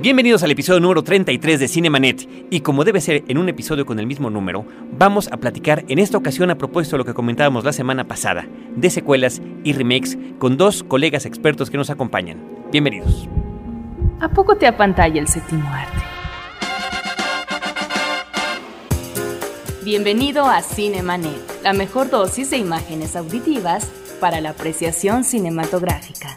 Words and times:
Bienvenidos 0.00 0.42
al 0.42 0.50
episodio 0.50 0.80
número 0.80 1.04
33 1.04 1.60
de 1.60 1.68
Cinemanet 1.68 2.28
y 2.50 2.58
como 2.60 2.82
debe 2.82 3.00
ser 3.00 3.22
en 3.28 3.38
un 3.38 3.48
episodio 3.48 3.86
con 3.86 4.00
el 4.00 4.08
mismo 4.08 4.28
número, 4.28 4.66
vamos 4.98 5.28
a 5.30 5.36
platicar 5.36 5.84
en 5.86 6.00
esta 6.00 6.18
ocasión 6.18 6.50
a 6.50 6.58
propósito 6.58 6.96
de 6.96 6.98
lo 6.98 7.04
que 7.04 7.14
comentábamos 7.14 7.62
la 7.64 7.72
semana 7.72 8.08
pasada, 8.08 8.48
de 8.74 8.90
secuelas 8.90 9.40
y 9.62 9.72
remakes 9.72 10.18
con 10.40 10.56
dos 10.56 10.82
colegas 10.82 11.26
expertos 11.26 11.70
que 11.70 11.76
nos 11.76 11.88
acompañan. 11.88 12.42
Bienvenidos. 12.72 13.28
¿A 14.20 14.30
poco 14.30 14.56
te 14.56 14.66
apantalla 14.66 15.20
el 15.20 15.28
séptimo 15.28 15.68
arte? 15.68 16.02
Bienvenido 19.84 20.46
a 20.46 20.60
Cinemanet, 20.60 21.62
la 21.62 21.72
mejor 21.72 22.10
dosis 22.10 22.50
de 22.50 22.56
imágenes 22.56 23.14
auditivas 23.14 23.88
para 24.18 24.40
la 24.40 24.50
apreciación 24.50 25.22
cinematográfica. 25.22 26.36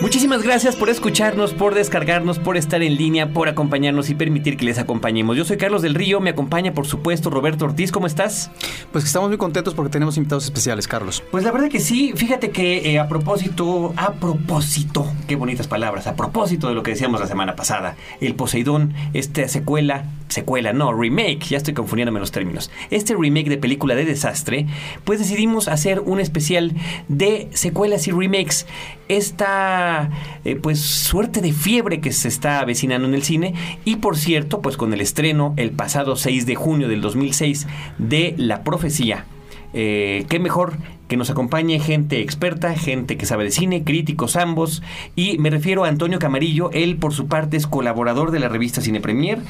Muchísimas 0.00 0.42
gracias 0.42 0.76
por 0.76 0.88
escucharnos, 0.88 1.52
por 1.52 1.74
descargarnos, 1.74 2.38
por 2.38 2.56
estar 2.56 2.82
en 2.82 2.96
línea, 2.96 3.34
por 3.34 3.48
acompañarnos 3.48 4.08
y 4.08 4.14
permitir 4.14 4.56
que 4.56 4.64
les 4.64 4.78
acompañemos. 4.78 5.36
Yo 5.36 5.44
soy 5.44 5.58
Carlos 5.58 5.82
del 5.82 5.94
Río, 5.94 6.20
me 6.20 6.30
acompaña 6.30 6.72
por 6.72 6.86
supuesto 6.86 7.28
Roberto 7.28 7.66
Ortiz, 7.66 7.92
¿cómo 7.92 8.06
estás? 8.06 8.50
Pues 8.92 9.04
que 9.04 9.08
estamos 9.08 9.28
muy 9.28 9.36
contentos 9.36 9.74
porque 9.74 9.90
tenemos 9.90 10.16
invitados 10.16 10.44
especiales, 10.44 10.88
Carlos. 10.88 11.22
Pues 11.30 11.44
la 11.44 11.52
verdad 11.52 11.68
que 11.68 11.80
sí, 11.80 12.14
fíjate 12.16 12.50
que 12.50 12.90
eh, 12.90 12.98
a 12.98 13.08
propósito, 13.08 13.92
a 13.98 14.14
propósito, 14.14 15.06
qué 15.28 15.36
bonitas 15.36 15.68
palabras, 15.68 16.06
a 16.06 16.16
propósito 16.16 16.68
de 16.68 16.74
lo 16.74 16.82
que 16.82 16.92
decíamos 16.92 17.20
la 17.20 17.26
semana 17.26 17.54
pasada, 17.54 17.96
el 18.22 18.34
Poseidón, 18.34 18.94
esta 19.12 19.46
secuela, 19.48 20.04
secuela, 20.30 20.72
no, 20.72 20.92
remake, 20.92 21.40
ya 21.48 21.56
estoy 21.56 21.74
confundiéndome 21.74 22.20
los 22.20 22.32
términos, 22.32 22.70
este 22.90 23.14
remake 23.14 23.48
de 23.48 23.58
película 23.58 23.94
de 23.94 24.04
desastre, 24.04 24.66
pues 25.04 25.18
decidimos 25.18 25.68
hacer 25.68 26.00
un 26.00 26.20
especial 26.20 26.72
de 27.08 27.48
secuelas 27.52 28.08
y 28.08 28.12
remakes. 28.12 28.66
Esta 29.08 30.10
eh, 30.44 30.56
pues 30.56 30.80
suerte 30.80 31.40
de 31.40 31.52
fiebre 31.52 32.00
que 32.00 32.12
se 32.12 32.28
está 32.28 32.60
avecinando 32.60 33.08
en 33.08 33.14
el 33.14 33.24
cine 33.24 33.54
y 33.84 33.96
por 33.96 34.16
cierto 34.16 34.60
pues 34.60 34.76
con 34.76 34.92
el 34.92 35.00
estreno 35.00 35.52
el 35.56 35.72
pasado 35.72 36.14
6 36.14 36.46
de 36.46 36.54
junio 36.54 36.88
del 36.88 37.00
2006 37.00 37.66
de 37.98 38.34
La 38.36 38.62
Profecía 38.62 39.24
eh, 39.72 40.26
qué 40.28 40.38
mejor 40.38 40.78
que 41.10 41.16
nos 41.16 41.28
acompañe 41.28 41.80
gente 41.80 42.20
experta, 42.20 42.72
gente 42.76 43.16
que 43.16 43.26
sabe 43.26 43.42
de 43.42 43.50
cine, 43.50 43.82
críticos 43.82 44.36
ambos, 44.36 44.80
y 45.16 45.38
me 45.38 45.50
refiero 45.50 45.84
a 45.84 45.88
Antonio 45.88 46.20
Camarillo, 46.20 46.70
él 46.70 46.98
por 46.98 47.12
su 47.12 47.26
parte 47.26 47.56
es 47.56 47.66
colaborador 47.66 48.30
de 48.30 48.38
la 48.38 48.48
revista 48.48 48.80
Cine 48.80 49.00
Premier, 49.00 49.40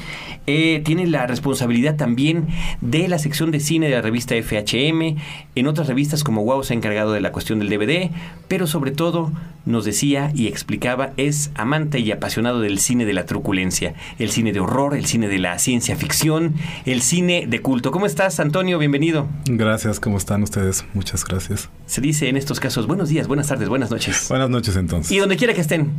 eh, 0.47 0.81
tiene 0.83 1.05
la 1.05 1.27
responsabilidad 1.27 1.97
también 1.97 2.47
de 2.81 3.07
la 3.07 3.19
sección 3.19 3.51
de 3.51 3.59
cine 3.59 3.89
de 3.89 3.95
la 3.95 4.01
revista 4.01 4.33
FHM, 4.33 5.17
en 5.53 5.67
otras 5.67 5.87
revistas 5.87 6.23
como 6.23 6.43
Wow 6.43 6.63
se 6.63 6.73
ha 6.73 6.77
encargado 6.77 7.13
de 7.13 7.21
la 7.21 7.31
cuestión 7.31 7.59
del 7.59 7.69
DVD, 7.69 8.09
pero 8.47 8.65
sobre 8.65 8.89
todo 8.89 9.31
nos 9.65 9.85
decía 9.85 10.31
y 10.35 10.47
explicaba, 10.47 11.11
es 11.17 11.51
amante 11.55 11.99
y 11.99 12.11
apasionado 12.11 12.59
del 12.61 12.79
cine 12.79 13.05
de 13.05 13.13
la 13.13 13.25
truculencia, 13.25 13.93
el 14.19 14.31
cine 14.31 14.53
de 14.53 14.59
horror, 14.59 14.95
el 14.95 15.05
cine 15.05 15.27
de 15.27 15.39
la 15.39 15.57
ciencia 15.59 15.95
ficción, 15.95 16.55
el 16.85 17.01
cine 17.01 17.45
de 17.47 17.61
culto. 17.61 17.91
¿Cómo 17.91 18.05
estás, 18.05 18.39
Antonio? 18.39 18.79
Bienvenido. 18.79 19.27
Gracias, 19.45 19.99
¿cómo 19.99 20.17
están 20.17 20.43
ustedes? 20.43 20.85
Muchas 20.93 21.25
gracias. 21.25 21.69
Se 21.85 22.01
dice 22.01 22.29
en 22.29 22.37
estos 22.37 22.59
casos 22.59 22.87
buenos 22.87 23.09
días, 23.09 23.27
buenas 23.27 23.47
tardes, 23.47 23.69
buenas 23.69 23.91
noches. 23.91 24.27
Buenas 24.29 24.49
noches 24.49 24.75
entonces. 24.75 25.11
Y 25.11 25.19
donde 25.19 25.37
quiera 25.37 25.53
que 25.53 25.61
estén. 25.61 25.91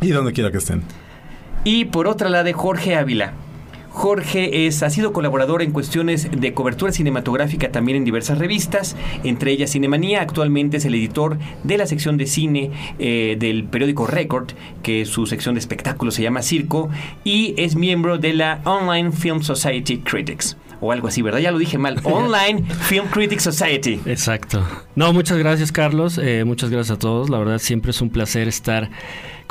Y 0.00 0.10
donde 0.10 0.32
quiera 0.32 0.50
que 0.50 0.58
estén. 0.58 0.82
Y 1.64 1.86
por 1.86 2.06
otra 2.06 2.28
la 2.28 2.42
de 2.42 2.52
Jorge 2.52 2.96
Ávila. 2.96 3.34
Jorge 3.90 4.66
es, 4.66 4.82
ha 4.82 4.90
sido 4.90 5.12
colaborador 5.12 5.62
en 5.62 5.72
cuestiones 5.72 6.30
de 6.30 6.54
cobertura 6.54 6.92
cinematográfica 6.92 7.72
también 7.72 7.96
en 7.98 8.04
diversas 8.04 8.38
revistas, 8.38 8.96
entre 9.24 9.50
ellas 9.52 9.72
Cinemanía. 9.72 10.22
Actualmente 10.22 10.76
es 10.76 10.84
el 10.84 10.94
editor 10.94 11.38
de 11.64 11.76
la 11.76 11.86
sección 11.86 12.16
de 12.16 12.26
cine 12.26 12.70
eh, 12.98 13.36
del 13.38 13.64
periódico 13.64 14.06
Record, 14.06 14.52
que 14.82 15.04
su 15.04 15.26
sección 15.26 15.54
de 15.54 15.60
espectáculos 15.60 16.14
se 16.14 16.22
llama 16.22 16.42
Circo, 16.42 16.88
y 17.24 17.54
es 17.56 17.74
miembro 17.74 18.18
de 18.18 18.32
la 18.32 18.60
Online 18.64 19.12
Film 19.12 19.42
Society 19.42 19.98
Critics 19.98 20.56
o 20.80 20.92
algo 20.92 21.08
así, 21.08 21.22
¿verdad? 21.22 21.40
Ya 21.40 21.50
lo 21.50 21.58
dije 21.58 21.78
mal. 21.78 22.00
Online 22.04 22.64
Film 22.64 23.06
Critics 23.08 23.42
Society. 23.42 24.00
Exacto. 24.06 24.66
No, 24.94 25.12
muchas 25.12 25.38
gracias, 25.38 25.72
Carlos. 25.72 26.18
Eh, 26.22 26.44
muchas 26.44 26.70
gracias 26.70 26.96
a 26.96 26.98
todos. 26.98 27.30
La 27.30 27.38
verdad, 27.38 27.58
siempre 27.58 27.90
es 27.90 28.00
un 28.00 28.10
placer 28.10 28.48
estar 28.48 28.90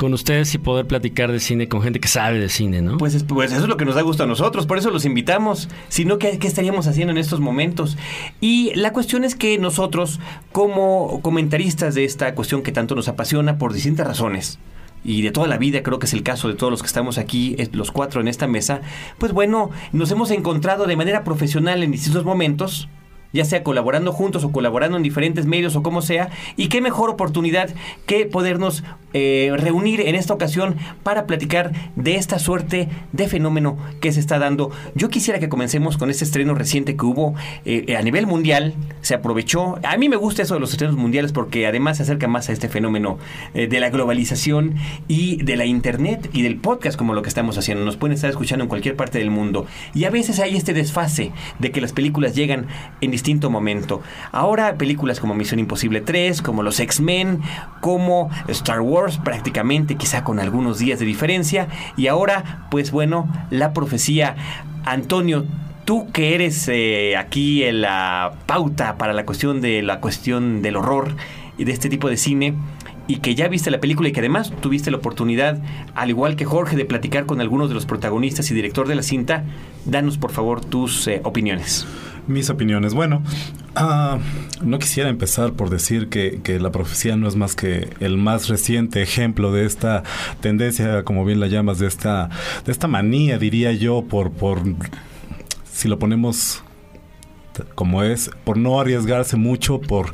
con 0.00 0.14
ustedes 0.14 0.54
y 0.54 0.58
poder 0.58 0.86
platicar 0.86 1.30
de 1.30 1.40
cine 1.40 1.68
con 1.68 1.82
gente 1.82 2.00
que 2.00 2.08
sabe 2.08 2.38
de 2.38 2.48
cine, 2.48 2.80
¿no? 2.80 2.96
Pues, 2.96 3.22
pues 3.24 3.52
eso 3.52 3.64
es 3.64 3.68
lo 3.68 3.76
que 3.76 3.84
nos 3.84 3.96
da 3.96 4.00
gusto 4.00 4.22
a 4.22 4.26
nosotros, 4.26 4.66
por 4.66 4.78
eso 4.78 4.90
los 4.90 5.04
invitamos. 5.04 5.68
Si 5.88 6.06
no, 6.06 6.18
¿qué, 6.18 6.38
¿qué, 6.38 6.48
estaríamos 6.48 6.86
haciendo 6.86 7.10
en 7.10 7.18
estos 7.18 7.38
momentos? 7.40 7.98
Y 8.40 8.72
la 8.76 8.94
cuestión 8.94 9.24
es 9.24 9.34
que 9.34 9.58
nosotros, 9.58 10.18
como 10.52 11.20
comentaristas 11.20 11.94
de 11.94 12.06
esta 12.06 12.34
cuestión 12.34 12.62
que 12.62 12.72
tanto 12.72 12.94
nos 12.94 13.08
apasiona, 13.08 13.58
por 13.58 13.74
distintas 13.74 14.06
razones, 14.06 14.58
y 15.04 15.22
de 15.22 15.30
toda 15.30 15.46
la 15.48 15.58
vida, 15.58 15.82
creo 15.82 15.98
que 15.98 16.06
es 16.06 16.12
el 16.12 16.22
caso 16.22 16.48
de 16.48 16.54
todos 16.54 16.70
los 16.70 16.82
que 16.82 16.86
estamos 16.86 17.18
aquí, 17.18 17.56
los 17.72 17.90
cuatro 17.90 18.20
en 18.20 18.28
esta 18.28 18.46
mesa, 18.46 18.80
pues 19.18 19.32
bueno, 19.32 19.70
nos 19.92 20.10
hemos 20.10 20.30
encontrado 20.30 20.86
de 20.86 20.96
manera 20.96 21.24
profesional 21.24 21.82
en 21.82 21.90
distintos 21.90 22.24
momentos, 22.24 22.88
ya 23.32 23.44
sea 23.44 23.62
colaborando 23.62 24.12
juntos 24.12 24.44
o 24.44 24.52
colaborando 24.52 24.96
en 24.96 25.02
diferentes 25.02 25.46
medios 25.46 25.76
o 25.76 25.82
como 25.82 26.02
sea, 26.02 26.30
y 26.56 26.68
qué 26.68 26.80
mejor 26.80 27.10
oportunidad 27.10 27.70
que 28.06 28.26
podernos 28.26 28.82
eh, 29.12 29.52
reunir 29.56 30.00
en 30.02 30.14
esta 30.14 30.34
ocasión 30.34 30.76
para 31.02 31.26
platicar 31.26 31.72
de 31.96 32.16
esta 32.16 32.38
suerte 32.38 32.88
de 33.12 33.28
fenómeno 33.28 33.76
que 34.00 34.12
se 34.12 34.20
está 34.20 34.38
dando. 34.38 34.70
Yo 34.94 35.08
quisiera 35.08 35.38
que 35.38 35.48
comencemos 35.48 35.96
con 35.96 36.10
este 36.10 36.24
estreno 36.24 36.54
reciente 36.54 36.96
que 36.96 37.04
hubo 37.04 37.34
eh, 37.64 37.96
a 37.96 38.02
nivel 38.02 38.26
mundial, 38.26 38.74
se 39.00 39.14
aprovechó, 39.14 39.78
a 39.82 39.96
mí 39.96 40.08
me 40.08 40.16
gusta 40.16 40.42
eso 40.42 40.54
de 40.54 40.60
los 40.60 40.70
estrenos 40.70 40.96
mundiales 40.96 41.32
porque 41.32 41.66
además 41.66 41.96
se 41.96 42.04
acerca 42.04 42.28
más 42.28 42.48
a 42.48 42.52
este 42.52 42.68
fenómeno 42.68 43.18
eh, 43.54 43.66
de 43.66 43.80
la 43.80 43.90
globalización 43.90 44.76
y 45.08 45.42
de 45.42 45.56
la 45.56 45.64
internet 45.64 46.30
y 46.32 46.42
del 46.42 46.56
podcast 46.56 46.96
como 46.96 47.14
lo 47.14 47.22
que 47.22 47.28
estamos 47.28 47.58
haciendo, 47.58 47.84
nos 47.84 47.96
pueden 47.96 48.14
estar 48.14 48.30
escuchando 48.30 48.64
en 48.64 48.68
cualquier 48.68 48.96
parte 48.96 49.18
del 49.18 49.30
mundo, 49.30 49.66
y 49.94 50.04
a 50.04 50.10
veces 50.10 50.38
hay 50.38 50.56
este 50.56 50.72
desfase 50.72 51.32
de 51.58 51.70
que 51.70 51.80
las 51.80 51.92
películas 51.92 52.34
llegan 52.34 52.66
en 53.00 53.10
distinto 53.10 53.50
momento. 53.50 54.02
Ahora 54.32 54.76
películas 54.76 55.20
como 55.20 55.34
Misión 55.34 55.60
Imposible 55.60 56.00
3, 56.00 56.42
como 56.42 56.62
los 56.62 56.78
X-Men, 56.80 57.40
como 57.80 58.30
Star 58.48 58.80
Wars, 58.80 58.99
prácticamente, 59.24 59.96
quizá 59.96 60.24
con 60.24 60.38
algunos 60.38 60.78
días 60.78 60.98
de 60.98 61.06
diferencia. 61.06 61.68
Y 61.96 62.06
ahora, 62.06 62.66
pues 62.70 62.90
bueno, 62.90 63.28
la 63.50 63.72
profecía. 63.72 64.36
Antonio, 64.84 65.44
tú 65.84 66.10
que 66.12 66.34
eres 66.34 66.68
eh, 66.68 67.16
aquí 67.16 67.64
en 67.64 67.80
la 67.82 68.32
pauta 68.46 68.96
para 68.96 69.12
la 69.12 69.24
cuestión 69.24 69.60
de 69.60 69.82
la 69.82 70.00
cuestión 70.00 70.62
del 70.62 70.76
horror 70.76 71.14
y 71.58 71.64
de 71.64 71.72
este 71.72 71.88
tipo 71.88 72.08
de 72.08 72.16
cine, 72.16 72.54
y 73.06 73.16
que 73.16 73.34
ya 73.34 73.48
viste 73.48 73.70
la 73.70 73.80
película 73.80 74.08
y 74.08 74.12
que 74.12 74.20
además 74.20 74.52
tuviste 74.60 74.90
la 74.90 74.98
oportunidad, 74.98 75.58
al 75.94 76.10
igual 76.10 76.36
que 76.36 76.44
Jorge, 76.44 76.76
de 76.76 76.84
platicar 76.84 77.26
con 77.26 77.40
algunos 77.40 77.68
de 77.68 77.74
los 77.74 77.84
protagonistas 77.84 78.50
y 78.50 78.54
director 78.54 78.86
de 78.86 78.94
la 78.94 79.02
cinta, 79.02 79.44
danos 79.84 80.16
por 80.16 80.30
favor 80.30 80.64
tus 80.64 81.08
eh, 81.08 81.20
opiniones 81.24 81.86
mis 82.26 82.50
opiniones. 82.50 82.94
Bueno, 82.94 83.22
uh, 83.76 84.18
no 84.64 84.78
quisiera 84.78 85.08
empezar 85.10 85.52
por 85.52 85.70
decir 85.70 86.08
que, 86.08 86.40
que, 86.42 86.58
la 86.60 86.72
profecía 86.72 87.16
no 87.16 87.28
es 87.28 87.36
más 87.36 87.54
que 87.54 87.90
el 88.00 88.16
más 88.16 88.48
reciente 88.48 89.02
ejemplo 89.02 89.52
de 89.52 89.66
esta 89.66 90.02
tendencia, 90.40 91.04
como 91.04 91.24
bien 91.24 91.40
la 91.40 91.46
llamas, 91.46 91.78
de 91.78 91.86
esta, 91.86 92.30
de 92.64 92.72
esta 92.72 92.88
manía, 92.88 93.38
diría 93.38 93.72
yo, 93.72 94.02
por, 94.02 94.30
por 94.30 94.62
si 95.72 95.88
lo 95.88 95.98
ponemos 95.98 96.62
como 97.74 98.02
es, 98.02 98.30
por 98.44 98.56
no 98.56 98.80
arriesgarse 98.80 99.36
mucho, 99.36 99.80
por 99.80 100.12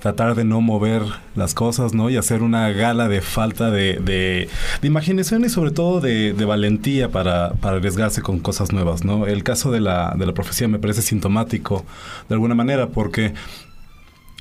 tratar 0.00 0.34
de 0.34 0.44
no 0.44 0.60
mover 0.60 1.02
las 1.34 1.54
cosas, 1.54 1.94
¿no? 1.94 2.10
Y 2.10 2.16
hacer 2.16 2.42
una 2.42 2.70
gala 2.70 3.08
de 3.08 3.20
falta 3.20 3.70
de, 3.70 3.94
de, 4.00 4.48
imaginación 4.82 5.44
y 5.44 5.48
sobre 5.48 5.70
todo 5.70 6.00
de, 6.00 6.32
de 6.32 6.44
valentía 6.44 7.10
para, 7.10 7.54
para, 7.54 7.76
arriesgarse 7.76 8.22
con 8.22 8.38
cosas 8.38 8.72
nuevas, 8.72 9.04
¿no? 9.04 9.26
El 9.26 9.42
caso 9.42 9.70
de 9.70 9.80
la, 9.80 10.14
de 10.16 10.26
la 10.26 10.34
profecía 10.34 10.68
me 10.68 10.78
parece 10.78 11.02
sintomático 11.02 11.84
de 12.28 12.34
alguna 12.34 12.54
manera 12.54 12.88
porque 12.88 13.34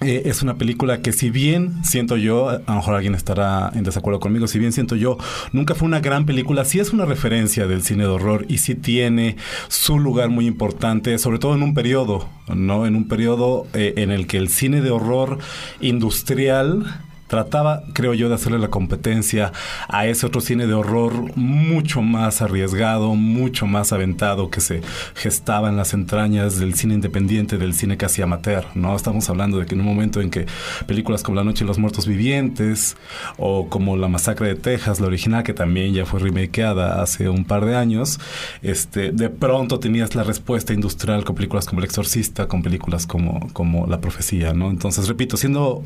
eh, 0.01 0.23
es 0.25 0.41
una 0.41 0.55
película 0.55 1.01
que 1.01 1.13
si 1.13 1.29
bien 1.29 1.83
siento 1.83 2.17
yo, 2.17 2.49
a 2.49 2.59
lo 2.67 2.75
mejor 2.75 2.95
alguien 2.95 3.15
estará 3.15 3.71
en 3.73 3.83
desacuerdo 3.83 4.19
conmigo, 4.19 4.47
si 4.47 4.59
bien 4.59 4.73
siento 4.73 4.95
yo, 4.95 5.17
nunca 5.51 5.75
fue 5.75 5.87
una 5.87 5.99
gran 5.99 6.25
película, 6.25 6.65
sí 6.65 6.79
es 6.79 6.91
una 6.91 7.05
referencia 7.05 7.67
del 7.67 7.83
cine 7.83 8.03
de 8.03 8.09
horror 8.09 8.45
y 8.49 8.57
sí 8.57 8.75
tiene 8.75 9.37
su 9.69 9.99
lugar 9.99 10.29
muy 10.29 10.47
importante, 10.47 11.17
sobre 11.19 11.39
todo 11.39 11.55
en 11.55 11.63
un 11.63 11.73
periodo, 11.73 12.27
¿no? 12.53 12.85
En 12.85 12.95
un 12.95 13.07
periodo 13.07 13.67
eh, 13.73 13.93
en 13.97 14.11
el 14.11 14.27
que 14.27 14.37
el 14.37 14.49
cine 14.49 14.81
de 14.81 14.91
horror 14.91 15.37
industrial 15.79 16.85
trataba, 17.33 17.81
creo 17.93 18.13
yo, 18.13 18.29
de 18.29 18.35
hacerle 18.35 18.59
la 18.59 18.67
competencia 18.67 19.53
a 19.87 20.05
ese 20.05 20.27
otro 20.27 20.39
cine 20.39 20.67
de 20.67 20.75
horror 20.75 21.35
mucho 21.35 22.03
más 22.03 22.43
arriesgado, 22.43 23.15
mucho 23.15 23.65
más 23.65 23.91
aventado 23.91 24.51
que 24.51 24.61
se 24.61 24.81
gestaba 25.15 25.69
en 25.69 25.75
las 25.75 25.95
entrañas 25.95 26.59
del 26.59 26.75
cine 26.75 26.93
independiente, 26.93 27.57
del 27.57 27.73
cine 27.73 27.97
casi 27.97 28.21
amateur, 28.21 28.65
¿no? 28.75 28.95
Estamos 28.95 29.27
hablando 29.31 29.57
de 29.57 29.65
que 29.65 29.73
en 29.73 29.81
un 29.81 29.87
momento 29.87 30.21
en 30.21 30.29
que 30.29 30.45
películas 30.85 31.23
como 31.23 31.35
La 31.37 31.43
Noche 31.43 31.63
de 31.63 31.69
los 31.69 31.79
Muertos 31.79 32.05
Vivientes 32.05 32.97
o 33.37 33.67
como 33.67 33.97
La 33.97 34.07
Masacre 34.07 34.49
de 34.49 34.55
Texas, 34.55 34.99
la 34.99 35.07
original, 35.07 35.41
que 35.41 35.55
también 35.55 35.91
ya 35.91 36.05
fue 36.05 36.19
remakeada 36.19 37.01
hace 37.01 37.29
un 37.29 37.45
par 37.45 37.65
de 37.65 37.75
años, 37.75 38.19
este, 38.61 39.11
de 39.11 39.31
pronto 39.31 39.79
tenías 39.79 40.13
la 40.13 40.21
respuesta 40.21 40.71
industrial 40.71 41.23
con 41.23 41.33
películas 41.33 41.65
como 41.65 41.79
El 41.79 41.85
Exorcista, 41.85 42.47
con 42.47 42.61
películas 42.61 43.07
como, 43.07 43.51
como 43.53 43.87
La 43.87 43.99
Profecía, 43.99 44.53
¿no? 44.53 44.69
Entonces, 44.69 45.07
repito, 45.07 45.35
siendo 45.35 45.83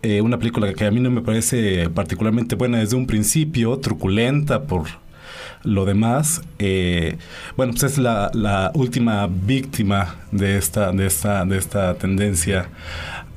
eh, 0.00 0.20
una 0.22 0.38
película 0.38 0.61
que 0.74 0.86
a 0.86 0.90
mí 0.90 1.00
no 1.00 1.10
me 1.10 1.20
parece 1.20 1.88
particularmente 1.90 2.54
buena 2.54 2.78
desde 2.78 2.96
un 2.96 3.06
principio, 3.06 3.78
truculenta 3.78 4.62
por 4.64 4.86
lo 5.64 5.84
demás, 5.84 6.42
eh, 6.58 7.16
bueno, 7.56 7.72
pues 7.72 7.84
es 7.84 7.98
la, 7.98 8.30
la, 8.34 8.72
última 8.74 9.28
víctima 9.28 10.16
de 10.32 10.58
esta, 10.58 10.92
de 10.92 11.06
esta, 11.06 11.44
de 11.44 11.56
esta 11.56 11.94
tendencia 11.94 12.68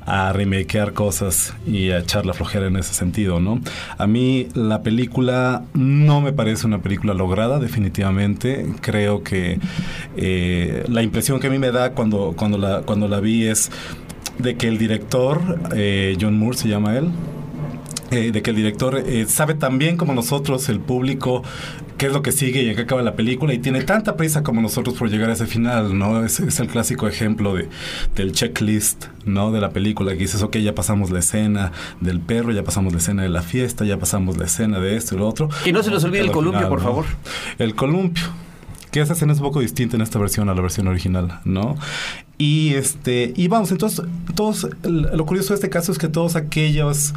a 0.05 0.31
remakear 0.33 0.93
cosas 0.93 1.53
y 1.65 1.89
a 1.89 1.99
echar 1.99 2.25
la 2.25 2.33
flojera 2.33 2.67
en 2.67 2.75
ese 2.77 2.93
sentido, 2.93 3.39
¿no? 3.39 3.59
A 3.97 4.05
mí 4.05 4.47
la 4.53 4.83
película 4.83 5.63
no 5.73 6.21
me 6.21 6.31
parece 6.31 6.67
una 6.67 6.79
película 6.79 7.13
lograda, 7.13 7.59
definitivamente. 7.59 8.67
Creo 8.81 9.23
que 9.23 9.59
eh, 10.15 10.85
la 10.87 11.01
impresión 11.01 11.39
que 11.39 11.47
a 11.47 11.49
mí 11.49 11.57
me 11.57 11.71
da 11.71 11.93
cuando, 11.93 12.33
cuando, 12.37 12.57
la, 12.57 12.81
cuando 12.81 13.07
la 13.07 13.19
vi 13.19 13.47
es 13.47 13.71
de 14.39 14.55
que 14.55 14.67
el 14.67 14.77
director, 14.77 15.59
eh, 15.75 16.17
John 16.19 16.37
Moore 16.37 16.57
se 16.57 16.67
llama 16.67 16.97
él, 16.97 17.09
eh, 18.11 18.31
de 18.31 18.41
que 18.43 18.51
el 18.51 18.55
director 18.55 18.97
eh, 18.97 19.25
sabe 19.27 19.55
tan 19.55 19.77
bien 19.79 19.97
como 19.97 20.13
nosotros, 20.13 20.69
el 20.69 20.79
público, 20.79 21.43
qué 21.97 22.07
es 22.07 22.13
lo 22.13 22.21
que 22.21 22.31
sigue 22.31 22.61
y 22.61 22.69
en 22.69 22.75
qué 22.75 22.83
acaba 22.83 23.01
la 23.01 23.15
película 23.15 23.53
y 23.53 23.57
tiene 23.57 23.81
tanta 23.81 24.15
prisa 24.15 24.43
como 24.43 24.61
nosotros 24.61 24.95
por 24.95 25.09
llegar 25.09 25.29
a 25.31 25.33
ese 25.33 25.47
final, 25.47 25.97
¿no? 25.97 26.23
Es, 26.23 26.39
es, 26.39 26.59
el 26.59 26.67
clásico 26.67 27.07
ejemplo 27.07 27.55
de, 27.55 27.67
del 28.15 28.31
checklist, 28.31 29.05
¿no? 29.25 29.51
De 29.51 29.59
la 29.59 29.71
película 29.71 30.11
que 30.11 30.19
dices, 30.19 30.43
ok, 30.43 30.57
ya 30.57 30.75
pasamos 30.75 31.09
la 31.09 31.19
escena 31.19 31.71
del 31.99 32.19
perro, 32.19 32.51
ya 32.51 32.63
pasamos 32.63 32.93
la 32.93 32.99
escena 32.99 33.23
de 33.23 33.29
la 33.29 33.41
fiesta, 33.41 33.85
ya 33.85 33.97
pasamos 33.97 34.37
la 34.37 34.45
escena 34.45 34.79
de 34.79 34.95
esto 34.95 35.15
y 35.15 35.17
lo 35.17 35.27
otro. 35.27 35.49
Y 35.65 35.71
no 35.71 35.81
se 35.81 35.89
nos 35.89 36.03
olvide 36.03 36.21
el 36.21 36.31
columpio, 36.31 36.59
final, 36.59 36.69
por 36.69 36.79
¿no? 36.79 36.85
favor. 36.85 37.05
El 37.57 37.73
columpio 37.73 38.25
que 38.95 39.01
esa 39.01 39.11
escena 39.11 39.33
es 39.33 39.39
un 39.39 39.45
poco 39.47 39.59
distinta 39.59 39.97
en 39.97 40.01
esta 40.01 40.17
versión 40.19 40.47
a 40.47 40.55
la 40.55 40.61
versión 40.61 40.87
original, 40.87 41.41
¿no? 41.43 41.75
Y 42.37 42.75
este, 42.75 43.33
y 43.35 43.49
vamos, 43.49 43.69
entonces, 43.71 44.05
todos, 44.35 44.69
lo 44.83 45.25
curioso 45.25 45.49
de 45.49 45.55
este 45.55 45.69
caso 45.69 45.91
es 45.91 45.97
que 45.97 46.07
todos 46.07 46.37
aquellos 46.37 47.13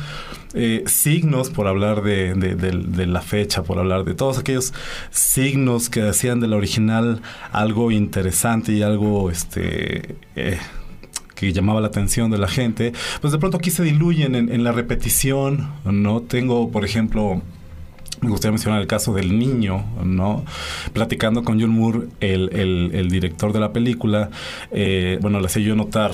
eh, 0.55 0.83
signos, 0.87 1.51
por 1.51 1.69
hablar 1.69 2.03
de, 2.03 2.35
de, 2.35 2.57
de, 2.57 2.73
de, 2.73 3.07
la 3.07 3.23
fecha, 3.23 3.63
por 3.63 3.79
hablar 3.79 4.05
de 4.05 4.15
todos 4.15 4.39
aquellos 4.39 4.75
signos 5.11 5.89
que 5.89 6.03
hacían 6.03 6.41
de 6.41 6.49
la 6.49 6.57
original 6.57 7.23
algo 7.53 7.93
interesante 7.93 8.73
y 8.73 8.83
algo, 8.83 9.31
este, 9.31 10.17
eh, 10.35 10.59
que 11.37 11.53
llamaba 11.53 11.81
la 11.81 11.87
atención 11.87 12.29
de 12.33 12.39
la 12.39 12.49
gente, 12.49 12.93
pues 13.21 13.33
de 13.33 13.39
pronto 13.39 13.59
aquí 13.59 13.71
se 13.71 13.85
diluyen 13.85 14.35
en, 14.35 14.53
en 14.53 14.65
la 14.65 14.73
repetición, 14.73 15.71
¿no? 15.85 16.23
Tengo, 16.23 16.73
por 16.73 16.85
ejemplo, 16.85 17.41
me 18.21 18.31
gustaría 18.31 18.53
mencionar 18.53 18.81
el 18.81 18.87
caso 18.87 19.13
del 19.15 19.39
niño, 19.39 19.85
¿no? 20.03 20.45
Platicando 20.93 21.45
con 21.45 21.61
John 21.61 21.71
Moore, 21.71 22.09
el, 22.21 22.51
el, 22.93 23.09
director 23.09 23.53
de 23.53 23.61
la 23.61 23.73
película, 23.73 24.31
eh, 24.71 25.19
bueno, 25.21 25.41
le 25.41 25.47
hacía 25.47 25.63
yo 25.63 25.75
notar 25.77 26.13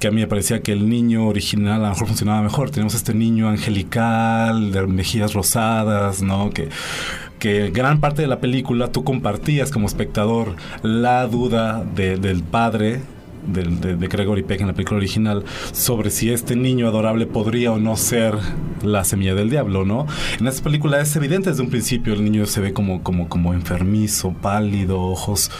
que 0.00 0.08
a 0.08 0.10
mí 0.10 0.20
me 0.20 0.26
parecía 0.26 0.62
que 0.62 0.72
el 0.72 0.88
niño 0.88 1.28
original 1.28 1.84
a 1.84 1.88
lo 1.88 1.90
mejor 1.90 2.08
funcionaba 2.08 2.42
mejor. 2.42 2.70
Tenemos 2.70 2.94
este 2.94 3.14
niño 3.14 3.48
angelical, 3.48 4.72
de 4.72 4.84
mejillas 4.88 5.32
rosadas, 5.32 6.22
¿no? 6.22 6.50
Que, 6.50 6.70
que 7.38 7.70
gran 7.70 8.00
parte 8.00 8.22
de 8.22 8.28
la 8.28 8.40
película 8.40 8.90
tú 8.90 9.04
compartías 9.04 9.70
como 9.70 9.86
espectador 9.86 10.56
la 10.82 11.28
duda 11.28 11.84
de, 11.84 12.16
del 12.16 12.42
padre 12.42 13.00
de, 13.46 13.62
de, 13.64 13.96
de, 13.96 14.08
Gregory 14.08 14.42
Peck 14.42 14.60
en 14.60 14.68
la 14.68 14.72
película 14.72 14.98
original 14.98 15.44
sobre 15.72 16.10
si 16.10 16.30
este 16.30 16.56
niño 16.56 16.88
adorable 16.88 17.26
podría 17.26 17.72
o 17.72 17.78
no 17.78 17.96
ser 17.96 18.34
la 18.82 19.04
semilla 19.04 19.34
del 19.34 19.50
diablo, 19.50 19.84
¿no? 19.84 20.06
En 20.40 20.46
esta 20.46 20.62
película 20.62 21.00
es 21.00 21.14
evidente 21.16 21.50
desde 21.50 21.62
un 21.62 21.70
principio 21.70 22.14
el 22.14 22.24
niño 22.24 22.46
se 22.46 22.60
ve 22.60 22.72
como, 22.72 23.02
como, 23.02 23.28
como 23.28 23.54
enfermizo, 23.54 24.34
pálido, 24.40 25.00
ojos 25.00 25.50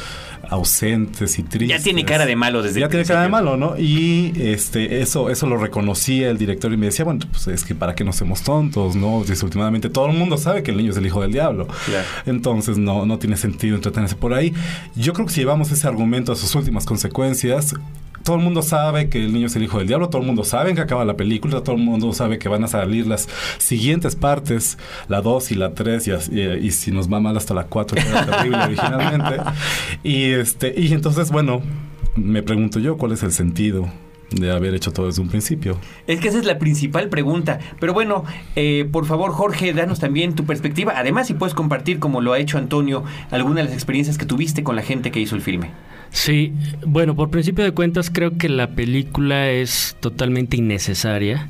ausentes 0.48 1.38
y 1.38 1.42
tristes. 1.42 1.78
Ya 1.78 1.82
tiene 1.82 2.04
cara 2.04 2.26
de 2.26 2.36
malo 2.36 2.62
desde 2.62 2.80
Ya 2.80 2.88
tiene 2.88 3.04
cara 3.04 3.22
de 3.22 3.28
malo, 3.28 3.56
¿no? 3.56 3.78
Y 3.78 4.32
este 4.36 5.00
eso 5.00 5.30
eso 5.30 5.46
lo 5.46 5.56
reconocía 5.56 6.30
el 6.30 6.38
director 6.38 6.72
y 6.72 6.76
me 6.76 6.86
decía, 6.86 7.04
bueno, 7.04 7.20
pues 7.30 7.46
es 7.48 7.64
que 7.64 7.74
para 7.74 7.94
qué 7.94 8.04
nos 8.04 8.16
hacemos 8.16 8.42
tontos, 8.42 8.96
¿no? 8.96 9.24
Desafortunadamente 9.24 9.88
todo 9.88 10.06
el 10.06 10.16
mundo 10.16 10.36
sabe 10.36 10.62
que 10.62 10.70
el 10.70 10.76
niño 10.76 10.92
es 10.92 10.96
el 10.96 11.06
hijo 11.06 11.22
del 11.22 11.32
diablo. 11.32 11.66
Claro. 11.86 12.06
Entonces 12.26 12.78
no, 12.78 13.06
no 13.06 13.18
tiene 13.18 13.36
sentido 13.36 13.76
entretenerse 13.76 14.16
por 14.16 14.34
ahí. 14.34 14.52
Yo 14.94 15.12
creo 15.12 15.26
que 15.26 15.32
si 15.32 15.40
llevamos 15.40 15.70
ese 15.70 15.86
argumento 15.86 16.32
a 16.32 16.36
sus 16.36 16.54
últimas 16.54 16.86
consecuencias, 16.86 17.74
todo 18.22 18.36
el 18.36 18.42
mundo 18.42 18.62
sabe 18.62 19.08
que 19.08 19.24
el 19.24 19.32
niño 19.32 19.46
es 19.46 19.56
el 19.56 19.62
hijo 19.62 19.78
del 19.78 19.86
diablo, 19.86 20.08
todo 20.08 20.22
el 20.22 20.26
mundo 20.26 20.44
sabe 20.44 20.74
que 20.74 20.80
acaba 20.80 21.04
la 21.04 21.16
película, 21.16 21.62
todo 21.62 21.76
el 21.76 21.82
mundo 21.82 22.12
sabe 22.12 22.38
que 22.38 22.48
van 22.48 22.64
a 22.64 22.68
salir 22.68 23.06
las 23.06 23.28
siguientes 23.58 24.16
partes, 24.16 24.78
la 25.08 25.20
2 25.20 25.52
y 25.52 25.54
la 25.54 25.74
3, 25.74 26.08
y, 26.08 26.10
y, 26.10 26.40
y, 26.66 26.70
si 26.70 26.90
nos 26.90 27.12
va 27.12 27.20
mal 27.20 27.36
hasta 27.36 27.54
la 27.54 27.64
4, 27.64 27.96
que 27.96 28.08
era 28.08 28.26
terrible 28.36 28.58
originalmente. 28.64 29.42
Y, 30.02 30.32
este, 30.32 30.74
y 30.76 30.92
entonces, 30.92 31.30
bueno, 31.30 31.62
me 32.16 32.42
pregunto 32.42 32.78
yo 32.78 32.96
cuál 32.96 33.12
es 33.12 33.22
el 33.22 33.32
sentido 33.32 33.88
de 34.30 34.50
haber 34.50 34.74
hecho 34.74 34.92
todo 34.92 35.06
desde 35.06 35.22
un 35.22 35.28
principio. 35.28 35.78
Es 36.06 36.20
que 36.20 36.28
esa 36.28 36.38
es 36.38 36.44
la 36.44 36.58
principal 36.58 37.08
pregunta. 37.08 37.58
Pero 37.78 37.92
bueno, 37.92 38.24
eh, 38.56 38.88
por 38.90 39.06
favor, 39.06 39.32
Jorge, 39.32 39.72
danos 39.72 40.00
también 40.00 40.34
tu 40.34 40.44
perspectiva. 40.44 40.94
Además, 40.96 41.26
si 41.26 41.34
puedes 41.34 41.54
compartir, 41.54 41.98
como 41.98 42.20
lo 42.20 42.32
ha 42.32 42.38
hecho 42.38 42.58
Antonio, 42.58 43.04
algunas 43.30 43.56
de 43.56 43.64
las 43.64 43.74
experiencias 43.74 44.18
que 44.18 44.26
tuviste 44.26 44.62
con 44.62 44.76
la 44.76 44.82
gente 44.82 45.10
que 45.10 45.20
hizo 45.20 45.36
el 45.36 45.42
filme. 45.42 45.70
Sí, 46.12 46.52
bueno, 46.86 47.16
por 47.16 47.30
principio 47.30 47.64
de 47.64 47.72
cuentas 47.72 48.10
creo 48.10 48.36
que 48.36 48.48
la 48.48 48.68
película 48.68 49.50
es 49.50 49.96
totalmente 50.00 50.58
innecesaria. 50.58 51.48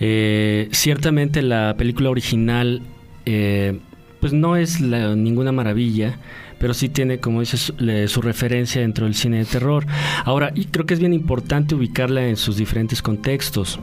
Eh, 0.00 0.68
ciertamente 0.72 1.40
la 1.40 1.76
película 1.78 2.10
original 2.10 2.82
eh, 3.24 3.78
pues 4.20 4.32
no 4.32 4.56
es 4.56 4.80
la, 4.80 5.14
ninguna 5.14 5.52
maravilla, 5.52 6.18
pero 6.58 6.74
sí 6.74 6.88
tiene, 6.88 7.18
como 7.18 7.40
dices, 7.40 7.72
su, 8.06 8.22
referencia 8.22 8.80
dentro 8.80 9.04
del 9.04 9.14
cine 9.14 9.38
de 9.38 9.44
terror. 9.44 9.86
Ahora, 10.24 10.50
y 10.54 10.64
creo 10.64 10.86
que 10.86 10.94
es 10.94 11.00
bien 11.00 11.12
importante 11.12 11.74
ubicarla 11.74 12.26
en 12.26 12.36
sus 12.36 12.56
diferentes 12.56 13.02
contextos. 13.02 13.78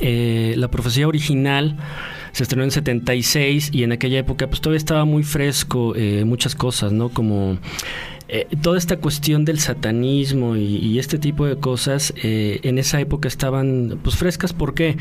Eh, 0.00 0.54
la 0.56 0.68
profecía 0.68 1.08
original 1.08 1.76
se 2.32 2.42
estrenó 2.42 2.64
en 2.64 2.70
76 2.70 3.70
y 3.72 3.82
en 3.82 3.92
aquella 3.92 4.18
época 4.18 4.46
pues 4.46 4.60
todavía 4.60 4.78
estaba 4.78 5.04
muy 5.04 5.22
fresco 5.22 5.94
eh, 5.96 6.24
muchas 6.24 6.54
cosas, 6.54 6.92
¿no? 6.92 7.08
Como 7.08 7.58
eh, 8.28 8.48
toda 8.60 8.76
esta 8.76 8.96
cuestión 8.96 9.44
del 9.44 9.60
satanismo 9.60 10.56
y, 10.56 10.98
este 10.98 11.18
tipo 11.18 11.46
de 11.46 11.56
cosas 11.56 12.12
eh, 12.22 12.58
en 12.64 12.78
esa 12.78 13.00
época 13.00 13.28
estaban 13.28 13.98
pues 14.02 14.16
frescas. 14.16 14.52
Porque 14.52 14.96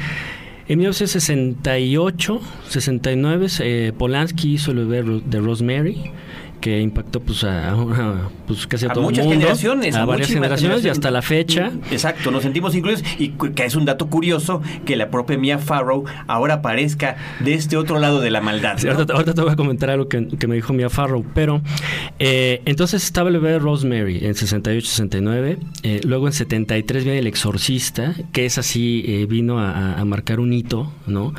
en 0.68 0.80
1968, 0.80 2.42
69, 2.70 3.48
eh, 3.60 3.94
Polanski 3.98 4.54
hizo 4.54 4.72
el 4.72 4.86
bebé 4.86 5.22
de 5.26 5.40
Rosemary 5.40 6.12
que 6.60 6.82
impactó 6.82 7.20
pues 7.20 7.44
a, 7.44 7.72
a 7.72 8.30
pues 8.48 8.68
casi 8.68 8.86
a, 8.86 8.92
a 8.92 8.94
todo 8.94 9.04
muchas 9.04 9.20
el 9.20 9.26
mundo, 9.26 9.40
generaciones, 9.42 9.96
a, 9.96 10.02
a 10.02 10.06
varias 10.06 10.30
generaciones, 10.30 10.86
y 10.86 10.90
hasta 10.90 11.12
la 11.12 11.22
fecha. 11.22 11.72
Exacto, 11.92 12.32
nos 12.32 12.44
sentimos 12.44 12.76
incluidos 12.76 13.04
y 13.20 13.30
que 13.30 13.66
es 13.66 13.76
un 13.76 13.86
dato 13.86 14.08
curioso 14.10 14.62
que 14.86 14.96
la 14.96 15.10
propia 15.10 15.38
Mia 15.38 15.60
Farrow 15.60 16.06
ahora 16.28 16.56
aparezca 16.56 17.18
de 17.40 17.54
este 17.54 17.78
otro 17.78 18.00
lado 18.00 18.22
de 18.22 18.32
la 18.32 18.42
maldad. 18.42 18.74
¿no? 18.74 18.80
Sí, 18.80 18.88
ahorita, 18.88 19.14
ahorita, 19.14 19.34
te 19.34 19.42
voy 19.42 19.52
a 19.52 19.56
comentar 19.56 19.90
algo 19.90 20.08
que, 20.08 20.28
que 20.28 20.48
me 20.48 20.56
dijo 20.56 20.74
Mia 20.74 20.90
Farrow, 20.90 21.26
pero 21.34 21.62
eh, 22.20 22.62
entonces 22.66 23.04
estaba 23.04 23.30
el 23.30 23.40
bebé 23.40 23.60
Rosemary 23.60 24.26
en 24.26 24.34
68-69, 24.34 25.58
eh, 25.84 26.02
luego 26.04 26.28
en 26.28 26.34
73 26.34 27.04
viene 27.04 27.20
El 27.20 27.28
Exorcista, 27.28 28.16
que 28.32 28.46
es 28.46 28.58
así, 28.58 29.04
eh, 29.08 29.26
vino 29.26 29.60
a, 29.60 30.00
a, 30.00 30.06
marcar 30.06 30.40
un 30.40 30.54
hito, 30.54 30.92
¿no? 31.08 31.34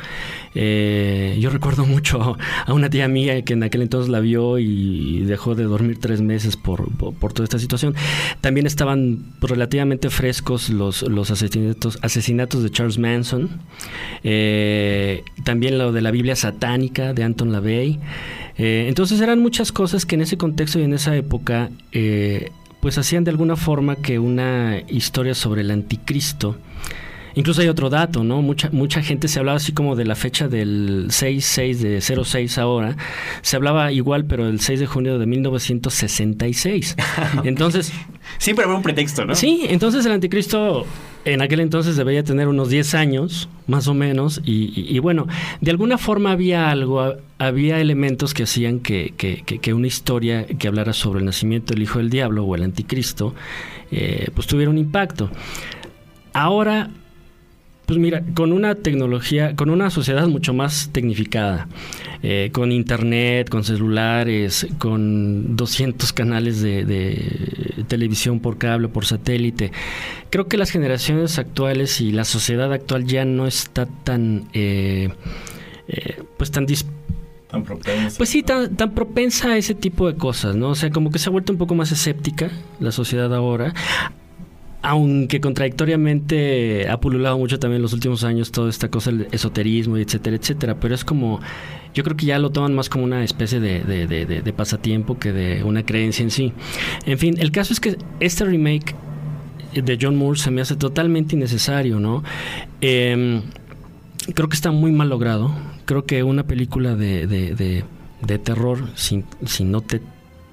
Eh, 0.59 1.37
yo 1.39 1.51
recuerdo 1.51 1.85
mucho 1.85 2.35
a 2.65 2.73
una 2.73 2.89
tía 2.89 3.07
mía 3.07 3.43
que 3.43 3.53
en 3.53 3.61
aquel 3.61 3.83
entonces 3.83 4.09
la 4.09 4.19
vio 4.19 4.57
y 4.57 5.19
dejó 5.19 5.53
de 5.53 5.65
dormir 5.65 5.99
tres 5.99 6.21
meses 6.21 6.57
por, 6.57 6.89
por, 6.97 7.31
toda 7.31 7.43
esta 7.43 7.59
situación. 7.59 7.93
También 8.41 8.65
estaban 8.65 9.23
relativamente 9.39 10.09
frescos 10.09 10.69
los, 10.69 11.03
los 11.03 11.29
asesinatos, 11.29 11.99
asesinatos 12.01 12.63
de 12.63 12.71
Charles 12.71 12.97
Manson. 12.97 13.49
Eh, 14.23 15.23
también 15.43 15.77
lo 15.77 15.91
de 15.91 16.01
la 16.01 16.09
Biblia 16.09 16.35
satánica 16.35 17.13
de 17.13 17.23
Anton 17.23 17.51
LaVey. 17.51 17.99
Eh, 18.57 18.85
entonces 18.87 19.21
eran 19.21 19.39
muchas 19.39 19.71
cosas 19.71 20.07
que 20.07 20.15
en 20.15 20.21
ese 20.21 20.37
contexto 20.37 20.79
y 20.79 20.83
en 20.83 20.93
esa 20.93 21.15
época 21.15 21.69
eh, 21.91 22.49
pues 22.79 22.97
hacían 22.97 23.23
de 23.23 23.29
alguna 23.29 23.55
forma 23.55 23.95
que 23.95 24.17
una 24.17 24.81
historia 24.87 25.35
sobre 25.35 25.61
el 25.61 25.69
anticristo 25.69 26.57
Incluso 27.37 27.61
hay 27.61 27.67
otro 27.69 27.89
dato, 27.89 28.23
¿no? 28.23 28.41
Mucha, 28.41 28.69
mucha 28.71 29.01
gente 29.01 29.27
se 29.29 29.39
hablaba 29.39 29.55
así 29.57 29.71
como 29.71 29.95
de 29.95 30.03
la 30.05 30.15
fecha 30.15 30.47
del 30.49 31.05
6-6 31.09 31.75
de 31.77 32.01
06 32.01 32.57
ahora. 32.57 32.97
Se 33.43 33.55
hablaba 33.55 33.91
igual, 33.93 34.25
pero 34.25 34.47
el 34.47 34.59
6 34.59 34.79
de 34.81 34.85
junio 34.87 35.19
de 35.19 35.25
1966. 35.27 36.95
Entonces, 37.45 37.93
Siempre 38.39 38.65
habrá 38.65 38.75
un 38.77 38.83
pretexto, 38.83 39.23
¿no? 39.23 39.35
Sí, 39.35 39.61
entonces 39.69 40.05
el 40.05 40.11
anticristo 40.11 40.85
en 41.23 41.41
aquel 41.41 41.61
entonces 41.61 41.95
debería 41.95 42.23
tener 42.25 42.49
unos 42.49 42.69
10 42.69 42.93
años, 42.95 43.47
más 43.67 43.87
o 43.87 43.93
menos, 43.93 44.41
y, 44.43 44.73
y- 44.79 44.95
y 44.95 44.99
bueno, 44.99 45.27
de 45.61 45.71
alguna 45.71 45.97
forma 45.97 46.31
había 46.33 46.69
algo, 46.69 46.99
ha- 47.01 47.15
había 47.39 47.79
elementos 47.79 48.33
que 48.33 48.43
hacían 48.43 48.79
que, 48.81 49.13
que- 49.15 49.43
que- 49.45 49.59
que 49.59 49.73
una 49.73 49.87
historia 49.87 50.45
que 50.45 50.67
hablara 50.67 50.91
sobre 50.91 51.19
el 51.19 51.25
nacimiento 51.25 51.73
del 51.73 51.83
Hijo 51.83 51.99
del 51.99 52.09
Diablo 52.09 52.43
o 52.43 52.53
el 52.55 52.63
anticristo, 52.63 53.33
eh, 53.91 54.29
pues 54.35 54.45
tuviera 54.45 54.69
un 54.69 54.77
impacto. 54.77 55.29
Ahora, 56.33 56.89
pues 57.87 57.97
mira, 57.99 58.21
con 58.35 58.51
una 58.51 58.75
tecnología, 58.75 59.55
con 59.55 59.69
una 59.71 59.89
sociedad 59.89 60.27
mucho 60.27 60.53
más 60.53 60.89
tecnificada, 60.91 61.67
eh, 62.21 62.49
con 62.51 62.71
internet, 62.73 63.49
con 63.49 63.63
celulares, 63.63 64.67
con 64.77 65.55
200 65.55 66.11
canales 66.11 66.61
de, 66.61 66.83
de 66.83 67.83
televisión 67.87 68.41
por 68.41 68.57
cable, 68.57 68.89
por 68.89 69.05
satélite, 69.05 69.71
creo 70.29 70.47
que 70.49 70.57
las 70.57 70.69
generaciones 70.69 71.39
actuales 71.39 72.01
y 72.01 72.11
la 72.11 72.25
sociedad 72.25 72.71
actual 72.73 73.05
ya 73.05 73.23
no 73.23 73.47
está 73.47 73.85
tan, 74.03 74.49
eh, 74.53 75.09
eh, 75.87 76.21
pues 76.37 76.51
tan 76.51 76.67
dis- 76.67 76.85
Tan 77.49 77.63
pues 78.17 78.27
sí, 78.27 78.43
tan, 78.43 78.75
tan 78.75 78.93
propensa 78.93 79.51
a 79.53 79.57
ese 79.57 79.73
tipo 79.73 80.05
de 80.11 80.17
cosas, 80.17 80.57
¿no? 80.57 80.71
O 80.71 80.75
sea, 80.75 80.89
como 80.89 81.09
que 81.11 81.19
se 81.19 81.29
ha 81.29 81.31
vuelto 81.31 81.53
un 81.53 81.57
poco 81.57 81.75
más 81.75 81.93
escéptica 81.93 82.49
la 82.81 82.91
sociedad 82.91 83.33
ahora. 83.33 83.73
Aunque 84.83 85.41
contradictoriamente 85.41 86.87
ha 86.87 86.99
pululado 86.99 87.37
mucho 87.37 87.59
también 87.59 87.77
en 87.77 87.81
los 87.81 87.93
últimos 87.93 88.23
años 88.23 88.51
toda 88.51 88.69
esta 88.69 88.89
cosa 88.89 89.11
del 89.11 89.27
esoterismo, 89.31 89.97
etcétera, 89.97 90.35
etcétera. 90.37 90.79
Pero 90.79 90.93
es 90.95 91.03
como, 91.03 91.39
yo 91.93 92.03
creo 92.03 92.15
que 92.15 92.27
ya 92.27 92.37
lo 92.39 92.51
toman 92.51 92.75
más 92.75 92.87
como 92.87 93.03
una 93.03 93.23
especie 93.23 93.59
de, 93.59 93.81
de- 93.83 94.53
pasatiempo 94.53 95.17
que 95.17 95.33
de 95.33 95.63
una 95.63 95.83
creencia 95.83 96.23
en 96.23 96.31
sí. 96.31 96.53
En 97.05 97.17
fin, 97.17 97.35
el 97.39 97.51
caso 97.51 97.73
es 97.73 97.79
que 97.79 97.97
este 98.19 98.45
remake 98.45 98.95
de 99.73 99.97
John 99.99 100.15
Moore 100.15 100.39
se 100.39 100.51
me 100.51 100.61
hace 100.61 100.75
totalmente 100.75 101.35
innecesario, 101.35 101.99
¿no? 101.99 102.23
Em, 102.81 103.41
creo 104.35 104.47
que 104.47 104.55
está 104.55 104.71
muy 104.71 104.91
mal 104.91 105.09
logrado. 105.09 105.51
Creo 105.85 106.05
que 106.05 106.21
una 106.23 106.43
película 106.45 106.95
de 106.95 107.83
terror, 108.43 108.89
si, 108.95 109.23
si 109.45 109.63
no 109.63 109.81
te 109.81 110.01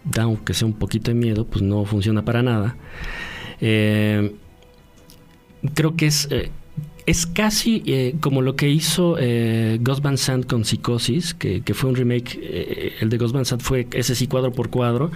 da 0.05 0.25
aunque 0.25 0.55
sea 0.55 0.67
un 0.67 0.75
poquito 0.75 1.11
de 1.11 1.15
miedo, 1.15 1.47
pues 1.47 1.63
no 1.63 1.85
funciona 1.85 2.25
para 2.25 2.43
nada. 2.43 2.77
Eh, 3.67 4.35
creo 5.73 5.97
que 5.97 6.07
es, 6.07 6.29
eh, 6.31 6.51
es 7.07 7.25
casi 7.27 7.83
eh, 7.87 8.15
como 8.21 8.43
lo 8.43 8.57
que 8.57 8.69
hizo 8.69 9.17
Gus 9.81 10.01
Van 10.03 10.17
con 10.47 10.65
Psicosis, 10.67 11.33
que, 11.33 11.63
que 11.63 11.73
fue 11.73 11.89
un 11.91 11.97
remake. 11.97 12.39
el 13.01 13.09
de 13.09 13.17
Gus 13.19 13.33
Van 13.33 13.45
fue 13.61 13.87
ese 13.93 14.15
sí 14.15 14.27
cuadro 14.27 14.53
por 14.53 14.69
cuadro. 14.69 15.11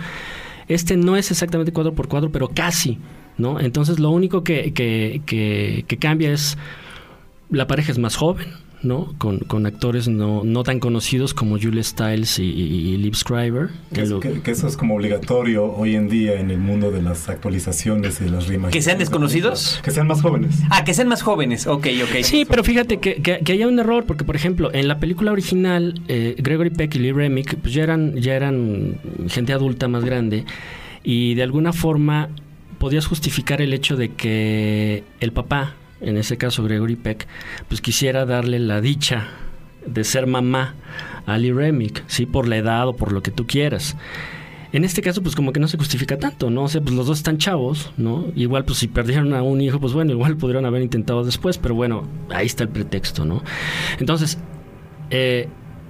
Este 0.68 0.96
no 0.96 1.16
es 1.16 1.30
exactamente 1.30 1.72
cuadro 1.72 1.94
por 1.94 2.08
cuadro, 2.08 2.30
pero 2.32 2.48
casi, 2.48 2.98
¿no? 3.36 3.60
Entonces 3.60 3.98
lo 3.98 4.10
único 4.10 4.42
que- 4.44 4.72
que- 4.72 5.84
que 5.86 5.96
cambia 5.98 6.32
es 6.32 6.56
la 7.50 7.66
pareja 7.66 7.92
es 7.92 7.98
más 7.98 8.16
joven, 8.16 8.48
¿no? 8.82 9.12
Con, 9.18 9.38
con 9.40 9.66
actores 9.66 10.06
no, 10.08 10.42
no 10.44 10.62
tan 10.62 10.78
conocidos 10.78 11.34
como 11.34 11.58
Julia 11.58 11.82
Stiles 11.82 12.38
y, 12.38 12.44
y- 12.44 12.90
y 12.92 12.96
Liv 12.96 13.14
Schreiber. 13.16 13.70
Que, 13.92 14.02
es- 14.02 14.10
Lo- 14.10 14.20
que- 14.20 14.40
que 14.40 14.50
eso 14.52 14.68
es 14.68 14.76
como 14.76 14.94
obligatorio 14.94 15.64
hoy 15.72 15.96
en 15.96 16.08
día 16.08 16.38
en 16.38 16.50
el 16.50 16.58
mundo 16.58 16.90
de 16.90 17.02
las 17.02 17.28
actualizaciones 17.28 18.20
y 18.20 18.24
de 18.24 18.30
las 18.30 18.46
reimaginaciones. 18.46 18.72
¿Que 18.72 18.82
sean 18.82 18.98
desconocidos? 18.98 19.80
Que 19.82 19.90
sean 19.90 20.06
más 20.06 20.22
jóvenes. 20.22 20.60
Ah, 20.70 20.84
que 20.84 20.94
sean 20.94 21.08
más 21.08 21.22
jóvenes. 21.22 21.66
Ok, 21.66 21.86
ok. 22.04 22.22
Sí, 22.22 22.44
pero 22.48 22.62
fíjate 22.62 22.98
que, 22.98 23.16
que, 23.16 23.40
que 23.40 23.52
hay 23.52 23.64
un 23.64 23.78
error, 23.78 24.04
porque 24.06 24.24
por 24.24 24.36
ejemplo, 24.36 24.72
en 24.72 24.86
la 24.88 24.98
película 24.98 25.32
original, 25.32 26.00
eh, 26.08 26.36
Gregory 26.38 26.70
Peck 26.70 26.94
y 26.94 26.98
Lee 27.00 27.12
Remick 27.12 27.56
pues 27.56 27.74
ya 27.74 27.82
eran, 27.82 28.14
ya 28.16 28.34
eran 28.34 28.98
gente 29.28 29.52
adulta 29.52 29.88
más 29.88 30.04
grande, 30.04 30.44
y 31.02 31.34
de 31.34 31.42
alguna 31.42 31.72
forma 31.72 32.28
podías 32.78 33.06
justificar 33.06 33.60
el 33.60 33.72
hecho 33.72 33.96
de 33.96 34.10
que 34.10 35.02
el 35.20 35.32
papá, 35.32 35.74
en 36.00 36.16
ese 36.16 36.36
caso 36.36 36.64
Gregory 36.64 36.96
Peck, 36.96 37.26
pues 37.68 37.80
quisiera 37.80 38.24
darle 38.26 38.58
la 38.58 38.80
dicha 38.80 39.28
de 39.86 40.04
ser 40.04 40.26
mamá 40.26 40.74
a 41.26 41.38
Lee 41.38 41.52
Remick, 41.52 42.04
sí, 42.06 42.26
por 42.26 42.48
la 42.48 42.56
edad 42.56 42.88
o 42.88 42.96
por 42.96 43.12
lo 43.12 43.22
que 43.22 43.30
tú 43.30 43.46
quieras. 43.46 43.96
En 44.72 44.84
este 44.84 45.00
caso, 45.00 45.22
pues 45.22 45.34
como 45.34 45.52
que 45.52 45.60
no 45.60 45.68
se 45.68 45.78
justifica 45.78 46.18
tanto, 46.18 46.50
¿no? 46.50 46.64
O 46.64 46.68
sea, 46.68 46.82
pues 46.82 46.94
los 46.94 47.06
dos 47.06 47.18
están 47.18 47.38
chavos, 47.38 47.90
¿no? 47.96 48.26
Igual, 48.34 48.66
pues 48.66 48.78
si 48.78 48.88
perdieron 48.88 49.32
a 49.32 49.42
un 49.42 49.60
hijo, 49.62 49.80
pues 49.80 49.94
bueno, 49.94 50.12
igual 50.12 50.36
podrían 50.36 50.66
haber 50.66 50.82
intentado 50.82 51.24
después, 51.24 51.56
pero 51.56 51.74
bueno, 51.74 52.06
ahí 52.28 52.46
está 52.46 52.64
el 52.64 52.68
pretexto, 52.68 53.24
¿no? 53.24 53.42
Entonces, 53.98 54.38
eh, 55.10 55.48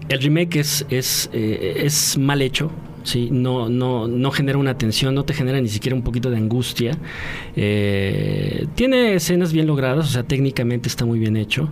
el 0.09 0.23
remake 0.23 0.57
es, 0.57 0.87
es, 0.91 1.29
eh, 1.33 1.83
es 1.85 2.17
mal 2.19 2.41
hecho, 2.41 2.71
¿sí? 3.09 3.29
No, 3.33 3.69
no, 3.69 4.07
no 4.07 4.31
genera 4.31 4.59
una 4.59 4.77
tensión, 4.79 5.15
no 5.15 5.25
te 5.25 5.35
genera 5.35 5.61
ni 5.61 5.69
siquiera 5.69 5.97
un 5.97 6.03
poquito 6.03 6.31
de 6.31 6.37
angustia. 6.37 6.97
Eh, 7.57 8.67
tiene 8.75 9.15
escenas 9.15 9.53
bien 9.53 9.67
logradas, 9.67 10.07
o 10.07 10.11
sea, 10.11 10.23
técnicamente 10.23 10.89
está 10.89 11.05
muy 11.05 11.19
bien 11.19 11.37
hecho. 11.37 11.69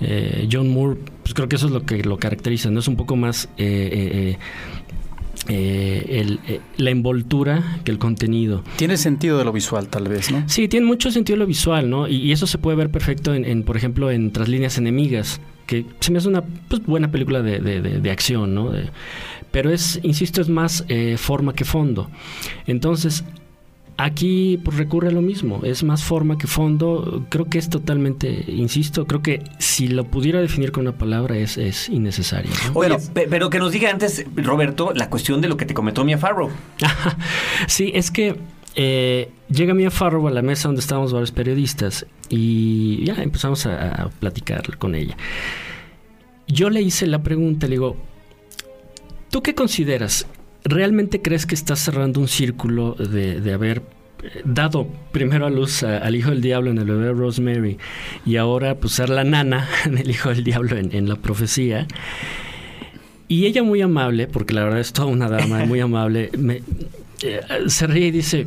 Eh, 0.00 0.48
John 0.50 0.68
Moore, 0.68 1.00
pues 1.22 1.34
creo 1.34 1.48
que 1.48 1.56
eso 1.56 1.66
es 1.66 1.72
lo 1.72 1.84
que 1.84 2.02
lo 2.04 2.18
caracteriza, 2.18 2.70
¿no? 2.70 2.80
Es 2.80 2.88
un 2.88 2.96
poco 2.96 3.16
más... 3.16 3.48
eh, 3.56 4.36
eh, 4.36 4.38
eh, 5.48 6.06
el, 6.20 6.40
eh, 6.48 6.60
la 6.76 6.90
envoltura 6.90 7.78
que 7.84 7.92
el 7.92 7.98
contenido. 7.98 8.64
Tiene 8.76 8.96
sentido 8.96 9.38
de 9.38 9.44
lo 9.44 9.52
visual, 9.52 9.86
tal 9.86 10.08
vez, 10.08 10.32
¿no? 10.32 10.42
Sí, 10.48 10.66
tiene 10.66 10.86
mucho 10.86 11.12
sentido 11.12 11.36
lo 11.38 11.46
visual, 11.46 11.88
¿no? 11.88 12.08
Y, 12.08 12.16
y 12.16 12.32
eso 12.32 12.48
se 12.48 12.58
puede 12.58 12.76
ver 12.76 12.90
perfecto 12.90 13.32
en, 13.32 13.44
en, 13.44 13.62
por 13.62 13.76
ejemplo, 13.76 14.10
en 14.10 14.32
Tras 14.32 14.48
líneas 14.48 14.76
enemigas, 14.76 15.40
que 15.66 15.84
se 16.00 16.10
me 16.10 16.18
hace 16.18 16.26
una 16.28 16.42
pues, 16.42 16.84
buena 16.84 17.12
película 17.12 17.42
de, 17.42 17.60
de- 17.60 17.80
de- 17.80 18.00
de 18.00 18.10
acción, 18.10 18.54
¿no? 18.56 18.72
Pero 19.56 19.70
es, 19.70 20.00
insisto, 20.02 20.42
es 20.42 20.50
más 20.50 20.84
eh, 20.88 21.16
forma 21.16 21.54
que 21.54 21.64
fondo. 21.64 22.10
Entonces, 22.66 23.24
aquí 23.96 24.60
pues, 24.62 24.76
recurre 24.76 25.08
a 25.08 25.12
lo 25.12 25.22
mismo, 25.22 25.62
es 25.64 25.82
más 25.82 26.04
forma 26.04 26.36
que 26.36 26.46
fondo. 26.46 27.24
Creo 27.30 27.46
que 27.46 27.56
es 27.56 27.70
totalmente, 27.70 28.44
insisto, 28.48 29.06
creo 29.06 29.22
que 29.22 29.42
si 29.58 29.88
lo 29.88 30.04
pudiera 30.04 30.42
definir 30.42 30.72
con 30.72 30.82
una 30.82 30.98
palabra 30.98 31.38
es, 31.38 31.56
es 31.56 31.88
innecesario. 31.88 32.50
¿no? 32.66 32.72
Oye, 32.78 32.98
pero 33.30 33.48
que 33.48 33.58
nos 33.58 33.72
diga 33.72 33.90
antes, 33.90 34.26
Roberto, 34.36 34.92
la 34.94 35.08
cuestión 35.08 35.40
de 35.40 35.48
lo 35.48 35.56
que 35.56 35.64
te 35.64 35.72
comentó 35.72 36.04
Mia 36.04 36.18
Farrow. 36.18 36.50
sí, 37.66 37.92
es 37.94 38.10
que 38.10 38.36
eh, 38.74 39.30
llega 39.48 39.72
Mia 39.72 39.90
Farrow 39.90 40.28
a 40.28 40.30
la 40.32 40.42
mesa 40.42 40.68
donde 40.68 40.82
estábamos 40.82 41.14
varios 41.14 41.32
periodistas 41.32 42.04
y 42.28 43.02
ya 43.06 43.14
empezamos 43.22 43.64
a, 43.64 44.02
a 44.02 44.08
platicar 44.10 44.76
con 44.76 44.94
ella. 44.94 45.16
Yo 46.46 46.68
le 46.68 46.82
hice 46.82 47.06
la 47.06 47.22
pregunta, 47.22 47.66
le 47.66 47.76
digo, 47.76 47.96
¿tú 49.30 49.42
qué 49.42 49.54
consideras? 49.54 50.26
¿Realmente 50.64 51.22
crees 51.22 51.46
que 51.46 51.54
estás 51.54 51.78
cerrando 51.80 52.20
un 52.20 52.28
círculo 52.28 52.94
de, 52.94 53.40
de 53.40 53.52
haber 53.52 53.82
eh, 54.22 54.42
dado 54.44 54.88
primero 55.12 55.46
a 55.46 55.50
luz 55.50 55.82
a- 55.82 55.98
al 55.98 56.16
hijo 56.16 56.30
del 56.30 56.40
diablo 56.42 56.70
en 56.70 56.78
el 56.78 56.84
bebé 56.86 57.12
Rosemary 57.12 57.78
y 58.24 58.36
ahora 58.36 58.74
pues 58.76 58.94
ser 58.94 59.10
la 59.10 59.22
nana 59.24 59.68
en 59.84 59.98
el 59.98 60.10
hijo 60.10 60.30
del 60.30 60.42
diablo 60.44 60.76
en, 60.76 60.94
en 60.94 61.08
la 61.08 61.16
profecía? 61.16 61.86
Y 63.28 63.46
ella 63.46 63.62
muy 63.64 63.80
amable, 63.80 64.28
porque 64.28 64.54
la 64.54 64.62
verdad 64.64 64.80
es 64.80 64.92
toda 64.92 65.08
una 65.08 65.28
dama 65.28 65.64
muy 65.64 65.80
amable, 65.90 66.30
me, 66.38 66.62
eh, 67.22 67.40
se 67.66 67.86
ríe 67.88 68.06
y 68.06 68.10
dice, 68.12 68.46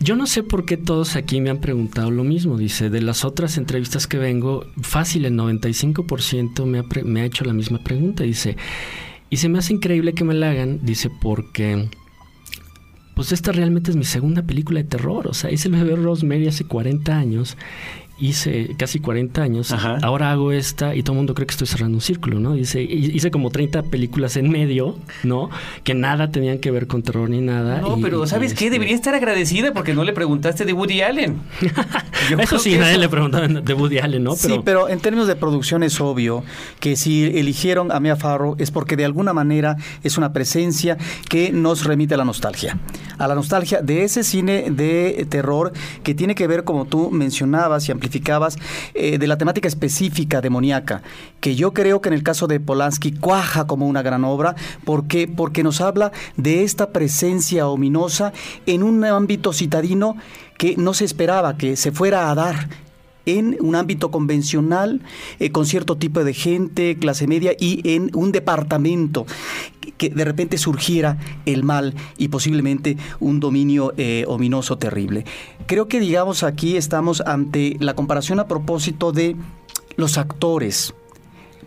yo 0.00 0.16
no 0.16 0.26
sé 0.26 0.42
por 0.42 0.64
qué 0.64 0.76
todos 0.78 1.14
aquí 1.14 1.40
me 1.42 1.50
han 1.50 1.58
preguntado 1.60 2.10
lo 2.10 2.24
mismo. 2.24 2.56
Dice, 2.56 2.88
de 2.90 3.02
las 3.02 3.24
otras 3.24 3.58
entrevistas 3.58 4.06
que 4.06 4.16
vengo, 4.18 4.64
fácil, 4.82 5.26
el 5.26 5.34
95% 5.34 6.64
me 6.64 6.78
ha, 6.78 6.82
pre- 6.84 7.04
me 7.04 7.20
ha 7.20 7.24
hecho 7.26 7.44
la 7.44 7.52
misma 7.52 7.78
pregunta. 7.84 8.24
Dice, 8.24 8.56
y 9.32 9.38
se 9.38 9.48
me 9.48 9.58
hace 9.58 9.72
increíble 9.72 10.12
que 10.12 10.24
me 10.24 10.34
la 10.34 10.50
hagan, 10.50 10.80
dice, 10.82 11.08
porque 11.08 11.88
pues 13.14 13.32
esta 13.32 13.50
realmente 13.50 13.90
es 13.90 13.96
mi 13.96 14.04
segunda 14.04 14.42
película 14.42 14.82
de 14.82 14.86
terror. 14.86 15.26
O 15.26 15.32
sea, 15.32 15.50
hice 15.50 15.68
el 15.68 15.74
bebé 15.74 15.96
Rosemary 15.96 16.48
hace 16.48 16.64
40 16.64 17.16
años, 17.16 17.56
hice 18.26 18.74
casi 18.78 19.00
40 19.00 19.42
años, 19.42 19.72
Ajá. 19.72 19.98
ahora 20.02 20.30
hago 20.30 20.52
esta 20.52 20.94
y 20.94 21.02
todo 21.02 21.12
el 21.14 21.18
mundo 21.18 21.34
cree 21.34 21.46
que 21.46 21.52
estoy 21.52 21.66
cerrando 21.66 21.96
un 21.96 22.00
círculo, 22.00 22.38
¿no? 22.40 22.54
Dice, 22.54 22.82
hi- 22.82 23.10
hice 23.14 23.30
como 23.30 23.50
30 23.50 23.82
películas 23.84 24.36
en 24.36 24.48
medio, 24.50 24.96
¿no? 25.24 25.50
Que 25.84 25.94
nada 25.94 26.30
tenían 26.30 26.58
que 26.58 26.70
ver 26.70 26.86
con 26.86 27.02
terror 27.02 27.28
ni 27.28 27.40
nada. 27.40 27.80
No, 27.80 27.98
y- 27.98 28.02
pero 28.02 28.26
¿sabes 28.26 28.52
y 28.52 28.54
qué? 28.54 28.64
este- 28.66 28.74
Debería 28.76 28.94
estar 28.94 29.14
agradecida 29.14 29.72
porque 29.72 29.92
no 29.94 30.04
le 30.04 30.12
preguntaste 30.12 30.64
de 30.64 30.72
Woody 30.72 31.00
Allen. 31.02 31.36
Yo 32.30 32.38
Eso 32.38 32.58
sí, 32.58 32.76
nadie 32.76 32.92
eso- 32.92 33.00
le 33.00 33.08
preguntaba 33.08 33.48
de 33.48 33.74
Woody 33.74 33.98
Allen, 33.98 34.22
¿no? 34.24 34.36
Sí, 34.36 34.60
pero 34.64 34.88
en 34.88 35.00
términos 35.00 35.26
de 35.26 35.36
producción 35.36 35.82
es 35.82 36.00
obvio 36.00 36.44
que 36.80 36.96
si 36.96 37.24
eligieron 37.24 37.90
a 37.92 37.98
Mia 38.00 38.16
Farrow 38.16 38.54
es 38.58 38.70
porque 38.70 38.96
de 38.96 39.04
alguna 39.04 39.32
manera 39.32 39.76
es 40.02 40.16
una 40.16 40.32
presencia 40.32 40.96
que 41.28 41.50
nos 41.52 41.84
remite 41.84 42.14
a 42.14 42.16
la 42.18 42.24
nostalgia. 42.24 42.78
A 43.18 43.26
la 43.28 43.34
nostalgia 43.34 43.82
de 43.82 44.04
ese 44.04 44.22
cine 44.24 44.70
de 44.70 45.26
terror 45.28 45.72
que 46.02 46.14
tiene 46.14 46.34
que 46.34 46.46
ver, 46.46 46.64
como 46.64 46.84
tú 46.86 47.10
mencionabas 47.10 47.88
y 47.88 47.92
eh, 48.94 49.18
de 49.18 49.26
la 49.26 49.38
temática 49.38 49.68
específica 49.68 50.40
demoníaca, 50.40 51.02
que 51.40 51.54
yo 51.54 51.72
creo 51.72 52.00
que 52.00 52.08
en 52.08 52.14
el 52.14 52.22
caso 52.22 52.46
de 52.46 52.60
Polanski 52.60 53.12
cuaja 53.12 53.66
como 53.66 53.86
una 53.86 54.02
gran 54.02 54.24
obra, 54.24 54.54
porque, 54.84 55.28
porque 55.28 55.62
nos 55.62 55.80
habla 55.80 56.12
de 56.36 56.64
esta 56.64 56.90
presencia 56.90 57.68
ominosa 57.68 58.32
en 58.66 58.82
un 58.82 59.04
ámbito 59.04 59.52
citadino 59.52 60.16
que 60.58 60.76
no 60.76 60.94
se 60.94 61.04
esperaba 61.04 61.56
que 61.56 61.76
se 61.76 61.92
fuera 61.92 62.30
a 62.30 62.34
dar 62.34 62.68
en 63.26 63.56
un 63.60 63.74
ámbito 63.74 64.10
convencional, 64.10 65.00
eh, 65.38 65.50
con 65.50 65.66
cierto 65.66 65.96
tipo 65.96 66.24
de 66.24 66.34
gente, 66.34 66.96
clase 66.98 67.26
media, 67.26 67.52
y 67.58 67.80
en 67.94 68.10
un 68.14 68.32
departamento 68.32 69.26
que 69.98 70.10
de 70.10 70.24
repente 70.24 70.58
surgiera 70.58 71.18
el 71.46 71.64
mal 71.64 71.94
y 72.18 72.28
posiblemente 72.28 72.96
un 73.20 73.40
dominio 73.40 73.92
eh, 73.96 74.24
ominoso 74.26 74.78
terrible. 74.78 75.24
Creo 75.66 75.88
que 75.88 76.00
digamos 76.00 76.42
aquí 76.42 76.76
estamos 76.76 77.20
ante 77.20 77.76
la 77.80 77.94
comparación 77.94 78.40
a 78.40 78.48
propósito 78.48 79.12
de 79.12 79.36
los 79.96 80.18
actores 80.18 80.94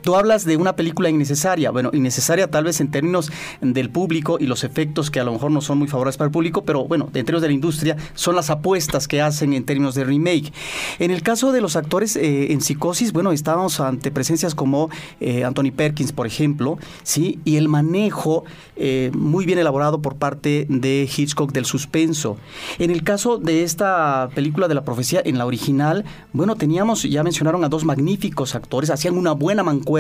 Tú 0.06 0.16
hablas 0.16 0.46
de 0.46 0.56
una 0.56 0.76
película 0.76 1.10
innecesaria. 1.10 1.72
Bueno, 1.72 1.90
innecesaria 1.92 2.48
tal 2.48 2.66
vez 2.66 2.80
en 2.80 2.92
términos 2.92 3.32
del 3.60 3.90
público 3.90 4.38
y 4.40 4.46
los 4.46 4.64
efectos 4.64 5.10
que 5.10 5.20
a 5.20 5.24
lo 5.24 5.34
mejor 5.34 5.50
no 5.50 5.62
son 5.62 5.80
muy 5.80 5.88
favorables 5.88 6.16
para 6.16 6.28
el 6.28 6.32
público, 6.32 6.64
pero 6.64 6.86
bueno, 6.86 7.06
en 7.06 7.26
términos 7.26 7.42
de 7.42 7.48
la 7.48 7.56
industria 7.56 7.98
son 8.14 8.36
las 8.36 8.52
apuestas 8.52 9.08
que 9.08 9.24
hacen 9.24 9.54
en 9.54 9.66
términos 9.66 9.96
de 9.96 10.04
remake. 10.04 10.54
En 11.00 11.10
el 11.10 11.24
caso 11.24 11.52
de 11.52 11.60
los 11.60 11.76
actores 11.76 12.18
eh, 12.18 12.54
en 12.54 12.62
psicosis, 12.62 13.14
bueno, 13.14 13.32
estábamos 13.32 13.80
ante 13.80 14.12
presencias 14.12 14.54
como 14.54 14.92
eh, 15.20 15.44
Anthony 15.44 15.72
Perkins, 15.76 16.12
por 16.12 16.28
ejemplo, 16.28 16.78
¿sí? 17.02 17.40
Y 17.44 17.56
el 17.56 17.68
manejo 17.68 18.44
eh, 18.76 19.10
muy 19.16 19.48
bien 19.48 19.58
elaborado 19.58 20.04
por 20.04 20.18
parte 20.18 20.68
de 20.70 21.10
Hitchcock 21.18 21.52
del 21.52 21.66
suspenso. 21.66 22.38
En 22.78 22.92
el 22.92 23.02
caso 23.02 23.40
de 23.40 23.64
esta 23.64 24.30
película 24.36 24.68
de 24.68 24.76
la 24.76 24.84
profecía, 24.84 25.24
en 25.26 25.40
la 25.40 25.48
original, 25.48 26.06
bueno, 26.32 26.58
teníamos, 26.58 27.02
ya 27.02 27.24
mencionaron 27.24 27.64
a 27.64 27.70
dos 27.70 27.86
magníficos 27.86 28.54
actores, 28.54 28.92
hacían 28.92 29.18
una 29.18 29.32
buena 29.32 29.64
mancuerna 29.64 29.95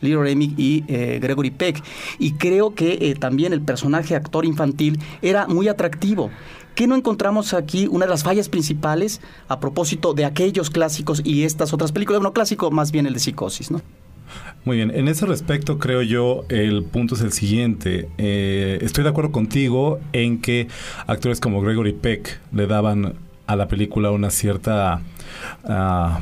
Little 0.00 0.22
Remick 0.22 0.58
y 0.58 0.84
eh, 0.88 1.18
Gregory 1.20 1.50
Peck. 1.50 1.82
Y 2.18 2.32
creo 2.32 2.74
que 2.74 2.98
eh, 3.00 3.14
también 3.14 3.52
el 3.52 3.60
personaje 3.60 4.14
actor 4.14 4.44
infantil 4.44 4.98
era 5.22 5.46
muy 5.46 5.68
atractivo. 5.68 6.30
¿Qué 6.74 6.86
no 6.86 6.94
encontramos 6.94 7.54
aquí? 7.54 7.88
Una 7.90 8.04
de 8.04 8.10
las 8.10 8.22
fallas 8.22 8.48
principales 8.48 9.20
a 9.48 9.60
propósito 9.60 10.12
de 10.12 10.26
aquellos 10.26 10.68
clásicos 10.68 11.22
y 11.24 11.44
estas 11.44 11.72
otras 11.72 11.90
películas. 11.90 12.20
Bueno, 12.20 12.34
clásico 12.34 12.70
más 12.70 12.92
bien 12.92 13.06
el 13.06 13.14
de 13.14 13.20
Psicosis, 13.20 13.70
¿no? 13.70 13.80
Muy 14.64 14.78
bien, 14.78 14.90
en 14.90 15.08
ese 15.08 15.26
respecto 15.26 15.78
creo 15.78 16.02
yo 16.02 16.44
el 16.48 16.84
punto 16.84 17.14
es 17.14 17.20
el 17.20 17.32
siguiente. 17.32 18.08
Eh, 18.18 18.78
estoy 18.82 19.04
de 19.04 19.10
acuerdo 19.10 19.30
contigo 19.30 20.00
en 20.12 20.40
que 20.40 20.68
actores 21.06 21.40
como 21.40 21.62
Gregory 21.62 21.92
Peck 21.92 22.40
le 22.52 22.66
daban 22.66 23.14
a 23.46 23.56
la 23.56 23.68
película 23.68 24.10
una 24.10 24.30
cierta... 24.30 25.00
Ah, 25.64 26.20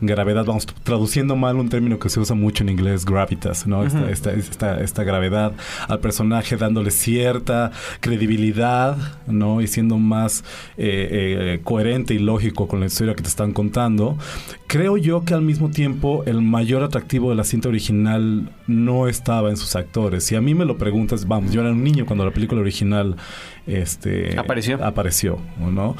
gravedad, 0.00 0.44
vamos 0.44 0.66
traduciendo 0.82 1.36
mal 1.36 1.56
un 1.56 1.68
término 1.68 1.98
que 1.98 2.08
se 2.08 2.20
usa 2.20 2.36
mucho 2.36 2.62
en 2.62 2.70
inglés, 2.70 3.04
gravitas, 3.04 3.66
¿no? 3.66 3.84
esta, 3.84 4.32
esta, 4.32 4.80
esta, 4.80 5.04
gravedad 5.04 5.52
al 5.88 6.00
personaje 6.00 6.56
dándole 6.56 6.90
cierta 6.90 7.70
credibilidad, 8.00 8.96
¿no? 9.26 9.60
Y 9.60 9.66
siendo 9.66 9.98
más 9.98 10.44
eh, 10.76 11.56
eh, 11.56 11.60
coherente 11.62 12.14
y 12.14 12.18
lógico 12.18 12.68
con 12.68 12.80
la 12.80 12.86
historia 12.86 13.14
que 13.14 13.22
te 13.22 13.28
están 13.28 13.52
contando. 13.52 14.16
Creo 14.66 14.96
yo 14.96 15.24
que 15.24 15.32
al 15.32 15.42
mismo 15.42 15.70
tiempo 15.70 16.24
el 16.26 16.42
mayor 16.42 16.82
atractivo 16.82 17.30
de 17.30 17.36
la 17.36 17.44
cinta 17.44 17.68
original 17.68 18.50
no 18.66 19.08
estaba 19.08 19.50
en 19.50 19.56
sus 19.56 19.76
actores. 19.76 20.24
Si 20.24 20.34
a 20.34 20.40
mí 20.40 20.54
me 20.54 20.64
lo 20.64 20.76
preguntas, 20.76 21.26
vamos, 21.28 21.52
yo 21.52 21.60
era 21.60 21.70
un 21.70 21.84
niño 21.84 22.04
cuando 22.04 22.24
la 22.24 22.32
película 22.32 22.60
original 22.60 23.16
este, 23.66 24.38
apareció. 24.38 24.84
apareció, 24.84 25.38
¿no? 25.58 25.96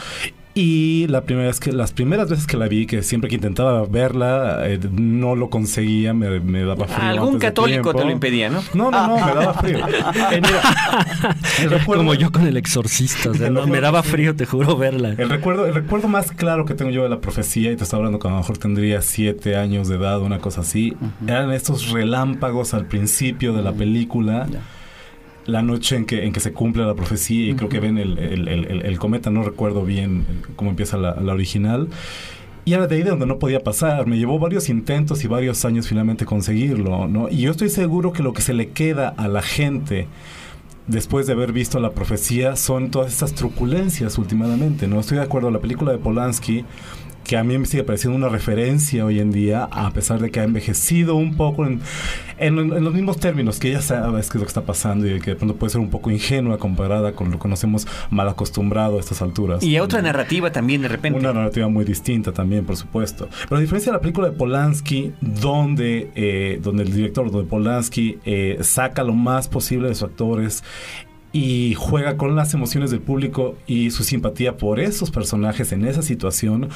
Y 0.58 1.06
la 1.08 1.20
primera 1.20 1.48
vez 1.48 1.60
que, 1.60 1.70
las 1.70 1.92
primeras 1.92 2.30
veces 2.30 2.46
que 2.46 2.56
la 2.56 2.66
vi, 2.66 2.86
que 2.86 3.02
siempre 3.02 3.28
que 3.28 3.34
intentaba 3.34 3.84
verla, 3.84 4.66
eh, 4.66 4.80
no 4.90 5.36
lo 5.36 5.50
conseguía, 5.50 6.14
me, 6.14 6.62
daba 6.62 6.86
frío. 6.86 7.10
Algún 7.10 7.38
católico 7.38 7.92
te 7.92 8.06
lo 8.06 8.10
impedía, 8.10 8.48
¿no? 8.48 8.62
No, 8.72 8.90
no, 8.90 9.06
no, 9.06 9.26
me 9.26 9.34
daba 9.34 9.52
frío. 9.60 9.86
Eh, 10.32 10.40
Como 11.84 12.14
yo 12.14 12.32
con 12.32 12.46
el 12.46 12.56
exorcista, 12.56 13.32
me 13.66 13.80
daba 13.82 14.02
frío, 14.02 14.34
te 14.34 14.46
juro, 14.46 14.78
verla. 14.78 15.10
El 15.18 15.28
recuerdo, 15.28 15.66
el 15.66 15.74
recuerdo 15.74 16.08
más 16.08 16.32
claro 16.32 16.64
que 16.64 16.72
tengo 16.72 16.90
yo 16.90 17.02
de 17.02 17.10
la 17.10 17.20
profecía, 17.20 17.70
y 17.70 17.76
te 17.76 17.84
estaba 17.84 17.98
hablando 17.98 18.18
que 18.18 18.28
a 18.28 18.30
lo 18.30 18.38
mejor 18.38 18.56
tendría 18.56 19.02
siete 19.02 19.56
años 19.56 19.88
de 19.88 19.96
edad, 19.96 20.22
una 20.22 20.38
cosa 20.38 20.62
así, 20.62 20.96
eran 21.26 21.52
estos 21.52 21.90
relámpagos 21.90 22.72
al 22.72 22.86
principio 22.86 23.52
de 23.52 23.60
la 23.60 23.74
película 23.74 24.46
la 25.46 25.62
noche 25.62 25.96
en 25.96 26.04
que, 26.04 26.24
en 26.24 26.32
que 26.32 26.40
se 26.40 26.52
cumple 26.52 26.84
la 26.84 26.94
profecía 26.94 27.50
y 27.50 27.54
creo 27.54 27.68
que 27.68 27.80
ven 27.80 27.98
el, 27.98 28.18
el, 28.18 28.98
cometa, 28.98 29.30
no 29.30 29.42
recuerdo 29.42 29.84
bien 29.84 30.26
cómo 30.56 30.70
empieza 30.70 30.96
la, 30.96 31.12
original. 31.32 31.88
Y 32.64 32.72
era 32.72 32.88
de 32.88 32.96
ahí 32.96 33.02
de 33.04 33.10
donde 33.10 33.26
no 33.26 33.38
podía 33.38 33.62
pasar. 33.62 34.08
Me 34.08 34.18
llevó 34.18 34.40
varios 34.40 34.68
intentos 34.68 35.22
y 35.22 35.28
varios 35.28 35.64
años 35.64 35.86
finalmente 35.86 36.24
conseguirlo, 36.24 37.06
¿no? 37.06 37.28
Y 37.28 37.42
yo 37.42 37.52
estoy 37.52 37.68
seguro 37.68 38.12
que 38.12 38.24
lo 38.24 38.32
que 38.32 38.42
se 38.42 38.54
le 38.54 38.70
queda 38.70 39.08
a 39.08 39.28
la 39.28 39.40
gente 39.40 40.08
después 40.88 41.26
de 41.26 41.32
haber 41.32 41.52
visto 41.52 41.78
la 41.80 41.90
profecía 41.90 42.56
son 42.56 42.90
todas 42.90 43.12
estas 43.12 43.34
truculencias 43.34 44.18
últimamente, 44.18 44.88
¿no? 44.88 44.98
Estoy 44.98 45.18
de 45.18 45.24
acuerdo, 45.24 45.50
la 45.50 45.60
película 45.60 45.92
de 45.92 45.98
Polanski 45.98 46.64
que 47.26 47.36
a 47.36 47.42
mí 47.42 47.58
me 47.58 47.66
sigue 47.66 47.82
pareciendo 47.82 48.16
una 48.16 48.28
referencia 48.28 49.04
hoy 49.04 49.18
en 49.18 49.32
día, 49.32 49.64
a 49.64 49.90
pesar 49.90 50.20
de 50.20 50.30
que 50.30 50.40
ha 50.40 50.44
envejecido 50.44 51.16
un 51.16 51.36
poco 51.36 51.66
en, 51.66 51.80
los 52.38 52.94
mismos 52.94 53.18
términos, 53.18 53.58
que 53.58 53.72
ya 53.72 53.82
sabes 53.82 54.30
qué 54.30 54.38
es 54.38 54.40
lo 54.40 54.46
que 54.46 54.48
está 54.48 54.62
pasando 54.62 55.06
y 55.08 55.20
que 55.20 55.30
de 55.30 55.36
pronto 55.36 55.56
puede 55.56 55.72
ser 55.72 55.80
un 55.80 55.90
poco 55.90 56.10
ingenua 56.10 56.58
comparada 56.58 57.12
con 57.12 57.32
lo 57.32 57.38
que 57.38 57.48
nos 57.48 57.64
hemos 57.64 57.86
mal 58.10 58.28
acostumbrado 58.28 58.98
a 58.98 59.00
estas 59.00 59.22
alturas. 59.22 59.62
Y 59.62 59.76
a 59.76 59.82
otra 59.82 60.02
narrativa 60.02 60.52
también 60.52 60.82
de 60.82 60.88
repente. 60.88 61.18
Una 61.18 61.32
narrativa 61.32 61.68
muy 61.68 61.84
distinta 61.84 62.32
también, 62.32 62.64
por 62.64 62.76
supuesto. 62.76 63.28
Pero 63.48 63.56
a 63.56 63.60
diferencia 63.60 63.90
de 63.90 63.98
la 63.98 64.00
película 64.00 64.28
de 64.28 64.36
Polanski, 64.36 65.12
donde, 65.20 66.10
eh, 66.14 66.60
donde 66.62 66.84
el 66.84 66.92
director, 66.92 67.30
donde 67.30 67.48
Polanski 67.48 68.18
eh, 68.24 68.58
saca 68.60 69.02
lo 69.02 69.14
más 69.14 69.48
posible 69.48 69.88
de 69.88 69.94
sus 69.94 70.04
actores, 70.04 70.62
y 71.36 71.74
juega 71.74 72.16
con 72.16 72.34
las 72.34 72.54
emociones 72.54 72.90
del 72.90 73.00
público 73.00 73.58
y 73.66 73.90
su 73.90 74.04
simpatía 74.04 74.56
por 74.56 74.80
esos 74.80 75.10
personajes 75.10 75.70
en 75.70 75.84
esa 75.84 76.00
situación. 76.00 76.70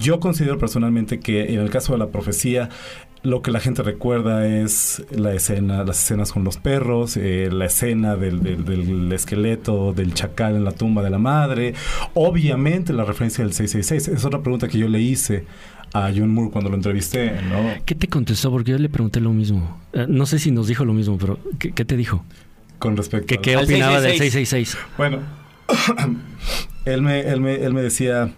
Yo 0.00 0.20
considero 0.20 0.56
personalmente 0.56 1.20
que 1.20 1.52
en 1.52 1.60
el 1.60 1.68
caso 1.68 1.92
de 1.92 1.98
la 1.98 2.06
profecía, 2.06 2.70
lo 3.22 3.42
que 3.42 3.50
la 3.50 3.60
gente 3.60 3.82
recuerda 3.82 4.46
es 4.46 5.04
la 5.10 5.34
escena, 5.34 5.84
las 5.84 6.02
escenas 6.02 6.32
con 6.32 6.44
los 6.44 6.56
perros, 6.56 7.18
eh, 7.18 7.50
la 7.52 7.66
escena 7.66 8.16
del, 8.16 8.42
del, 8.42 9.12
esqueleto 9.12 9.92
del 9.92 10.14
chacal 10.14 10.56
en 10.56 10.64
la 10.64 10.72
tumba 10.72 11.02
de 11.02 11.10
la 11.10 11.18
madre, 11.18 11.74
obviamente 12.14 12.94
la 12.94 13.04
referencia 13.04 13.44
del 13.44 13.52
666. 13.52 14.16
Es 14.16 14.24
otra 14.24 14.40
pregunta 14.40 14.66
que 14.66 14.78
yo 14.78 14.88
le 14.88 15.02
hice 15.02 15.44
a 15.92 16.10
John 16.16 16.32
Moore 16.32 16.50
cuando 16.50 16.70
lo 16.70 16.76
entrevisté. 16.76 17.32
¿Qué 17.84 17.94
te 17.94 18.08
contestó? 18.08 18.50
Porque 18.50 18.70
yo 18.70 18.78
le 18.78 18.88
pregunté 18.88 19.20
lo 19.20 19.34
mismo. 19.34 19.78
Eh, 19.92 20.06
no 20.08 20.24
sé 20.24 20.38
si 20.38 20.52
nos 20.52 20.68
dijo 20.68 20.86
lo 20.86 20.94
mismo, 20.94 21.18
pero 21.18 21.38
¿qué, 21.58 21.84
te 21.84 21.96
dijo? 21.98 22.24
Con 22.78 22.96
respecto 22.96 23.26
¿Qué, 23.26 23.38
¿Qué 23.38 23.56
opinaba 23.56 24.00
del 24.00 24.18
666? 24.18 24.76
Bueno, 24.96 25.20
él, 26.84 27.02
me, 27.02 27.20
él, 27.20 27.40
me, 27.40 27.54
él 27.56 27.72
me 27.72 27.82
decía, 27.82 28.32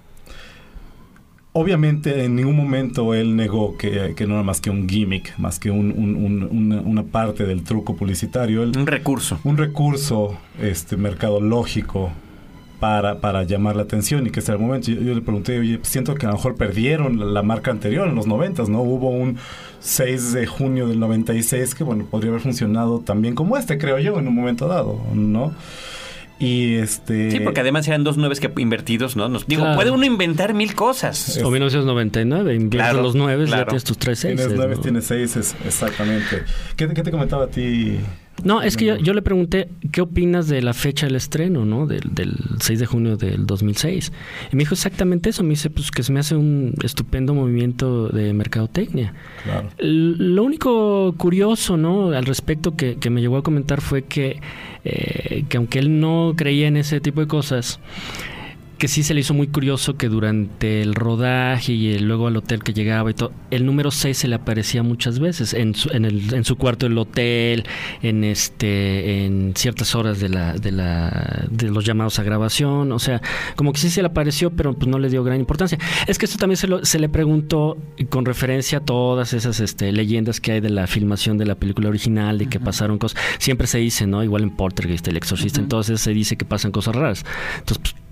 obviamente 1.52 2.24
en 2.24 2.36
ningún 2.36 2.56
momento 2.56 3.14
él 3.14 3.36
negó 3.36 3.76
que, 3.76 4.14
que 4.16 4.26
no 4.26 4.34
era 4.34 4.42
más 4.42 4.60
que 4.60 4.70
un 4.70 4.88
gimmick, 4.88 5.36
más 5.38 5.58
que 5.58 5.70
un, 5.70 5.92
una, 6.84 7.02
parte 7.04 7.44
del 7.44 7.64
truco 7.64 7.96
publicitario. 7.96 8.62
un 8.62 8.86
recurso. 8.86 9.40
Un 9.44 9.56
recurso 9.56 10.38
este, 10.60 10.96
mercadológico 10.96 12.12
para, 12.80 13.20
para 13.20 13.42
llamar 13.42 13.76
la 13.76 13.82
atención 13.82 14.26
y 14.26 14.30
que 14.30 14.40
sea 14.40 14.54
el 14.54 14.60
momento. 14.60 14.90
Yo, 14.90 15.14
le 15.14 15.20
pregunté, 15.20 15.58
oye, 15.58 15.80
siento 15.82 16.14
que 16.14 16.26
a 16.26 16.30
lo 16.30 16.36
mejor 16.36 16.56
perdieron 16.56 17.34
la, 17.34 17.42
marca 17.42 17.70
anterior 17.70 18.08
en 18.08 18.14
los 18.14 18.26
90, 18.26 18.64
¿no? 18.64 18.82
Hubo 18.82 19.10
un 19.10 19.38
6 19.80 20.32
de 20.32 20.46
junio 20.46 20.86
del 20.86 21.00
96 21.00 21.74
que, 21.74 21.84
bueno, 21.84 22.06
podría 22.10 22.30
haber 22.30 22.42
funcionado 22.42 23.00
también 23.00 23.34
como 23.34 23.56
este, 23.56 23.78
creo 23.78 23.98
yo, 23.98 24.18
en 24.18 24.28
un 24.28 24.34
momento 24.34 24.68
dado, 24.68 25.00
¿no? 25.14 25.52
Y 26.40 26.76
este. 26.76 27.32
Sí, 27.32 27.40
porque 27.40 27.62
además 27.62 27.88
eran 27.88 28.04
dos 28.04 28.16
nueves 28.16 28.38
que 28.38 28.52
invertidos, 28.58 29.16
¿no? 29.16 29.28
Nos, 29.28 29.46
digo, 29.48 29.64
puede 29.74 29.90
uno 29.90 30.04
inventar 30.04 30.54
mil 30.54 30.76
cosas. 30.76 31.36
O 31.42 31.50
1999, 31.50 32.54
invierte 32.54 32.94
los 32.94 33.16
nueve, 33.16 33.46
ya 33.46 33.64
tienes 33.64 33.82
tus 33.82 33.98
tres 33.98 34.20
seis. 34.20 34.36
Tienes 34.36 34.56
nueve, 34.56 34.76
tienes 34.80 35.04
seis, 35.04 35.36
exactamente. 35.66 36.44
¿Qué, 36.76 36.86
¿Qué, 36.88 37.02
te 37.02 37.10
comentaba 37.10 37.44
a 37.44 37.48
ti? 37.48 37.98
No, 38.44 38.62
es 38.62 38.76
que 38.76 38.98
yo, 39.02 39.12
le 39.14 39.22
pregunté, 39.22 39.68
¿qué 39.92 40.00
opinas 40.00 40.48
de 40.48 40.62
la 40.62 40.74
fecha 40.74 41.06
del 41.06 41.16
estreno, 41.16 41.64
¿no? 41.64 41.86
Del, 41.86 42.02
del 42.12 42.34
6 42.60 42.78
de 42.78 42.86
junio 42.86 43.16
del 43.16 43.46
2006. 43.46 44.12
Y 44.52 44.56
me 44.56 44.62
dijo 44.62 44.74
exactamente 44.74 45.30
eso. 45.30 45.42
Me 45.42 45.50
dice, 45.50 45.70
pues 45.70 45.90
que 45.90 46.02
se 46.02 46.12
me 46.12 46.20
hace 46.20 46.36
un 46.36 46.74
estupendo 46.82 47.34
movimiento 47.34 48.08
de 48.08 48.32
mercadotecnia. 48.32 49.14
Claro. 49.44 49.68
Lo 49.78 50.42
único 50.44 51.14
curioso, 51.16 51.76
¿no? 51.76 52.10
Al 52.10 52.26
respecto 52.26 52.76
que, 52.76 52.96
que 52.96 53.10
me 53.10 53.20
llegó 53.20 53.36
a 53.36 53.42
comentar 53.42 53.80
fue 53.80 54.02
que, 54.02 54.40
eh, 54.84 55.44
que 55.48 55.56
aunque 55.56 55.78
él 55.78 56.00
no 56.00 56.34
creía 56.36 56.68
en 56.68 56.76
ese 56.76 57.00
tipo 57.00 57.20
de 57.20 57.26
cosas, 57.26 57.80
que 58.78 58.88
sí 58.88 59.02
se 59.02 59.12
le 59.12 59.20
hizo 59.20 59.34
muy 59.34 59.48
curioso 59.48 59.96
que 59.96 60.08
durante 60.08 60.80
el 60.82 60.94
rodaje 60.94 61.72
y 61.72 61.98
luego 61.98 62.28
al 62.28 62.36
hotel 62.36 62.62
que 62.62 62.72
llegaba 62.72 63.10
y 63.10 63.14
todo, 63.14 63.32
el 63.50 63.66
número 63.66 63.90
6 63.90 64.16
se 64.16 64.28
le 64.28 64.36
aparecía 64.36 64.82
muchas 64.82 65.18
veces 65.18 65.52
en 65.52 65.74
su, 65.74 65.90
en, 65.90 66.04
el, 66.04 66.32
en 66.32 66.44
su 66.44 66.56
cuarto 66.56 66.86
del 66.86 66.96
hotel, 66.96 67.64
en 68.02 68.22
este 68.22 69.24
en 69.24 69.52
ciertas 69.56 69.94
horas 69.94 70.20
de 70.20 70.28
la 70.28 70.52
de 70.54 70.70
la 70.70 71.46
de 71.50 71.70
los 71.70 71.84
llamados 71.84 72.18
a 72.20 72.22
grabación, 72.22 72.92
o 72.92 72.98
sea, 72.98 73.20
como 73.56 73.72
que 73.72 73.80
sí 73.80 73.90
se 73.90 74.00
le 74.00 74.08
apareció, 74.08 74.50
pero 74.50 74.74
pues 74.74 74.88
no 74.88 74.98
le 74.98 75.10
dio 75.10 75.24
gran 75.24 75.40
importancia. 75.40 75.78
Es 76.06 76.18
que 76.18 76.26
esto 76.26 76.38
también 76.38 76.56
se, 76.56 76.68
lo, 76.68 76.84
se 76.84 77.00
le 77.00 77.08
preguntó 77.08 77.76
con 78.10 78.24
referencia 78.24 78.78
a 78.78 78.80
todas 78.80 79.32
esas 79.32 79.58
este, 79.60 79.90
leyendas 79.92 80.40
que 80.40 80.52
hay 80.52 80.60
de 80.60 80.70
la 80.70 80.86
filmación 80.86 81.36
de 81.36 81.46
la 81.46 81.56
película 81.56 81.88
original, 81.88 82.38
de 82.38 82.48
que 82.48 82.60
pasaron 82.60 82.98
cosas, 82.98 83.20
siempre 83.38 83.66
se 83.66 83.78
dice, 83.78 84.06
¿no? 84.06 84.22
Igual 84.22 84.44
en 84.44 84.50
Portergeist, 84.50 85.08
el 85.08 85.16
exorcista, 85.16 85.60
entonces 85.60 86.00
se 86.00 86.12
dice 86.12 86.36
que 86.36 86.44
pasan 86.44 86.70
cosas 86.70 86.94
raras. 86.94 87.24
Entonces, 87.58 87.78
pues, 87.78 88.07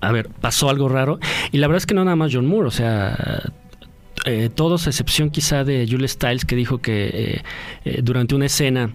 a 0.00 0.12
ver, 0.12 0.28
pasó 0.28 0.70
algo 0.70 0.88
raro. 0.88 1.18
Y 1.50 1.58
la 1.58 1.66
verdad 1.66 1.78
es 1.78 1.86
que 1.86 1.94
no 1.94 2.04
nada 2.04 2.16
más 2.16 2.30
John 2.32 2.46
Moore, 2.46 2.68
o 2.68 2.70
sea, 2.70 3.42
eh, 4.24 4.50
todos, 4.54 4.86
a 4.86 4.90
excepción 4.90 5.30
quizá 5.30 5.64
de 5.64 5.86
Julie 5.88 6.08
Stiles, 6.08 6.44
que 6.44 6.56
dijo 6.56 6.78
que 6.78 7.06
eh, 7.06 7.42
eh, 7.84 8.00
durante 8.02 8.34
una 8.34 8.46
escena 8.46 8.92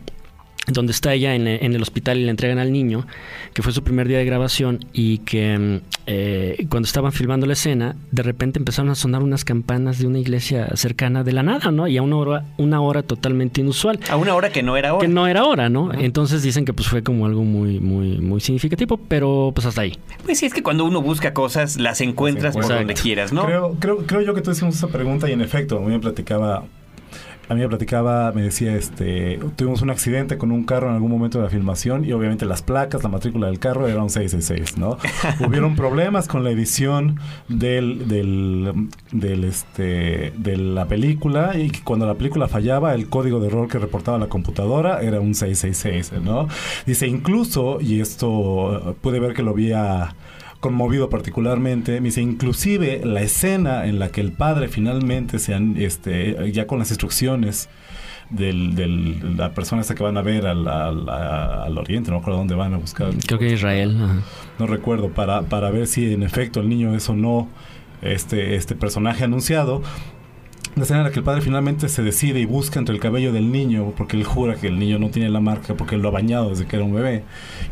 donde 0.68 0.92
está 0.92 1.14
ella 1.14 1.34
en, 1.34 1.48
en, 1.48 1.74
el 1.74 1.82
hospital 1.82 2.18
y 2.18 2.26
le 2.26 2.30
entregan 2.30 2.60
al 2.60 2.72
niño, 2.72 3.08
que 3.54 3.62
fue 3.62 3.72
su 3.72 3.84
primer 3.84 4.08
día 4.08 4.18
de 4.18 4.26
grabación 4.26 4.86
y 4.92 5.20
que 5.20 5.82
eh, 6.06 6.66
cuando 6.70 6.86
estaban 6.86 7.12
filmando 7.12 7.46
la 7.46 7.54
escena, 7.54 7.96
de 8.12 8.24
repente 8.24 8.60
empezaron 8.60 8.92
a 8.92 8.96
sonar 8.96 9.24
unas 9.24 9.46
campanas 9.46 10.00
de 10.00 10.08
una 10.08 10.20
iglesia 10.20 10.70
cercana 10.76 11.24
de 11.24 11.32
la 11.32 11.44
nada, 11.44 11.72
¿no? 11.72 11.88
Y 11.88 11.98
a 11.98 12.02
una 12.02 12.18
hora, 12.18 12.46
una 12.58 12.82
hora 12.82 13.04
totalmente 13.04 13.62
inusual. 13.62 14.00
A 14.10 14.18
una 14.18 14.36
hora 14.36 14.50
que 14.50 14.62
no 14.62 14.76
era 14.78 14.94
hora. 14.94 15.06
Que 15.06 15.14
no 15.14 15.28
era 15.28 15.46
hora, 15.46 15.70
¿no? 15.70 15.94
Entonces 15.94 16.44
dicen 16.44 16.66
que 16.66 16.74
pues 16.74 16.88
fue 16.88 17.02
como 17.02 17.26
algo 17.26 17.44
muy, 17.44 17.80
muy, 17.80 18.20
muy 18.20 18.42
significativo, 18.42 18.98
pero 18.98 19.52
pues 19.56 19.66
hasta 19.66 19.82
ahí. 19.82 19.98
Pues 20.26 20.40
sí, 20.40 20.46
es 20.46 20.54
que 20.54 20.64
cuando 20.64 20.84
uno 20.86 21.02
busca 21.02 21.34
cosas, 21.34 21.78
las 21.78 22.02
encuentras 22.02 22.54
por 22.54 22.64
Exacto. 22.64 22.84
donde 22.84 22.94
quieras, 22.94 23.32
¿no? 23.32 23.46
Creo, 23.46 23.76
creo, 23.80 23.98
creo 24.06 24.22
yo 24.22 24.34
que 24.34 24.42
tú 24.42 24.52
hicimos 24.52 24.76
esa 24.76 24.88
pregunta 24.88 25.30
y 25.30 25.34
en 25.34 25.42
efecto, 25.42 25.78
a 25.78 25.82
mí 25.82 25.88
me 25.88 26.00
platicaba, 26.00 26.66
a 27.50 27.54
mí 27.54 27.62
me 27.62 27.70
platicaba, 27.70 28.32
me 28.34 28.42
decía, 28.42 28.76
este, 28.76 29.40
tuvimos 29.56 29.82
un 29.82 29.90
accidente 29.90 30.38
con 30.38 30.52
un 30.52 30.64
carro 30.64 30.90
en 30.90 30.96
algún 30.96 31.12
momento 31.12 31.38
de 31.38 31.46
la 31.46 31.50
filmación 31.50 32.04
y 32.04 32.12
obviamente 32.12 32.46
las 32.46 32.62
placas, 32.62 33.04
la 33.04 33.10
matrícula 33.10 33.48
del 33.48 33.60
carro 33.60 33.88
era 33.88 34.02
un 34.04 34.10
666, 34.10 34.78
¿no? 34.78 34.98
Hubieron 35.48 35.76
problemas 35.76 36.28
con 36.28 36.44
la 36.44 36.52
edición 36.52 37.20
del, 37.48 38.08
del, 38.08 38.90
del, 39.12 39.44
este, 39.46 40.34
de 40.36 40.58
la 40.58 40.86
película 40.86 41.58
y 41.58 41.70
cuando 41.84 42.06
la 42.06 42.16
película 42.16 42.48
fallaba, 42.48 42.94
el 42.94 43.08
código 43.08 43.40
de 43.40 43.48
error 43.48 43.70
que 43.70 43.80
reportaba 43.80 44.18
la 44.18 44.28
computadora 44.28 45.02
era 45.02 45.22
un 45.22 45.34
666, 45.34 46.22
¿no? 46.24 46.48
Dice, 46.86 47.08
incluso, 47.08 47.80
y 47.80 48.02
esto 48.02 48.96
pude 49.02 49.20
ver 49.20 49.34
que 49.34 49.44
lo 49.44 49.52
había 49.52 50.16
conmovido 50.60 51.10
particularmente. 51.10 52.02
Me 52.02 52.08
dice, 52.08 52.22
inclusive 52.22 53.02
la 53.04 53.22
escena 53.22 53.86
en 53.86 54.00
la 54.00 54.10
que 54.10 54.22
el 54.22 54.32
padre 54.32 54.68
finalmente 54.68 55.40
se 55.40 55.54
han, 55.54 55.76
este, 55.78 56.52
ya 56.52 56.68
con 56.68 56.80
las 56.80 56.90
instrucciones 56.92 57.70
del, 58.30 58.76
del- 58.76 59.38
la 59.38 59.54
persona 59.54 59.82
esta 59.82 59.96
que 59.96 60.04
van 60.04 60.18
a 60.18 60.22
ver 60.22 60.48
al, 60.48 60.68
al- 60.68 61.08
al 61.10 61.78
oriente, 61.78 62.12
no 62.12 62.18
recuerdo 62.18 62.40
dónde 62.40 62.56
van 62.56 62.74
a 62.74 62.78
buscar. 62.78 63.12
Creo 63.26 63.40
que 63.40 63.54
Israel. 63.54 63.98
ajá. 64.04 64.16
No 64.60 64.68
recuerdo, 64.68 65.10
para, 65.10 65.44
para 65.44 65.70
ver 65.70 65.88
si 65.88 66.14
en 66.14 66.24
efecto 66.24 66.60
el 66.60 66.68
niño 66.70 66.94
es 66.96 67.08
o 67.10 67.16
no 67.16 67.48
este, 68.02 68.56
este 68.56 68.76
personaje 68.76 69.24
anunciado. 69.24 69.82
La 70.78 70.84
escena 70.84 71.00
en 71.00 71.06
la 71.06 71.12
que 71.12 71.18
el 71.20 71.26
padre 71.26 71.42
finalmente 71.42 71.90
se 71.90 72.04
decide 72.04 72.40
y 72.40 72.46
busca 72.46 72.78
entre 72.80 72.94
el 72.94 73.02
cabello 73.02 73.34
del 73.34 73.52
niño, 73.52 73.94
porque 73.98 74.16
él 74.16 74.24
jura 74.24 74.56
que 74.56 74.68
el 74.68 74.78
niño 74.78 75.00
no 75.00 75.10
tiene 75.10 75.28
la 75.30 75.40
marca, 75.40 75.74
porque 75.74 75.96
él 75.96 76.02
lo 76.04 76.10
ha 76.10 76.12
bañado 76.12 76.52
desde 76.52 76.66
que 76.68 76.76
era 76.76 76.86
un 76.86 76.94
bebé, 76.94 77.24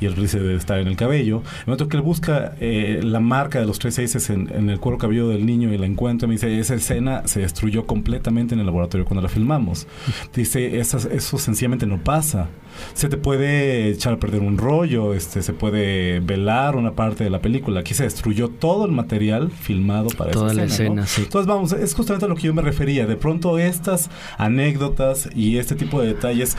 y 0.01 0.05
él 0.07 0.15
dice 0.15 0.39
debe 0.39 0.55
estar 0.55 0.79
en 0.79 0.87
el 0.87 0.95
cabello. 0.97 1.37
En 1.37 1.43
el 1.59 1.65
momento 1.67 1.87
que 1.87 1.97
él 1.97 2.03
busca 2.03 2.55
eh, 2.59 3.01
la 3.03 3.19
marca 3.19 3.59
de 3.59 3.67
los 3.67 3.77
tres 3.77 3.93
seises 3.95 4.29
en, 4.31 4.51
en 4.53 4.69
el 4.71 4.79
cuero 4.79 4.97
cabelludo 4.97 5.29
del 5.29 5.45
niño 5.45 5.71
y 5.71 5.77
la 5.77 5.85
encuentra, 5.85 6.27
me 6.27 6.33
dice, 6.33 6.59
esa 6.59 6.73
escena 6.73 7.21
se 7.25 7.41
destruyó 7.41 7.85
completamente 7.85 8.55
en 8.55 8.59
el 8.59 8.65
laboratorio 8.65 9.05
cuando 9.05 9.21
la 9.21 9.29
filmamos. 9.29 9.85
Dice, 10.33 10.79
"Esas- 10.79 11.05
eso 11.05 11.37
sencillamente 11.37 11.85
no 11.85 12.03
pasa. 12.03 12.49
Se 12.93 13.07
te 13.07 13.15
puede 13.17 13.89
echar 13.89 14.13
a 14.13 14.17
perder 14.19 14.41
un 14.41 14.57
rollo, 14.57 15.13
este, 15.13 15.41
se 15.43 15.53
puede 15.53 16.19
velar 16.19 16.75
una 16.75 16.91
parte 16.93 17.23
de 17.23 17.29
la 17.29 17.39
película. 17.39 17.81
Aquí 17.81 17.93
se 17.93 18.03
destruyó 18.03 18.49
todo 18.49 18.85
el 18.85 18.91
material 18.91 19.51
filmado 19.51 20.09
para 20.09 20.31
Toda 20.31 20.47
esa 20.47 20.55
la 20.55 20.63
escena. 20.65 20.95
¿no? 20.95 21.01
escena, 21.03 21.07
sí. 21.07 21.21
Entonces 21.23 21.47
vamos, 21.47 21.71
es 21.71 21.93
justamente 21.93 22.25
a 22.25 22.27
lo 22.27 22.35
que 22.35 22.41
yo 22.43 22.53
me 22.53 22.61
refería. 22.95 23.05
De 23.07 23.15
pronto 23.17 23.57
estas 23.59 24.09
anécdotas 24.37 25.29
y 25.35 25.57
este 25.57 25.75
tipo 25.75 26.01
de 26.01 26.07
detalles 26.07 26.57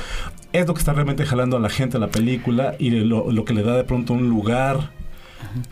es 0.52 0.66
lo 0.66 0.74
que 0.74 0.78
está 0.80 0.92
realmente 0.92 1.24
jalando 1.26 1.56
a 1.56 1.60
la 1.60 1.68
gente 1.68 1.96
a 1.96 2.00
la 2.00 2.08
película 2.08 2.74
y 2.78 2.90
lo, 2.90 3.30
lo 3.32 3.44
que 3.44 3.54
le 3.54 3.62
da 3.62 3.76
de 3.76 3.84
pronto 3.84 4.12
un 4.14 4.28
lugar 4.28 4.90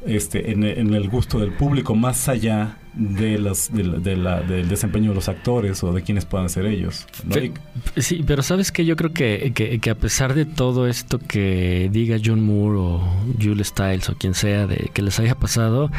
este, 0.06 0.50
en, 0.52 0.64
en 0.64 0.94
el 0.94 1.08
gusto 1.08 1.38
del 1.38 1.52
público 1.52 1.94
más 1.94 2.28
allá 2.28 2.76
de 2.94 3.38
las, 3.38 3.74
de 3.74 3.82
la- 3.84 3.98
de 3.98 4.16
la- 4.16 4.40
del 4.40 4.68
desempeño 4.68 5.10
de 5.10 5.16
los 5.16 5.28
actores 5.28 5.82
o 5.82 5.92
de 5.92 6.02
quienes 6.02 6.24
puedan 6.26 6.48
ser 6.48 6.66
ellos. 6.66 7.06
¿no? 7.24 7.34
Sí, 7.96 8.22
pero 8.26 8.42
sabes 8.42 8.70
que 8.72 8.84
yo 8.84 8.94
creo 8.96 9.12
que, 9.12 9.52
que, 9.54 9.78
que 9.80 9.90
a 9.90 9.94
pesar 9.96 10.34
de 10.34 10.44
todo 10.46 10.86
esto 10.86 11.18
que 11.18 11.88
diga 11.92 12.18
John 12.24 12.40
Moore 12.42 12.76
o 12.78 13.00
Julie 13.40 13.64
Stiles 13.64 14.08
o 14.10 14.14
quien 14.16 14.34
sea 14.34 14.66
de 14.66 14.90
que 14.92 15.02
les 15.02 15.18
haya 15.18 15.34
pasado, 15.34 15.90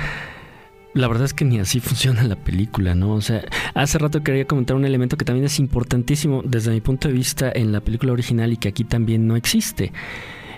la 0.96 1.08
verdad 1.08 1.26
es 1.26 1.34
que 1.36 1.46
ni 1.46 1.60
así 1.60 1.80
funciona 1.82 2.24
la 2.24 2.36
película, 2.36 2.96
¿no? 2.96 3.12
O 3.14 3.22
sea, 3.22 3.44
hace 3.76 4.00
rato 4.00 4.24
quería 4.24 4.46
comentar 4.46 4.76
un 4.76 4.86
elemento 4.86 5.18
que 5.18 5.26
también 5.26 5.46
es 5.46 5.60
importantísimo 5.60 6.42
desde 6.44 6.72
mi 6.72 6.82
punto 6.82 7.08
de 7.08 7.14
vista 7.14 7.52
en 7.54 7.72
la 7.72 7.82
película 7.82 8.12
original 8.14 8.52
y 8.52 8.58
que 8.58 8.70
aquí 8.70 8.84
también 8.84 9.28
no 9.28 9.36
existe, 9.36 9.92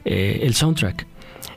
eh, 0.06 0.39
el 0.43 0.54
soundtrack. 0.54 1.06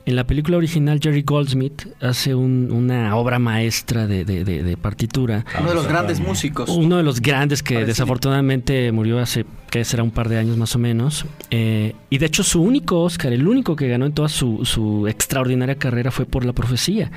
En 0.06 0.16
la 0.16 0.24
película 0.26 0.56
original 0.56 0.98
Jerry 1.00 1.22
Goldsmith 1.22 1.86
hace 2.00 2.34
un- 2.34 2.70
una 2.72 3.14
obra 3.16 3.38
maestra 3.38 4.06
de, 4.06 4.24
de- 4.24 4.44
de- 4.44 4.62
de 4.62 4.76
partitura. 4.76 5.44
Uno 5.60 5.68
de 5.68 5.74
los 5.74 5.86
grandes 5.86 6.20
músicos. 6.20 6.70
Uno 6.70 6.96
de 6.96 7.02
los 7.02 7.20
grandes 7.20 7.62
que 7.62 7.84
desafortunadamente 7.84 8.90
murió 8.92 9.18
hace, 9.18 9.44
que 9.70 9.84
será 9.84 10.02
un 10.02 10.10
par 10.10 10.28
de 10.30 10.38
años 10.38 10.56
más 10.56 10.74
o 10.74 10.78
menos. 10.78 11.26
Eh, 11.50 11.94
y 12.08 12.18
de 12.18 12.26
hecho 12.26 12.42
su 12.42 12.62
único 12.62 13.00
Oscar, 13.02 13.32
el 13.32 13.46
único 13.46 13.76
que 13.76 13.88
ganó 13.88 14.06
en 14.06 14.12
toda 14.12 14.28
su, 14.30 14.64
su 14.64 15.06
extraordinaria 15.06 15.74
carrera 15.76 16.10
fue 16.10 16.24
por 16.24 16.44
La 16.44 16.54
Profecía. 16.54 17.10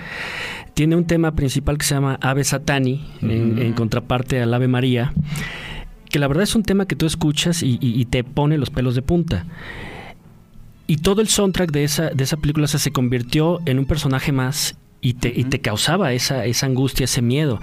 Tiene 0.73 0.95
un 0.95 1.05
tema 1.05 1.33
principal 1.35 1.77
que 1.77 1.85
se 1.85 1.93
llama 1.95 2.17
Ave 2.21 2.43
Satani, 2.43 3.05
en, 3.21 3.59
en 3.59 3.73
contraparte 3.73 4.41
al 4.41 4.53
Ave 4.53 4.67
María, 4.67 5.13
que 6.09 6.17
la 6.19 6.27
verdad 6.27 6.43
es 6.43 6.55
un 6.55 6.63
tema 6.63 6.87
que 6.87 6.95
tú 6.95 7.05
escuchas 7.05 7.61
y, 7.63 7.77
y- 7.79 7.99
y 8.01 8.05
te 8.05 8.23
pone 8.23 8.57
los 8.57 8.69
pelos 8.71 8.95
de 8.95 9.01
punta. 9.03 9.45
Y 10.87 10.97
todo 10.97 11.21
el 11.21 11.27
soundtrack 11.27 11.71
de 11.71 11.83
esa, 11.83 12.09
de 12.09 12.23
esa 12.23 12.37
película 12.37 12.65
o 12.65 12.67
sea, 12.67 12.79
se 12.79 12.91
convirtió 12.91 13.61
en 13.65 13.79
un 13.79 13.85
personaje 13.85 14.31
más 14.31 14.75
y 15.03 15.13
te, 15.15 15.31
y 15.35 15.43
te 15.43 15.59
causaba 15.59 16.13
esa, 16.13 16.45
esa 16.45 16.65
angustia, 16.65 17.03
ese 17.03 17.21
miedo. 17.21 17.59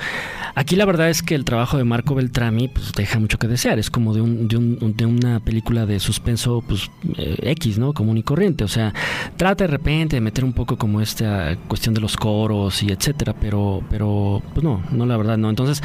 Aquí 0.55 0.77
la 0.77 0.85
verdad 0.85 1.09
es 1.09 1.23
que 1.23 1.35
el 1.35 1.45
trabajo 1.45 1.79
de 1.79 1.85
Marco 1.85 2.15
Beltrami 2.15 2.69
pues, 2.69 2.93
deja 2.93 3.19
mucho 3.19 3.39
que 3.39 3.49
desear. 3.49 3.79
Es 3.79 3.89
como 3.91 4.13
de, 4.15 4.21
un, 4.21 4.47
de, 4.47 4.57
un- 4.59 4.95
de 4.97 5.07
una 5.07 5.41
película 5.41 5.87
de 5.87 5.99
suspenso 6.01 6.63
pues, 6.69 6.91
eh, 7.17 7.37
X, 7.53 7.79
¿no? 7.79 7.95
Común 7.95 8.19
y 8.19 8.23
corriente. 8.23 8.63
O 8.65 8.69
sea, 8.69 8.93
trata 9.37 9.65
de 9.65 9.69
repente 9.69 10.17
de 10.17 10.21
meter 10.21 10.45
un 10.45 10.53
poco 10.53 10.77
como 10.77 11.01
esta 11.01 11.57
cuestión 11.67 11.95
de 11.95 12.01
los 12.03 12.17
coros 12.17 12.83
y 12.83 12.93
etcétera, 12.93 13.35
pero, 13.41 13.83
pero 13.89 14.43
pues 14.53 14.63
no, 14.63 14.83
no 14.93 15.07
la 15.07 15.17
verdad 15.17 15.39
no. 15.39 15.49
Entonces, 15.49 15.83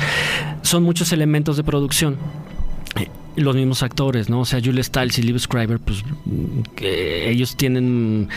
son 0.62 0.84
muchos 0.84 1.14
elementos 1.14 1.56
de 1.58 1.64
producción 1.64 2.18
los 3.36 3.56
mismos 3.56 3.84
actores, 3.84 4.30
¿no? 4.30 4.42
O 4.42 4.46
sea, 4.46 4.60
Julia 4.64 4.84
Stiles 4.84 5.18
y 5.20 5.22
Liv 5.24 5.42
pues 5.84 6.04
ellos 6.82 7.56
tienen 7.56 8.30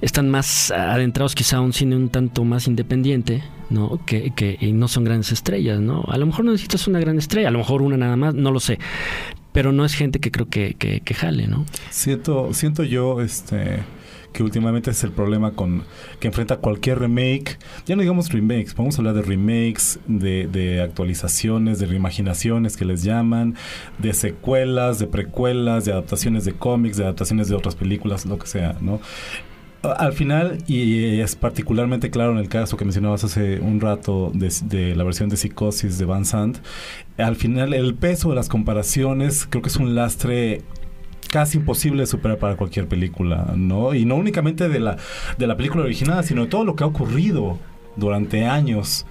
están 0.00 0.28
más 0.28 0.70
adentrados 0.72 1.34
quizá 1.34 1.58
a 1.58 1.60
un 1.60 1.72
cine 1.72 1.94
un 1.94 2.08
tanto 2.08 2.44
más 2.44 2.66
independiente, 2.66 3.42
¿no? 3.70 4.00
Que, 4.04 4.32
que 4.34 4.58
y 4.60 4.72
no 4.72 4.88
son 4.88 5.04
grandes 5.04 5.30
estrellas, 5.32 5.80
¿no? 5.80 6.04
A 6.08 6.18
lo 6.18 6.26
mejor 6.26 6.44
no 6.44 6.52
necesitas 6.52 6.88
una 6.88 6.98
gran 6.98 7.18
estrella, 7.18 7.48
a 7.48 7.52
lo 7.52 7.58
mejor 7.58 7.82
una 7.82 7.96
nada 7.96 8.16
más, 8.16 8.34
no 8.34 8.50
lo 8.50 8.60
sé. 8.60 8.78
Pero 9.52 9.70
no 9.70 9.84
es 9.84 9.94
gente 9.94 10.18
que 10.18 10.30
creo 10.30 10.48
que, 10.48 10.74
que, 10.74 11.00
que 11.00 11.14
jale, 11.14 11.46
¿no? 11.46 11.66
Siento, 11.90 12.52
siento 12.52 12.84
yo 12.84 13.20
este 13.20 13.80
que 14.32 14.42
últimamente 14.42 14.90
es 14.90 15.04
el 15.04 15.12
problema 15.12 15.52
con 15.52 15.82
que 16.20 16.28
enfrenta 16.28 16.56
cualquier 16.56 16.98
remake. 16.98 17.58
Ya 17.86 17.96
no 17.96 18.02
digamos 18.02 18.30
remakes, 18.32 18.74
a 18.78 18.82
hablar 18.98 19.14
de 19.14 19.22
remakes, 19.22 20.00
de, 20.06 20.46
de 20.46 20.80
actualizaciones, 20.80 21.78
de 21.78 21.86
reimaginaciones 21.86 22.76
que 22.76 22.84
les 22.84 23.02
llaman, 23.02 23.54
de 23.98 24.12
secuelas, 24.12 24.98
de 24.98 25.06
precuelas, 25.06 25.84
de 25.84 25.92
adaptaciones 25.92 26.44
de 26.44 26.52
cómics, 26.52 26.96
de 26.96 27.04
adaptaciones 27.04 27.48
de 27.48 27.54
otras 27.54 27.74
películas, 27.74 28.26
lo 28.26 28.38
que 28.38 28.46
sea, 28.46 28.76
¿no? 28.80 29.00
Al 29.82 30.12
final, 30.12 30.58
y 30.68 31.18
es 31.18 31.34
particularmente 31.34 32.10
claro 32.10 32.30
en 32.30 32.38
el 32.38 32.48
caso 32.48 32.76
que 32.76 32.84
mencionabas 32.84 33.24
hace 33.24 33.58
un 33.58 33.80
rato 33.80 34.30
de, 34.32 34.52
de 34.66 34.94
la 34.94 35.02
versión 35.02 35.28
de 35.28 35.36
Psicosis 35.36 35.98
de 35.98 36.04
Van 36.04 36.24
Sant, 36.24 36.58
al 37.18 37.34
final 37.34 37.74
el 37.74 37.94
peso 37.96 38.28
de 38.30 38.36
las 38.36 38.48
comparaciones 38.48 39.44
creo 39.50 39.60
que 39.60 39.70
es 39.70 39.76
un 39.76 39.96
lastre 39.96 40.62
casi 41.32 41.56
imposible 41.56 42.02
de 42.02 42.06
superar 42.06 42.38
para 42.38 42.56
cualquier 42.56 42.86
película, 42.86 43.54
¿no? 43.56 43.94
Y 43.94 44.04
no 44.04 44.16
únicamente 44.16 44.68
de 44.68 44.78
la, 44.78 44.98
de 45.38 45.46
la 45.46 45.56
película 45.56 45.82
original, 45.82 46.22
sino 46.22 46.42
de 46.42 46.48
todo 46.48 46.62
lo 46.66 46.76
que 46.76 46.84
ha 46.84 46.86
ocurrido 46.86 47.58
durante 47.96 48.44
años. 48.44 49.06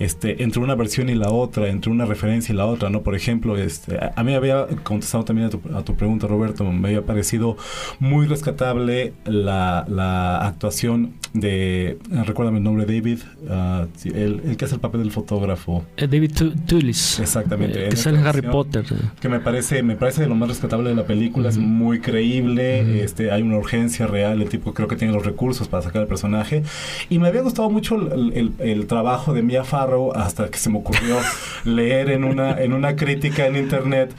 Este, 0.00 0.42
entre 0.42 0.60
una 0.60 0.74
versión 0.74 1.08
y 1.10 1.14
la 1.14 1.30
otra, 1.30 1.68
entre 1.68 1.92
una 1.92 2.06
referencia 2.06 2.52
y 2.52 2.56
la 2.56 2.66
otra, 2.66 2.90
¿no? 2.90 3.02
Por 3.02 3.14
ejemplo, 3.14 3.56
este, 3.56 3.98
a, 4.16 4.24
mí 4.24 4.34
había 4.34 4.66
contestado 4.82 5.24
también 5.24 5.46
a 5.46 5.50
tu, 5.50 5.60
a 5.74 5.82
tu 5.84 5.94
pregunta, 5.94 6.26
Roberto, 6.26 6.64
me 6.64 6.88
había 6.88 7.02
parecido 7.02 7.56
muy 8.00 8.26
rescatable 8.26 9.12
la, 9.26 9.84
la 9.88 10.38
actuación 10.46 11.12
de, 11.34 11.98
recuérdame 12.26 12.58
el 12.58 12.64
nombre, 12.64 12.86
David, 12.86 13.18
sí, 13.96 14.08
el, 14.08 14.40
el 14.44 14.56
que 14.56 14.64
hace 14.64 14.74
el 14.74 14.80
papel 14.80 15.02
del 15.02 15.12
fotógrafo. 15.12 15.84
Eh, 15.96 16.08
David 16.08 16.32
Tu- 16.34 16.50
Tulis. 16.66 17.20
Exactamente, 17.20 17.86
eh, 17.86 17.88
que 17.90 17.96
sale 17.96 18.18
en 18.18 18.26
Harry. 18.26 18.40
Potter. 18.42 18.84
que 19.20 19.28
me 19.28 19.38
parece 19.38 19.82
me 19.82 19.96
parece 19.96 20.22
de 20.22 20.28
lo 20.28 20.34
más 20.34 20.48
rescatable 20.48 20.88
de 20.88 20.96
la 20.96 21.04
película 21.04 21.50
es 21.50 21.56
Ujú. 21.58 21.66
muy 21.66 22.00
creíble 22.00 22.82
Ujú. 22.82 22.92
este 23.04 23.30
hay 23.30 23.42
una 23.42 23.58
urgencia 23.58 24.06
real 24.06 24.40
el 24.40 24.48
tipo 24.48 24.72
creo 24.72 24.88
que 24.88 24.96
tiene 24.96 25.12
los 25.12 25.24
recursos 25.26 25.68
para 25.68 25.82
sacar 25.82 26.02
el 26.02 26.08
personaje 26.08 26.62
y 27.10 27.18
me 27.18 27.28
había 27.28 27.42
gustado 27.42 27.68
mucho 27.68 27.96
el, 27.96 28.32
el- 28.32 28.52
el 28.58 28.86
trabajo 28.86 29.34
de 29.34 29.42
Mia 29.42 29.62
Farrow 29.62 29.89
hasta 30.14 30.48
que 30.50 30.58
se 30.58 30.70
me 30.70 30.78
ocurrió 30.78 31.18
leer 31.64 32.10
en 32.10 32.24
una 32.24 32.60
en 32.60 32.72
una 32.72 32.96
crítica 32.96 33.46
en 33.46 33.56
internet 33.56 34.12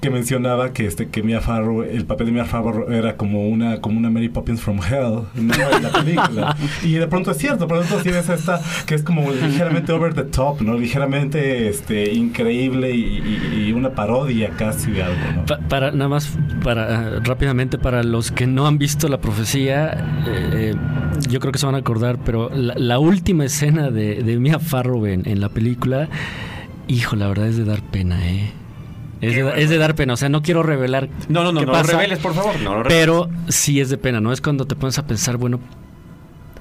que 0.00 0.10
mencionaba 0.10 0.72
que 0.72 0.86
este 0.86 1.08
que 1.08 1.22
Mia 1.22 1.40
Farrow, 1.40 1.82
el 1.82 2.04
papel 2.06 2.26
de 2.26 2.32
Mia 2.32 2.44
Farrow 2.44 2.90
era 2.90 3.16
como 3.16 3.48
una 3.48 3.80
como 3.80 3.98
una 3.98 4.10
Mary 4.10 4.28
Poppins 4.28 4.60
from 4.60 4.78
Hell 4.78 5.24
¿no? 5.34 5.54
en 5.76 5.82
la 5.82 5.90
película. 5.92 6.56
y 6.82 6.92
de 6.94 7.06
pronto 7.06 7.30
es 7.32 7.38
cierto, 7.38 7.68
por 7.68 7.84
pronto 7.84 8.02
tienes 8.02 8.28
esta 8.28 8.60
que 8.86 8.94
es 8.94 9.02
como 9.02 9.30
ligeramente 9.30 9.92
over 9.92 10.14
the 10.14 10.24
top, 10.24 10.62
¿no? 10.62 10.76
Ligeramente 10.78 11.68
este 11.68 12.12
increíble 12.14 12.90
y, 12.94 13.66
y 13.68 13.72
una 13.72 13.90
parodia 13.90 14.50
casi 14.50 14.90
de 14.90 15.02
algo, 15.02 15.16
¿no? 15.36 15.44
Pa- 15.46 15.58
para 15.68 15.90
nada 15.92 16.08
más 16.08 16.36
para 16.64 17.16
eh, 17.16 17.20
rápidamente 17.24 17.78
para 17.78 18.02
los 18.02 18.30
que 18.32 18.46
no 18.46 18.66
han 18.66 18.78
visto 18.78 19.08
la 19.08 19.20
profecía, 19.20 19.92
eh, 20.26 20.50
eh, 20.54 20.74
yo 21.28 21.40
creo 21.40 21.52
que 21.52 21.58
se 21.58 21.66
van 21.66 21.74
a 21.74 21.78
acordar, 21.78 22.18
pero 22.24 22.50
la, 22.54 22.74
la 22.76 22.98
última 22.98 23.44
escena 23.44 23.90
de, 23.90 24.22
de 24.22 24.38
Mia 24.38 24.58
Farrow 24.58 25.04
en, 25.06 25.28
en 25.28 25.40
la 25.40 25.48
película, 25.50 26.08
hijo, 26.88 27.16
la 27.16 27.28
verdad 27.28 27.48
es 27.48 27.56
de 27.56 27.64
dar 27.64 27.82
pena, 27.82 28.26
eh. 28.28 28.50
Es 29.20 29.34
de, 29.34 29.62
es 29.62 29.68
de 29.68 29.78
dar 29.78 29.94
pena, 29.94 30.14
o 30.14 30.16
sea, 30.16 30.28
no 30.28 30.42
quiero 30.42 30.62
revelar. 30.62 31.08
No, 31.28 31.44
no, 31.44 31.52
no, 31.52 31.60
no 31.60 31.66
lo 31.66 31.72
pasa, 31.72 31.92
reveles, 31.92 32.18
por 32.18 32.34
favor. 32.34 32.58
No 32.60 32.76
lo 32.76 32.82
reveles. 32.84 32.98
Pero 32.98 33.28
sí 33.48 33.80
es 33.80 33.90
de 33.90 33.98
pena, 33.98 34.20
¿no? 34.20 34.32
Es 34.32 34.40
cuando 34.40 34.66
te 34.66 34.76
pones 34.76 34.98
a 34.98 35.06
pensar, 35.06 35.36
bueno, 35.36 35.60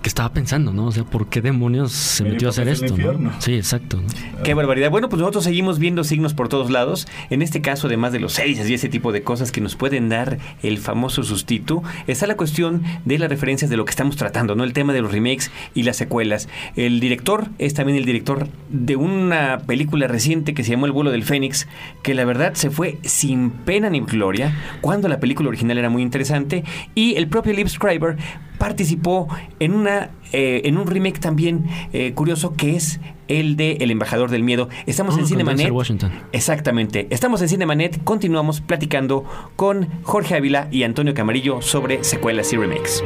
¿qué 0.01 0.07
estaba 0.07 0.31
pensando, 0.31 0.71
no? 0.71 0.87
O 0.87 0.91
sea, 0.91 1.03
¿por 1.03 1.27
qué 1.27 1.41
demonios 1.41 1.91
se 1.91 2.23
metió 2.23 2.47
a 2.47 2.51
hacer 2.51 2.69
esto, 2.69 2.97
no? 2.97 3.31
Sí, 3.39 3.55
exacto. 3.55 4.01
¿no? 4.01 4.43
Qué 4.43 4.53
barbaridad. 4.53 4.89
Bueno, 4.91 5.09
pues 5.09 5.19
nosotros 5.19 5.43
seguimos 5.43 5.77
viendo 5.77 6.03
signos 6.03 6.33
por 6.33 6.47
todos 6.47 6.69
lados. 6.69 7.07
En 7.29 7.41
este 7.41 7.61
caso, 7.61 7.87
además 7.87 8.13
de 8.13 8.19
los 8.19 8.33
seis 8.33 8.67
y 8.69 8.73
ese 8.73 8.87
tipo 8.87 9.11
de 9.11 9.23
cosas 9.23 9.51
que 9.51 9.61
nos 9.61 9.75
pueden 9.75 10.09
dar 10.09 10.37
el 10.63 10.77
famoso 10.77 11.23
sustituto, 11.23 11.83
está 12.07 12.27
la 12.27 12.37
cuestión 12.37 12.83
de 13.05 13.19
las 13.19 13.29
referencias 13.29 13.69
de 13.69 13.77
lo 13.77 13.85
que 13.85 13.91
estamos 13.91 14.15
tratando, 14.15 14.55
¿no? 14.55 14.63
El 14.63 14.73
tema 14.73 14.93
de 14.93 15.01
los 15.01 15.11
remakes 15.11 15.51
y 15.75 15.83
las 15.83 15.97
secuelas. 15.97 16.47
El 16.75 16.99
director 16.99 17.47
es 17.57 17.73
también 17.73 17.97
el 17.97 18.05
director 18.05 18.47
de 18.69 18.95
una 18.95 19.59
película 19.59 20.07
reciente 20.07 20.53
que 20.53 20.63
se 20.63 20.71
llamó 20.71 20.85
El 20.85 20.93
vuelo 20.93 21.11
del 21.11 21.23
Fénix, 21.23 21.67
que 22.03 22.13
la 22.13 22.23
verdad 22.25 22.53
se 22.53 22.69
fue 22.69 22.99
sin 23.03 23.49
pena 23.49 23.89
ni 23.89 23.99
gloria, 23.99 24.55
cuando 24.81 25.07
la 25.09 25.19
película 25.19 25.49
original 25.49 25.77
era 25.77 25.89
muy 25.89 26.01
interesante. 26.01 26.63
Y 26.95 27.15
el 27.15 27.27
propio 27.27 27.53
Liv 27.53 27.67
Schreiber 27.67 28.17
participó 28.59 29.27
en 29.59 29.73
una 29.73 30.11
eh, 30.31 30.61
en 30.65 30.77
un 30.77 30.85
remake 30.85 31.19
también 31.19 31.65
eh, 31.91 32.13
curioso 32.13 32.53
que 32.55 32.75
es 32.75 32.99
el 33.27 33.55
de 33.55 33.77
El 33.79 33.89
embajador 33.89 34.29
del 34.29 34.43
miedo. 34.43 34.69
Estamos 34.85 35.15
Ah, 35.15 35.17
en 35.17 35.21
con 35.23 35.29
Cinemanet. 35.29 35.71
Washington. 35.71 36.11
Exactamente. 36.31 37.07
Estamos 37.09 37.41
en 37.41 37.49
Cinemanet. 37.49 38.03
Continuamos 38.03 38.61
platicando 38.61 39.23
con 39.55 39.87
Jorge 40.03 40.35
Ávila 40.35 40.67
y 40.71 40.83
Antonio 40.83 41.15
Camarillo 41.15 41.61
sobre 41.63 42.03
secuelas 42.03 42.53
y 42.53 42.57
remakes. 42.57 43.03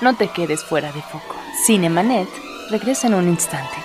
No 0.00 0.14
te 0.16 0.28
quedes 0.28 0.64
fuera 0.64 0.90
de 0.92 1.02
foco. 1.02 1.36
Cinemanet 1.66 2.28
regresa 2.70 3.06
en 3.08 3.14
un 3.14 3.28
instante. 3.28 3.76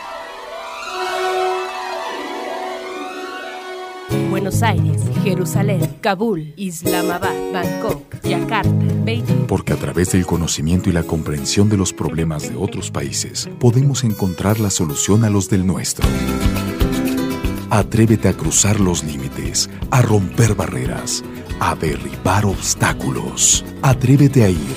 Buenos 4.36 4.64
Aires, 4.64 5.02
Jerusalén, 5.24 5.96
Kabul, 6.02 6.54
Islamabad, 6.58 7.32
Bangkok, 7.54 8.22
Yakarta, 8.22 8.70
Beijing. 9.06 9.48
Porque 9.48 9.72
a 9.72 9.78
través 9.78 10.12
del 10.12 10.26
conocimiento 10.26 10.90
y 10.90 10.92
la 10.92 11.04
comprensión 11.04 11.70
de 11.70 11.78
los 11.78 11.94
problemas 11.94 12.50
de 12.50 12.58
otros 12.58 12.92
países, 12.92 13.50
podemos 13.62 14.04
encontrar 14.04 14.60
la 14.60 14.70
solución 14.72 15.24
a 15.24 15.30
los 15.30 15.50
del 15.50 15.66
nuestro. 15.66 16.06
Atrévete 17.70 18.28
a 18.28 18.34
cruzar 18.34 18.82
los 18.82 19.06
límites, 19.06 19.70
a 19.90 20.02
romper 20.02 20.54
barreras, 20.54 21.24
a 21.62 21.74
derribar 21.76 22.46
obstáculos. 22.46 23.64
Atrévete 23.82 24.44
a 24.44 24.50
ir 24.50 24.76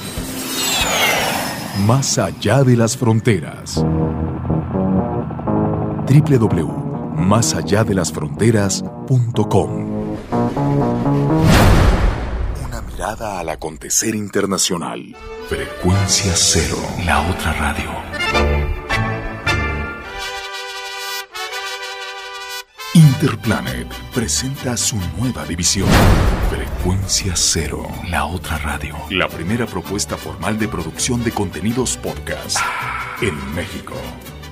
más 1.84 2.16
allá 2.18 2.62
de 2.62 2.76
las 2.76 2.96
fronteras. 2.96 3.84
www.másalladelasfronteras.com 7.18 10.16
Una 12.64 12.82
mirada 12.82 13.40
al 13.40 13.48
acontecer 13.48 14.14
internacional. 14.14 15.16
Frecuencia 15.48 16.32
cero. 16.34 16.76
La 17.04 17.28
otra 17.28 17.52
radio. 17.54 17.88
Interplanet 22.94 23.88
presenta 24.14 24.76
su 24.76 24.96
nueva 25.18 25.44
división. 25.44 25.88
Frecuencia 26.50 27.34
Cero, 27.36 27.86
la 28.08 28.24
otra 28.24 28.58
radio. 28.58 28.96
La 29.10 29.28
primera 29.28 29.66
propuesta 29.66 30.16
formal 30.16 30.58
de 30.58 30.68
producción 30.68 31.22
de 31.22 31.32
contenidos 31.32 31.96
podcast 31.96 32.58
en 33.20 33.34
México. 33.54 33.94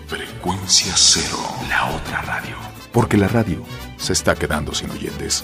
Frecuencia 0.07 0.93
Cero, 0.95 1.37
la 1.69 1.91
otra 1.91 2.23
radio. 2.23 2.55
Porque 2.93 3.17
la 3.17 3.27
radio 3.27 3.65
se 3.97 4.13
está 4.13 4.37
quedando 4.37 4.73
sin 4.73 4.89
oyentes. 4.91 5.43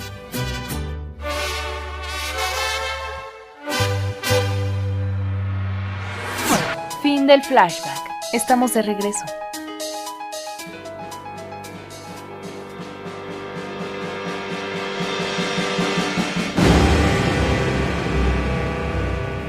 Fin 7.02 7.26
del 7.26 7.42
flashback. 7.42 7.98
Estamos 8.32 8.72
de 8.74 8.82
regreso. 8.82 9.41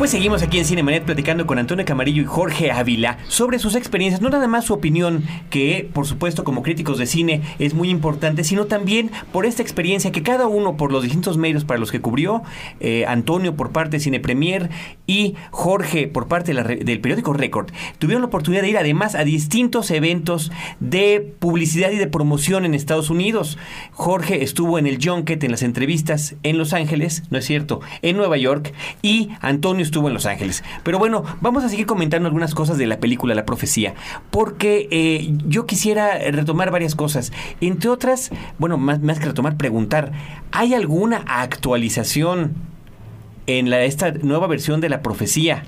Pues 0.04 0.12
seguimos 0.12 0.44
aquí 0.44 0.58
en 0.58 0.66
Cinemanet 0.66 1.06
platicando 1.06 1.48
con 1.48 1.60
Antonio 1.60 1.86
Camarillo 1.86 2.22
y 2.22 2.26
Jorge 2.26 2.72
Ávila 2.74 3.20
sobre 3.30 3.58
sus 3.58 3.74
experiencias, 3.74 4.22
no 4.22 4.30
nada 4.30 4.50
más 4.50 4.66
su 4.66 4.74
opinión, 4.74 5.24
que 5.50 5.90
por 5.94 6.06
supuesto 6.06 6.44
como 6.44 6.62
críticos 6.62 6.98
de 6.98 7.06
cine 7.06 7.42
es 7.58 7.74
muy 7.74 7.90
importante, 7.90 8.44
sino 8.44 8.66
también 8.66 9.12
por 9.32 9.46
esta 9.46 9.62
experiencia 9.62 10.12
que 10.12 10.22
cada 10.22 10.48
uno 10.48 10.76
por 10.76 10.92
los 10.92 11.04
distintos 11.04 11.38
medios 11.38 11.64
para 11.64 11.80
los 11.80 11.90
que 11.90 12.02
cubrió, 12.02 12.44
eh, 12.82 13.06
Antonio 13.08 13.56
por 13.56 13.72
parte 13.72 13.96
de 13.96 14.02
Cine 14.02 14.20
Premier 14.20 14.70
y 15.06 15.36
Jorge 15.52 16.08
por 16.08 16.28
parte 16.28 16.54
del 16.54 17.02
periódico 17.02 17.34
Record, 17.34 17.72
tuvieron 18.00 18.22
la 18.22 18.28
oportunidad 18.28 18.62
de 18.62 18.70
ir 18.70 18.78
además 18.78 19.16
a 19.16 19.24
distintos 19.24 19.92
eventos 19.92 20.52
de 20.80 21.34
publicidad 21.40 21.92
y 21.92 21.98
de 21.98 22.08
promoción 22.08 22.66
en 22.66 22.74
Estados 22.74 23.10
Unidos. 23.10 23.58
Jorge 23.92 24.44
estuvo 24.44 24.80
en 24.80 24.88
el 24.88 25.00
Junket, 25.04 25.44
en 25.44 25.52
las 25.52 25.64
entrevistas 25.64 26.36
en 26.44 26.58
Los 26.58 26.74
Ángeles, 26.74 27.24
no 27.30 27.38
es 27.38 27.46
cierto, 27.46 27.82
en 28.02 28.18
Nueva 28.18 28.38
York, 28.38 28.74
y 29.02 29.30
Antonio 29.42 29.84
estuvo 29.84 30.08
en 30.08 30.14
Los 30.14 30.26
Ángeles. 30.26 30.64
Pero 30.84 31.00
bueno, 31.00 31.24
vamos 31.42 31.64
a 31.64 31.70
seguir 31.70 31.86
comentando 31.86 32.28
algunas 32.28 32.56
cosas 32.56 32.78
de 32.78 32.88
la 32.88 33.00
película 33.00 33.36
La 33.36 33.46
Profecía, 33.46 33.94
porque 34.32 34.88
eh, 34.92 35.34
yo 35.48 35.66
quisiera 35.66 36.18
retomar 36.32 36.72
varias 36.72 36.96
cosas. 36.96 37.32
Entre 37.62 37.90
otras, 37.90 38.32
bueno, 38.58 38.78
más 38.78 39.20
que 39.20 39.26
retomar, 39.26 39.58
preguntar, 39.58 40.12
¿hay 40.52 40.74
alguna 40.74 41.24
actualización 41.28 42.73
en 43.48 43.70
la, 43.70 43.84
esta 43.84 44.12
nueva 44.12 44.48
versión 44.48 44.82
de 44.82 44.90
La 44.90 45.02
Profecía? 45.02 45.64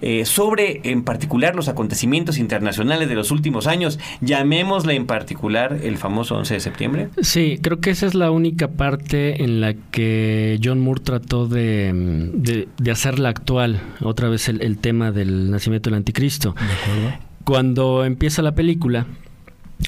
eh, 0.00 0.24
sobre 0.24 0.80
en 0.84 1.02
particular 1.02 1.56
los 1.56 1.68
acontecimientos 1.68 2.38
internacionales 2.38 3.08
de 3.08 3.14
los 3.14 3.30
últimos 3.30 3.66
años, 3.66 3.98
llamémosle 4.20 4.94
en 4.94 5.06
particular 5.06 5.78
el 5.82 5.96
famoso 5.96 6.36
11 6.36 6.54
de 6.54 6.60
septiembre. 6.60 7.08
Sí, 7.20 7.58
creo 7.60 7.80
que 7.80 7.90
esa 7.90 8.06
es 8.06 8.14
la 8.14 8.30
única 8.30 8.68
parte 8.68 9.42
en 9.42 9.60
la 9.60 9.74
que 9.74 10.58
John 10.62 10.80
Moore 10.80 11.00
trató 11.02 11.46
de, 11.46 11.92
mm, 11.92 12.42
de, 12.42 12.68
de 12.78 12.90
hacerla 12.90 13.30
actual, 13.30 13.80
otra 14.00 14.28
vez 14.28 14.48
el, 14.48 14.62
el 14.62 14.78
tema 14.78 15.10
del 15.10 15.50
nacimiento 15.50 15.90
del 15.90 15.96
anticristo. 15.96 16.54
Cuando 17.44 18.04
empieza 18.04 18.42
la 18.42 18.54
película, 18.54 19.06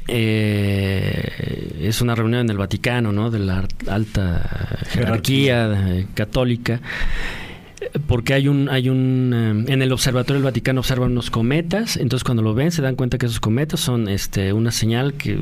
eh, 0.09 1.79
es 1.83 2.00
una 2.00 2.14
reunión 2.14 2.42
en 2.42 2.50
el 2.50 2.57
Vaticano, 2.57 3.12
¿no? 3.12 3.31
De 3.31 3.38
la 3.38 3.66
alta 3.88 4.79
jerarquía 4.88 6.07
católica. 6.14 6.81
Porque 8.07 8.35
hay 8.35 8.46
un, 8.46 8.68
hay 8.68 8.88
un, 8.88 9.64
eh, 9.66 9.72
en 9.72 9.83
el 9.83 9.90
observatorio 9.92 10.35
del 10.35 10.44
Vaticano 10.44 10.81
observan 10.81 11.12
unos 11.12 11.31
cometas, 11.31 11.96
entonces 11.96 12.24
cuando 12.24 12.42
lo 12.42 12.53
ven 12.53 12.70
se 12.72 12.83
dan 12.83 12.94
cuenta 12.94 13.16
que 13.16 13.24
esos 13.24 13.40
cometas 13.40 13.81
son, 13.81 14.07
este, 14.07 14.53
una 14.53 14.70
señal 14.70 15.14
que 15.14 15.40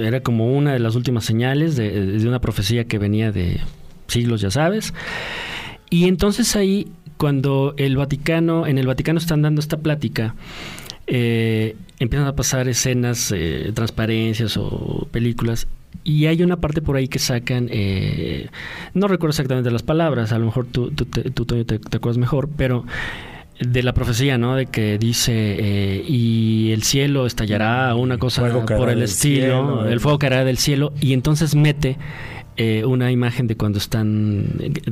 era 0.00 0.20
como 0.20 0.52
una 0.52 0.72
de 0.72 0.80
las 0.80 0.96
últimas 0.96 1.24
señales 1.24 1.76
de, 1.76 2.18
de 2.18 2.28
una 2.28 2.40
profecía 2.40 2.84
que 2.84 2.98
venía 2.98 3.30
de 3.30 3.60
siglos, 4.08 4.40
ya 4.40 4.50
sabes. 4.50 4.92
Y 5.88 6.08
entonces 6.08 6.56
ahí, 6.56 6.88
cuando 7.16 7.74
el 7.76 7.96
Vaticano, 7.96 8.66
en 8.66 8.78
el 8.78 8.86
Vaticano 8.86 9.18
están 9.18 9.42
dando 9.42 9.60
esta 9.60 9.78
plática, 9.78 10.34
eh, 11.06 11.76
empiezan 11.98 12.28
a 12.28 12.34
pasar 12.36 12.68
escenas, 12.68 13.32
eh, 13.34 13.70
transparencias 13.74 14.56
o 14.56 15.06
películas. 15.10 15.66
Y 16.04 16.26
hay 16.26 16.42
una 16.42 16.56
parte 16.56 16.80
por 16.82 16.96
ahí 16.96 17.06
que 17.06 17.18
sacan, 17.18 17.68
eh, 17.70 18.48
no 18.94 19.06
recuerdo 19.08 19.30
exactamente 19.32 19.70
las 19.70 19.82
palabras, 19.82 20.32
a 20.32 20.38
lo 20.38 20.46
mejor 20.46 20.66
tú, 20.66 20.90
tú, 20.90 21.04
te- 21.04 21.30
tú, 21.30 21.44
te, 21.44 21.64
te 21.64 21.96
acuerdas 21.96 22.18
mejor, 22.18 22.48
pero 22.56 22.84
de 23.60 23.82
la 23.84 23.92
profecía, 23.92 24.38
¿no? 24.38 24.56
De 24.56 24.66
que 24.66 24.98
dice, 24.98 25.32
eh, 25.36 26.04
y 26.08 26.72
el 26.72 26.82
cielo 26.82 27.26
estallará, 27.26 27.94
una 27.94 28.18
cosa 28.18 28.42
por 28.78 28.88
el 28.90 29.02
estilo, 29.02 29.40
cielo, 29.42 29.88
el 29.88 30.00
fuego 30.00 30.18
caerá 30.18 30.44
del 30.44 30.58
cielo, 30.58 30.92
y 31.00 31.12
entonces 31.12 31.54
mete 31.54 31.96
eh, 32.56 32.84
una 32.84 33.10
imagen 33.10 33.46
de 33.46 33.56
cuando 33.56 33.78
están 33.78 34.46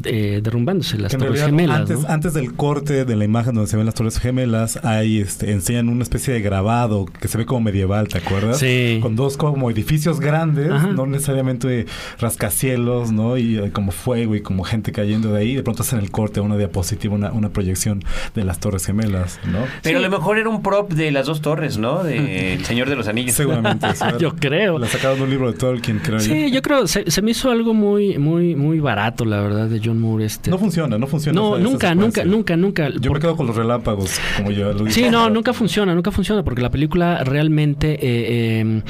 eh, 0.05 0.41
derrumbándose 0.43 0.99
las 0.99 1.17
Torres 1.17 1.45
Gemelas. 1.45 1.81
Antes, 1.81 2.05
antes 2.07 2.35
del 2.35 2.55
corte 2.55 3.05
de 3.05 3.17
la 3.17 3.25
imagen 3.25 3.55
donde 3.55 3.71
se 3.71 3.77
ven 3.77 3.85
las 3.85 3.95
Torres 3.95 4.19
Gemelas, 4.19 4.83
ahí 4.85 5.21
este, 5.21 5.53
enseñan 5.53 5.89
una 5.89 6.03
especie 6.03 6.33
de 6.33 6.41
grabado 6.41 7.05
que 7.05 7.29
se 7.29 7.37
ve 7.37 7.45
como 7.45 7.61
medieval, 7.61 8.09
¿te 8.09 8.19
acuerdas? 8.19 8.59
Sí. 8.59 8.99
Con 9.03 9.15
dos 9.15 9.37
como 9.37 9.71
edificios 9.71 10.21
grandes, 10.21 10.71
no 10.95 11.07
necesariamente 11.07 11.87
rascacielos, 12.19 13.13
¿no? 13.13 13.37
Y 13.37 13.59
eh, 13.59 13.71
como 13.73 13.93
fuego 13.93 14.35
y 14.35 14.41
como 14.41 14.65
gente 14.65 14.93
cayendo 14.93 15.33
de 15.33 15.41
ahí. 15.41 15.55
De 15.55 15.63
pronto 15.63 15.83
hacen 15.83 15.99
el 15.99 16.11
corte, 16.11 16.41
una 16.41 16.57
diapositiva, 16.57 17.15
una, 17.15 17.31
una 17.33 17.51
proyección 17.51 18.03
de 18.35 18.45
las 18.45 18.59
Torres 18.59 18.87
Gemelas, 18.87 19.39
¿no? 19.45 19.59
Pero 19.83 19.99
a 19.99 20.03
lo 20.03 20.11
mejor 20.11 20.39
era 20.39 20.49
un 20.49 20.63
prop 20.63 20.93
de 20.93 21.11
las 21.11 21.27
dos 21.27 21.43
torres, 21.43 21.77
¿no? 21.77 22.03
De 22.03 22.55
El 22.55 22.65
Señor 22.65 22.89
de 22.89 22.97
los 22.97 23.07
Anillos. 23.07 23.35
Seguramente. 23.35 23.87
yo 24.19 24.35
creo. 24.37 24.79
La 24.79 24.89
sacaron 24.89 25.21
un 25.21 25.31
libro 25.31 25.53
de 25.53 25.59
Tolkien, 25.59 25.99
creo 25.99 26.21
Sí, 26.21 26.51
yo, 26.51 26.63
creo. 26.63 26.87
Se, 26.87 27.11
se 27.11 27.23
me 27.23 27.33
hizo 27.33 27.50
algo 27.51 27.75
muy, 27.75 28.19
muy, 28.19 28.55
muy 28.55 28.81
barato, 28.81 29.25
la 29.25 29.41
verdad, 29.41 29.69
de 29.69 29.81
John 29.83 30.01
Moore. 30.01 30.25
Este. 30.25 30.51
No 30.51 30.59
funciona, 30.59 30.99
no 30.99 31.07
funciona. 31.07 31.41
No, 31.41 31.59
nunca, 31.59 31.95
nunca, 31.95 32.25
nunca, 32.25 32.57
nunca. 32.57 32.89
Yo 33.01 33.13
me 33.13 33.21
quedo 33.21 33.37
con 33.37 33.47
los 33.47 33.57
relámpagos, 33.57 34.21
como 34.37 34.51
yo 34.51 34.73
lo 34.73 34.85
dije. 34.85 34.93
Sí, 34.93 35.11
no, 35.11 35.31
nunca 35.31 35.53
funciona, 35.53 35.95
nunca 35.95 36.11
funciona, 36.11 36.43
porque 36.43 36.63
la 36.63 36.71
película 36.71 37.25
realmente 37.25 37.95
eh, 37.95 38.61
eh, 38.61 38.83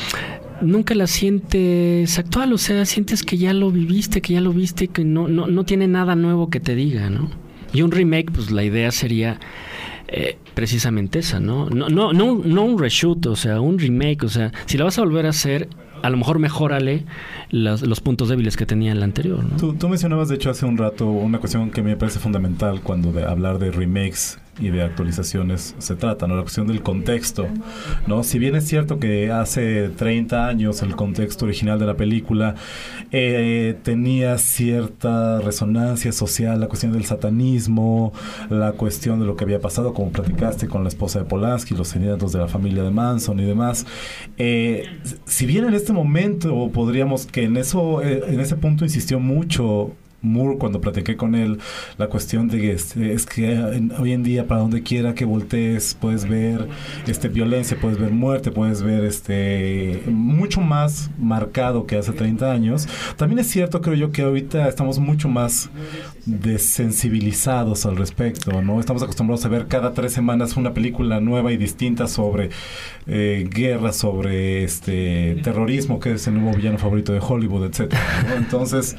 nunca 0.60 0.94
la 0.94 1.06
sientes 1.06 2.18
actual, 2.18 2.52
o 2.52 2.58
sea, 2.58 2.84
sientes 2.84 3.22
que 3.22 3.38
ya 3.38 3.52
lo 3.52 3.70
viviste, 3.70 4.20
que 4.20 4.34
ya 4.34 4.40
lo 4.40 4.52
viste, 4.52 4.88
que 4.88 5.04
no, 5.04 5.28
no, 5.28 5.46
no 5.46 5.64
tiene 5.64 5.88
nada 5.88 6.14
nuevo 6.14 6.50
que 6.50 6.60
te 6.60 6.74
diga, 6.74 7.10
¿no? 7.10 7.30
Y 7.72 7.82
un 7.82 7.90
remake, 7.92 8.32
pues 8.32 8.50
la 8.50 8.64
idea 8.64 8.90
sería 8.90 9.38
eh, 10.08 10.38
precisamente 10.54 11.20
esa, 11.20 11.38
¿no? 11.38 11.68
No, 11.70 11.88
no, 11.88 12.12
no, 12.12 12.34
no 12.44 12.64
un 12.64 12.78
reshoot, 12.78 13.26
o 13.26 13.36
sea, 13.36 13.60
un 13.60 13.78
remake, 13.78 14.24
o 14.24 14.28
sea, 14.28 14.52
si 14.66 14.76
la 14.76 14.84
vas 14.84 14.98
a 14.98 15.02
volver 15.02 15.26
a 15.26 15.30
hacer, 15.30 15.68
a 16.02 16.10
lo 16.10 16.16
mejor 16.16 16.38
mejórale 16.38 17.04
los, 17.50 17.82
los 17.82 18.00
puntos 18.00 18.28
débiles 18.28 18.56
que 18.56 18.66
tenía 18.66 18.92
en 18.92 19.00
la 19.00 19.04
anterior. 19.04 19.42
¿no? 19.44 19.56
Tú, 19.56 19.74
tú, 19.74 19.88
mencionabas, 19.88 20.28
de 20.28 20.36
hecho, 20.36 20.50
hace 20.50 20.66
un 20.66 20.78
rato 20.78 21.06
una 21.06 21.38
cuestión 21.38 21.70
que 21.70 21.82
me 21.82 21.96
parece 21.96 22.18
fundamental 22.18 22.80
cuando 22.82 23.12
de 23.12 23.24
hablar 23.24 23.58
de 23.58 23.70
remakes 23.70 24.38
y 24.60 24.70
de 24.70 24.82
actualizaciones 24.82 25.74
se 25.78 25.96
trata, 25.96 26.26
¿no? 26.26 26.36
La 26.36 26.42
cuestión 26.42 26.66
del 26.66 26.82
contexto, 26.82 27.46
¿no? 28.06 28.22
Si 28.22 28.38
bien 28.38 28.54
es 28.54 28.66
cierto 28.66 28.98
que 28.98 29.30
hace 29.30 29.88
30 29.88 30.46
años 30.46 30.82
el 30.82 30.96
contexto 30.96 31.46
original 31.46 31.78
de 31.78 31.86
la 31.86 31.96
película 31.96 32.54
eh, 33.12 33.76
tenía 33.82 34.38
cierta 34.38 35.40
resonancia 35.40 36.12
social, 36.12 36.60
la 36.60 36.68
cuestión 36.68 36.92
del 36.92 37.04
satanismo, 37.04 38.12
la 38.48 38.72
cuestión 38.72 39.20
de 39.20 39.26
lo 39.26 39.36
que 39.36 39.44
había 39.44 39.60
pasado, 39.60 39.94
como 39.94 40.10
platicaste 40.10 40.68
con 40.68 40.82
la 40.82 40.88
esposa 40.88 41.20
de 41.20 41.24
Polanski, 41.24 41.74
los 41.74 41.94
nietos 41.96 42.32
de 42.32 42.38
la 42.38 42.48
familia 42.48 42.82
de 42.82 42.90
Manson 42.90 43.40
y 43.40 43.44
demás, 43.44 43.86
eh, 44.38 44.84
si 45.24 45.46
bien 45.46 45.64
en 45.64 45.74
este 45.74 45.92
momento 45.92 46.70
podríamos 46.72 47.26
que 47.26 47.44
en 47.44 47.56
eso, 47.56 48.02
eh, 48.02 48.22
en 48.26 48.40
ese 48.40 48.56
punto 48.56 48.84
insistió 48.84 49.18
mucho 49.20 49.92
Moore 50.22 50.58
cuando 50.58 50.80
platiqué 50.80 51.16
con 51.16 51.34
él 51.34 51.58
la 51.98 52.08
cuestión 52.08 52.48
de 52.48 52.60
que 52.60 52.72
es, 52.72 53.26
que 53.26 53.88
hoy 53.98 54.12
en 54.12 54.22
día 54.22 54.46
para 54.46 54.60
donde 54.60 54.82
quiera 54.82 55.14
que 55.14 55.24
voltees 55.24 55.96
puedes 55.98 56.28
ver 56.28 56.68
este 57.06 57.28
violencia, 57.28 57.76
puedes 57.80 57.98
ver 57.98 58.10
muerte, 58.10 58.50
puedes 58.50 58.82
ver 58.82 59.04
este 59.04 60.02
mucho 60.06 60.60
más 60.60 61.10
marcado 61.18 61.86
que 61.86 61.96
hace 61.96 62.12
30 62.12 62.50
años. 62.50 62.88
También 63.16 63.38
es 63.38 63.48
cierto 63.48 63.80
creo 63.80 63.94
yo 63.94 64.12
que 64.12 64.22
ahorita 64.22 64.68
estamos 64.68 64.98
mucho 64.98 65.28
más 65.28 65.70
desensibilizados 66.26 67.86
al 67.86 67.96
respecto, 67.96 68.62
¿no? 68.62 68.80
Estamos 68.80 69.02
acostumbrados 69.02 69.44
a 69.44 69.48
ver 69.48 69.66
cada 69.66 69.92
tres 69.94 70.12
semanas 70.12 70.56
una 70.56 70.74
película 70.74 71.20
nueva 71.20 71.52
y 71.52 71.56
distinta 71.56 72.06
sobre 72.06 72.50
eh, 73.06 73.48
guerra, 73.50 73.92
sobre 73.92 74.64
este 74.64 75.36
terrorismo, 75.42 76.00
que 76.00 76.12
es 76.12 76.26
el 76.26 76.34
nuevo 76.34 76.56
villano 76.56 76.78
favorito 76.78 77.12
de 77.12 77.20
Hollywood, 77.20 77.66
etcétera. 77.66 78.02
Entonces 78.36 78.96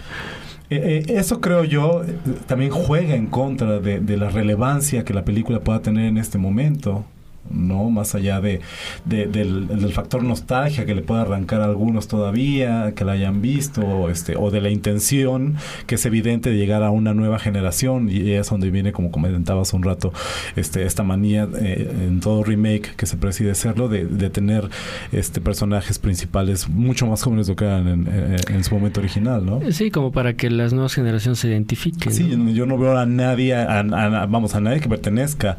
eh, 0.72 1.04
eh, 1.08 1.14
eso 1.18 1.42
creo 1.42 1.66
yo 1.66 2.04
eh, 2.04 2.16
también 2.48 2.72
juega 2.72 3.14
en 3.16 3.28
contra 3.28 3.80
de, 3.80 4.00
de, 4.00 4.18
la 4.18 4.30
relevancia 4.30 5.04
que 5.04 5.14
la 5.14 5.26
película 5.26 5.60
pueda 5.60 5.82
tener 5.82 6.06
en 6.06 6.18
este 6.18 6.38
momento. 6.38 7.06
¿No? 7.54 7.90
Más 7.90 8.16
allá 8.16 8.42
de, 8.42 8.62
de 9.06 9.28
del, 9.28 9.68
del, 9.68 9.94
factor 9.94 10.24
nostalgia 10.24 10.86
que 10.86 10.96
le 10.96 11.02
pueda 11.02 11.22
arrancar 11.22 11.62
a 11.62 11.66
algunos 11.66 12.08
todavía, 12.08 12.94
que 12.96 13.06
la 13.06 13.14
hayan 13.14 13.42
visto, 13.42 14.10
este, 14.10 14.36
o 14.36 14.52
de 14.52 14.62
la 14.62 14.70
intención 14.70 15.56
que 15.88 15.96
es 15.96 16.06
evidente 16.06 16.50
de 16.50 16.58
llegar 16.58 16.84
a 16.84 16.92
una 16.92 17.14
nueva 17.14 17.40
generación, 17.40 18.10
y 18.10 18.32
es 18.32 18.50
donde 18.50 18.70
viene, 18.70 18.92
como 18.92 19.12
comentabas 19.12 19.74
un 19.74 19.84
rato, 19.84 20.14
este, 20.56 20.86
esta 20.86 21.04
manía 21.04 21.48
eh, 21.60 21.92
en 22.08 22.20
todo 22.20 22.44
remake 22.44 22.96
que 22.96 23.06
se 23.06 23.18
preside 23.18 23.56
serlo, 23.56 23.88
de, 23.88 24.06
de, 24.06 24.30
tener 24.30 24.70
este 25.12 25.42
personajes 25.42 26.00
principales 26.00 26.70
mucho 26.70 27.06
más 27.08 27.22
jóvenes 27.24 27.48
de 27.48 27.54
lo 27.54 27.56
que 27.58 27.66
eran 27.66 27.88
en, 27.88 28.08
en, 28.08 28.56
en, 28.56 28.64
su 28.64 28.76
momento 28.76 29.00
original, 29.02 29.46
¿no? 29.46 29.60
Sí, 29.72 29.92
como 29.92 30.12
para 30.12 30.36
que 30.36 30.50
las 30.50 30.74
nuevas 30.74 30.94
generaciones 30.94 31.40
se 31.40 31.50
identifiquen. 31.50 32.14
Sí, 32.14 32.36
¿no? 32.36 32.50
yo 32.52 32.66
no 32.66 32.78
veo 32.78 32.98
a 32.98 33.06
nadie, 33.06 33.56
a, 33.56 33.80
a, 33.80 34.26
vamos, 34.26 34.56
a 34.56 34.62
nadie 34.62 34.80
que 34.80 34.90
pertenezca 34.90 35.58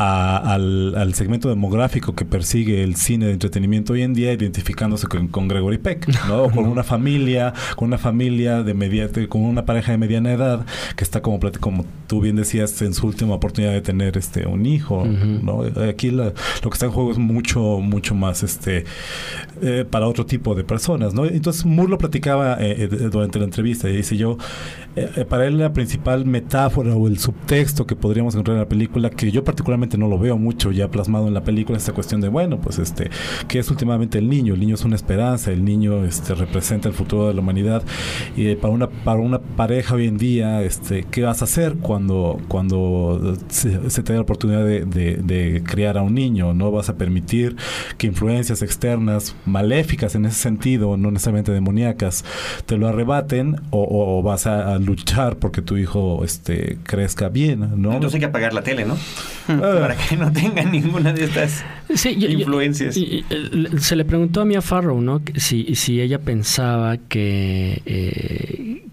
al, 0.00 0.94
al 0.96 1.14
segmento 1.14 1.48
demográfico 1.48 2.14
que 2.14 2.24
persigue 2.24 2.82
el 2.82 2.96
cine 2.96 3.26
de 3.26 3.32
entretenimiento 3.32 3.92
hoy 3.92 4.02
en 4.02 4.14
día, 4.14 4.32
identificándose 4.32 5.06
con, 5.06 5.28
con 5.28 5.46
Gregory 5.46 5.78
Peck, 5.78 6.08
¿no? 6.26 6.44
O 6.44 6.50
con 6.54 6.66
una 6.66 6.82
familia, 6.82 7.52
con 7.76 7.88
una 7.88 7.98
familia 7.98 8.62
de 8.62 8.72
media, 8.72 9.10
con 9.28 9.42
una 9.42 9.66
pareja 9.66 9.92
de 9.92 9.98
mediana 9.98 10.32
edad 10.32 10.64
que 10.96 11.04
está 11.04 11.20
como, 11.20 11.38
como 11.60 11.84
tú 12.06 12.20
bien 12.20 12.36
decías, 12.36 12.80
en 12.82 12.94
su 12.94 13.06
última 13.06 13.34
oportunidad 13.34 13.72
de 13.72 13.82
tener 13.82 14.16
este 14.16 14.46
un 14.46 14.64
hijo, 14.64 15.02
uh 15.02 15.06
-huh. 15.06 15.42
¿no? 15.42 15.82
Aquí 15.88 16.10
la, 16.10 16.32
lo 16.62 16.70
que 16.70 16.74
está 16.74 16.86
en 16.86 16.92
juego 16.92 17.12
es 17.12 17.18
mucho, 17.18 17.60
mucho 17.80 18.14
más 18.14 18.42
este 18.42 18.84
eh, 19.60 19.84
para 19.88 20.06
otro 20.06 20.24
tipo 20.24 20.54
de 20.54 20.64
personas, 20.64 21.12
¿no? 21.12 21.26
Entonces 21.26 21.66
Moore 21.66 21.90
lo 21.90 21.98
platicaba 21.98 22.56
eh, 22.60 22.88
durante 22.88 23.38
la 23.38 23.44
entrevista 23.44 23.88
y 23.90 23.96
dice 23.96 24.16
yo, 24.16 24.38
eh, 24.96 25.24
para 25.28 25.46
él 25.46 25.58
la 25.58 25.72
principal 25.72 26.24
metáfora 26.24 26.94
o 26.94 27.06
el 27.06 27.18
subtexto 27.18 27.86
que 27.86 27.94
podríamos 27.94 28.34
encontrar 28.34 28.56
en 28.56 28.62
la 28.62 28.68
película, 28.68 29.10
que 29.10 29.30
yo 29.30 29.44
particularmente 29.44 29.89
no 29.98 30.08
lo 30.08 30.18
veo 30.18 30.38
mucho 30.38 30.72
ya 30.72 30.88
plasmado 30.88 31.28
en 31.28 31.34
la 31.34 31.42
película, 31.42 31.78
esta 31.78 31.92
cuestión 31.92 32.20
de, 32.20 32.28
bueno, 32.28 32.60
pues 32.60 32.78
este, 32.78 33.10
que 33.48 33.58
es 33.58 33.70
últimamente 33.70 34.18
el 34.18 34.28
niño? 34.28 34.54
El 34.54 34.60
niño 34.60 34.74
es 34.74 34.84
una 34.84 34.96
esperanza, 34.96 35.50
el 35.50 35.64
niño 35.64 36.04
este, 36.04 36.34
representa 36.34 36.88
el 36.88 36.94
futuro 36.94 37.28
de 37.28 37.34
la 37.34 37.40
humanidad. 37.40 37.82
Y 38.36 38.48
eh, 38.48 38.56
para 38.56 38.72
una, 38.72 38.88
para 38.88 39.20
una 39.20 39.40
pareja 39.40 39.94
hoy 39.94 40.06
en 40.06 40.18
día, 40.18 40.62
este, 40.62 41.04
¿qué 41.10 41.22
vas 41.22 41.42
a 41.42 41.44
hacer 41.44 41.76
cuando, 41.76 42.40
cuando 42.48 43.36
se, 43.48 43.90
se 43.90 44.02
te 44.02 44.12
da 44.12 44.18
la 44.18 44.22
oportunidad 44.22 44.64
de, 44.64 44.84
de, 44.84 45.16
de, 45.16 45.62
criar 45.62 45.98
a 45.98 46.02
un 46.02 46.14
niño? 46.14 46.54
¿No 46.54 46.70
vas 46.70 46.88
a 46.88 46.96
permitir 46.96 47.56
que 47.98 48.06
influencias 48.06 48.62
externas, 48.62 49.34
maléficas 49.44 50.14
en 50.14 50.26
ese 50.26 50.36
sentido, 50.36 50.96
no 50.96 51.10
necesariamente 51.10 51.52
demoníacas, 51.52 52.24
te 52.66 52.76
lo 52.76 52.88
arrebaten 52.88 53.60
o, 53.70 54.18
o 54.18 54.22
vas 54.22 54.46
a, 54.46 54.74
a, 54.74 54.78
luchar 54.78 55.36
porque 55.36 55.62
tu 55.62 55.76
hijo 55.76 56.24
este, 56.24 56.78
crezca 56.84 57.28
bien, 57.28 57.60
¿no? 57.76 57.92
Entonces 57.92 58.14
hay 58.14 58.20
que 58.20 58.26
apagar 58.26 58.54
la 58.54 58.62
tele, 58.62 58.84
¿no? 58.84 58.96
Para 59.80 59.96
que 60.08 60.16
no 60.16 60.32
tenga 60.32 60.64
ninguna 60.64 61.12
de 61.12 61.24
estas 61.24 61.64
sí, 61.94 62.16
yo, 62.16 62.28
influencias. 62.28 62.94
Yo, 62.96 63.02
y, 63.02 63.24
se 63.78 63.96
le 63.96 64.04
preguntó 64.04 64.40
a 64.40 64.44
Mia 64.44 64.62
Farrow, 64.62 65.00
¿no? 65.00 65.22
Si, 65.36 65.74
si 65.74 66.00
ella 66.00 66.18
pensaba 66.18 66.96
que 66.96 67.82
eh, 67.86 68.86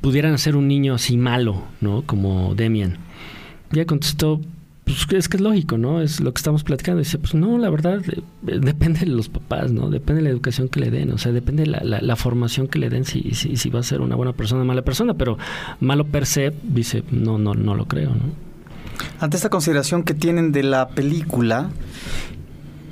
pudieran 0.00 0.34
hacer 0.34 0.56
un 0.56 0.68
niño 0.68 0.94
así 0.94 1.16
malo, 1.16 1.62
¿no? 1.80 2.02
Como 2.02 2.54
Demian. 2.54 2.98
Ella 3.72 3.86
contestó, 3.86 4.40
pues 4.84 4.98
es 5.10 5.28
que 5.28 5.36
es 5.36 5.40
lógico, 5.40 5.78
¿no? 5.78 6.00
Es 6.00 6.20
lo 6.20 6.32
que 6.32 6.38
estamos 6.38 6.62
platicando. 6.62 7.00
Dice, 7.00 7.18
pues 7.18 7.34
no, 7.34 7.58
la 7.58 7.70
verdad, 7.70 8.00
eh, 8.08 8.22
depende 8.42 9.00
de 9.00 9.06
los 9.06 9.28
papás, 9.28 9.72
¿no? 9.72 9.90
Depende 9.90 10.22
de 10.22 10.28
la 10.28 10.30
educación 10.30 10.68
que 10.68 10.78
le 10.78 10.90
den, 10.90 11.10
o 11.10 11.18
sea, 11.18 11.32
depende 11.32 11.64
de 11.64 11.70
la, 11.70 11.80
la, 11.82 12.00
la 12.00 12.16
formación 12.16 12.68
que 12.68 12.78
le 12.78 12.88
den 12.88 13.04
si, 13.04 13.34
si, 13.34 13.56
si, 13.56 13.68
va 13.68 13.80
a 13.80 13.82
ser 13.82 14.00
una 14.00 14.14
buena 14.14 14.32
persona 14.32 14.62
o 14.62 14.64
mala 14.64 14.82
persona, 14.82 15.14
pero 15.14 15.38
malo 15.80 16.04
per 16.04 16.24
se, 16.24 16.52
dice, 16.62 17.02
no, 17.10 17.36
no, 17.36 17.54
no 17.54 17.74
lo 17.74 17.86
creo, 17.86 18.10
¿no? 18.10 18.45
Ante 19.20 19.36
esta 19.36 19.48
consideración 19.48 20.02
que 20.02 20.14
tienen 20.14 20.52
de 20.52 20.62
la 20.62 20.88
película, 20.88 21.70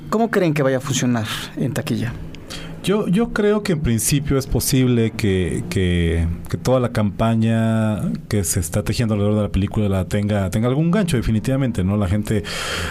¿cómo 0.09 0.31
creen 0.31 0.53
que 0.53 0.63
vaya 0.63 0.77
a 0.77 0.81
funcionar 0.81 1.25
en 1.57 1.73
taquilla? 1.73 2.13
Yo, 2.85 3.07
yo 3.07 3.33
creo 3.33 3.63
que 3.63 3.71
en 3.71 3.81
principio 3.81 4.37
es 4.37 4.45
posible 4.45 5.09
que, 5.09 5.63
que, 5.71 6.27
toda 6.61 6.79
la 6.79 6.89
campaña 6.89 8.11
que 8.29 8.43
se 8.43 8.59
está 8.59 8.83
tejiendo 8.83 9.15
alrededor 9.15 9.37
de 9.37 9.41
la 9.41 9.51
película 9.51 9.89
la 9.89 10.05
tenga, 10.05 10.51
tenga 10.51 10.67
algún 10.67 10.91
gancho, 10.91 11.17
definitivamente, 11.17 11.83
¿no? 11.83 11.97
La 11.97 12.07
gente, 12.07 12.43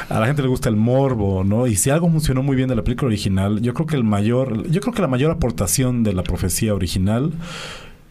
a 0.08 0.18
la 0.18 0.26
gente 0.26 0.42
le 0.42 0.48
gusta 0.48 0.68
el 0.68 0.74
morbo, 0.74 1.44
¿no? 1.44 1.68
Y 1.68 1.76
si 1.76 1.90
algo 1.90 2.10
funcionó 2.10 2.42
muy 2.42 2.56
bien 2.56 2.68
de 2.68 2.74
la 2.74 2.82
película 2.82 3.06
original, 3.06 3.60
yo 3.60 3.72
creo 3.72 3.86
que 3.86 3.94
el 3.94 4.02
mayor, 4.02 4.68
yo 4.68 4.80
creo 4.80 4.94
que 4.94 5.00
la 5.00 5.06
mayor 5.06 5.30
aportación 5.30 6.02
de 6.02 6.12
la 6.12 6.24
profecía 6.24 6.74
original 6.74 7.32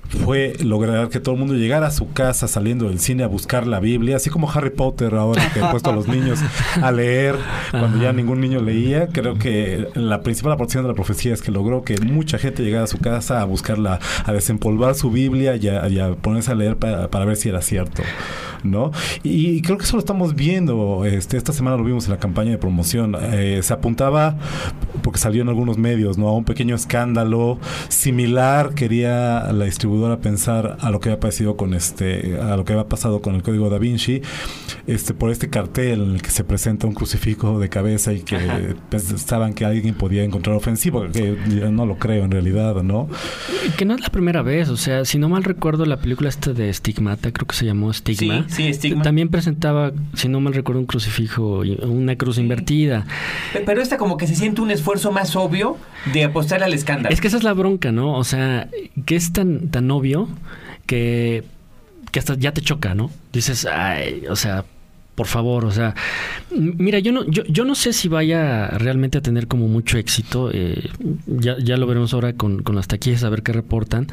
fue 0.09 0.53
lograr 0.63 1.09
que 1.09 1.19
todo 1.19 1.35
el 1.35 1.39
mundo 1.39 1.55
llegara 1.55 1.87
a 1.87 1.91
su 1.91 2.11
casa 2.11 2.47
saliendo 2.47 2.87
del 2.87 2.99
cine 2.99 3.23
a 3.23 3.27
buscar 3.27 3.65
la 3.65 3.79
Biblia, 3.79 4.17
así 4.17 4.29
como 4.29 4.49
Harry 4.51 4.69
Potter 4.69 5.15
ahora 5.15 5.51
que 5.51 5.59
han 5.59 5.71
puesto 5.71 5.89
a 5.89 5.93
los 5.93 6.07
niños 6.07 6.39
a 6.81 6.91
leer 6.91 7.35
cuando 7.71 7.99
ya 7.99 8.13
ningún 8.13 8.39
niño 8.39 8.61
leía. 8.61 9.07
Creo 9.07 9.35
que 9.35 9.87
la 9.95 10.21
principal 10.21 10.53
aportación 10.53 10.83
de 10.83 10.89
la 10.89 10.95
profecía 10.95 11.33
es 11.33 11.41
que 11.41 11.51
logró 11.51 11.83
que 11.83 11.97
mucha 11.99 12.37
gente 12.37 12.63
llegara 12.63 12.83
a 12.83 12.87
su 12.87 12.99
casa 12.99 13.41
a 13.41 13.45
buscarla, 13.45 13.99
a 14.25 14.33
desempolvar 14.33 14.95
su 14.95 15.09
Biblia 15.09 15.55
y 15.55 15.67
a, 15.67 16.15
ponerse 16.15 16.51
a 16.51 16.55
leer 16.55 16.77
para, 16.77 17.09
para 17.09 17.25
ver 17.25 17.37
si 17.37 17.49
era 17.49 17.61
cierto. 17.61 18.03
¿no? 18.63 18.91
Y, 19.23 19.61
creo 19.61 19.77
que 19.77 19.83
eso 19.83 19.97
lo 19.97 19.99
estamos 19.99 20.35
viendo. 20.35 21.05
Este, 21.05 21.37
esta 21.37 21.53
semana 21.53 21.77
lo 21.77 21.83
vimos 21.83 22.05
en 22.05 22.11
la 22.11 22.17
campaña 22.17 22.51
de 22.51 22.57
promoción. 22.57 23.15
Eh, 23.19 23.59
se 23.61 23.73
apuntaba, 23.73 24.37
porque 25.01 25.19
salió 25.19 25.41
en 25.41 25.49
algunos 25.49 25.77
medios, 25.77 26.17
¿no? 26.17 26.29
A 26.29 26.33
un 26.33 26.45
pequeño 26.45 26.75
escándalo 26.75 27.59
similar. 27.89 28.73
Quería 28.73 29.51
la 29.51 29.65
distribuidora 29.93 30.19
pensar 30.19 30.77
a 30.79 30.89
lo 30.89 30.99
que 30.99 31.09
había 31.09 31.19
pasado 31.19 31.55
con 31.55 31.73
este, 31.73 32.39
a 32.39 32.55
lo 32.57 32.65
que 32.65 32.73
había 32.73 32.87
pasado 32.87 33.21
con 33.21 33.35
el 33.35 33.43
código 33.43 33.69
da 33.69 33.77
Vinci, 33.77 34.21
este, 34.87 35.13
por 35.13 35.29
este 35.29 35.49
cartel 35.49 36.01
en 36.01 36.11
el 36.15 36.21
que 36.21 36.31
se 36.31 36.43
presenta 36.43 36.87
un 36.87 36.93
crucifijo 36.93 37.59
de 37.59 37.69
cabeza 37.69 38.13
y 38.13 38.21
que 38.21 38.75
pensaban 38.89 39.53
que 39.53 39.65
alguien 39.65 39.95
podía 39.95 40.23
encontrar 40.23 40.55
ofensivo, 40.55 41.05
que 41.11 41.37
yo 41.49 41.71
no 41.71 41.85
lo 41.85 41.97
creo 41.97 42.25
en 42.25 42.31
realidad, 42.31 42.81
¿no? 42.83 43.07
Que 43.77 43.85
no 43.85 43.95
es 43.95 44.01
la 44.01 44.09
primera 44.09 44.41
vez, 44.41 44.69
o 44.69 44.77
sea, 44.77 45.05
si 45.05 45.17
no 45.17 45.29
mal 45.29 45.43
recuerdo 45.43 45.85
la 45.85 45.97
película 45.97 46.29
esta 46.29 46.53
de 46.53 46.73
Stigmata, 46.73 47.31
creo 47.31 47.47
que 47.47 47.55
se 47.55 47.65
llamó 47.65 47.93
Stigma. 47.93 48.45
También 49.03 49.29
presentaba, 49.29 49.91
si 50.13 50.27
no 50.27 50.39
mal 50.39 50.53
recuerdo, 50.53 50.79
un 50.79 50.87
crucifijo, 50.87 51.63
una 51.83 52.15
cruz 52.15 52.37
invertida. 52.37 53.05
Pero 53.65 53.81
esta 53.81 53.97
como 53.97 54.17
que 54.17 54.27
se 54.27 54.35
siente 54.35 54.61
un 54.61 54.71
esfuerzo 54.71 55.11
más 55.11 55.35
obvio 55.35 55.77
de 56.13 56.23
apostar 56.23 56.63
al 56.63 56.73
escándalo. 56.73 57.13
Es 57.13 57.21
que 57.21 57.27
esa 57.27 57.37
es 57.37 57.43
la 57.43 57.53
bronca, 57.53 57.91
¿no? 57.91 58.17
O 58.17 58.23
sea, 58.23 58.69
que 59.05 59.15
es 59.15 59.33
tan, 59.33 59.69
tan 59.69 59.82
obvio 59.91 60.27
que, 60.85 61.43
que 62.11 62.19
hasta 62.19 62.35
ya 62.35 62.53
te 62.53 62.61
choca, 62.61 62.95
¿no? 62.95 63.09
Dices, 63.31 63.65
ay, 63.65 64.25
o 64.29 64.35
sea, 64.35 64.65
por 65.15 65.27
favor, 65.27 65.65
o 65.65 65.71
sea, 65.71 65.93
mira, 66.51 66.99
yo 66.99 67.11
no, 67.11 67.23
yo, 67.25 67.43
yo 67.45 67.65
no 67.65 67.75
sé 67.75 67.93
si 67.93 68.07
vaya 68.07 68.67
realmente 68.69 69.19
a 69.19 69.21
tener 69.21 69.47
como 69.47 69.67
mucho 69.67 69.97
éxito, 69.97 70.49
eh, 70.51 70.89
ya, 71.27 71.57
ya 71.59 71.77
lo 71.77 71.85
veremos 71.85 72.13
ahora 72.13 72.33
con, 72.33 72.63
con 72.63 72.75
las 72.75 72.87
taquillas 72.87 73.23
a 73.23 73.29
ver 73.29 73.43
qué 73.43 73.53
reportan, 73.53 74.07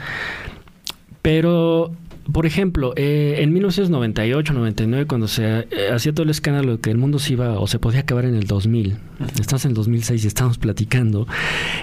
pero 1.23 1.93
por 2.33 2.47
ejemplo, 2.47 2.93
eh, 2.97 3.37
en 3.39 3.53
1998, 3.53 4.53
99, 4.53 5.07
cuando 5.07 5.29
se 5.29 5.45
eh, 5.45 5.67
hacía 5.93 6.13
todo 6.13 6.25
el 6.25 6.31
escándalo 6.31 6.77
de 6.77 6.81
que 6.81 6.91
el 6.91 6.99
mundo 6.99 7.19
se 7.19 7.35
iba 7.35 7.59
o 7.59 7.67
se 7.67 7.79
podía 7.79 8.01
acabar 8.01 8.25
en 8.25 8.35
el 8.35 8.47
2000, 8.47 8.97
estamos 9.41 9.65
en 9.65 9.71
el 9.71 9.75
2006 9.75 10.25
y 10.25 10.27
estamos 10.27 10.59
platicando, 10.59 11.27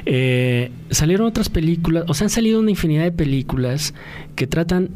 eh, 0.05 0.71
salieron 0.89 1.27
otras 1.27 1.49
películas, 1.49 2.05
o 2.07 2.13
sea, 2.13 2.25
han 2.25 2.29
salido 2.29 2.59
una 2.59 2.71
infinidad 2.71 3.03
de 3.03 3.11
películas 3.11 3.93
que 4.35 4.47
tratan 4.47 4.89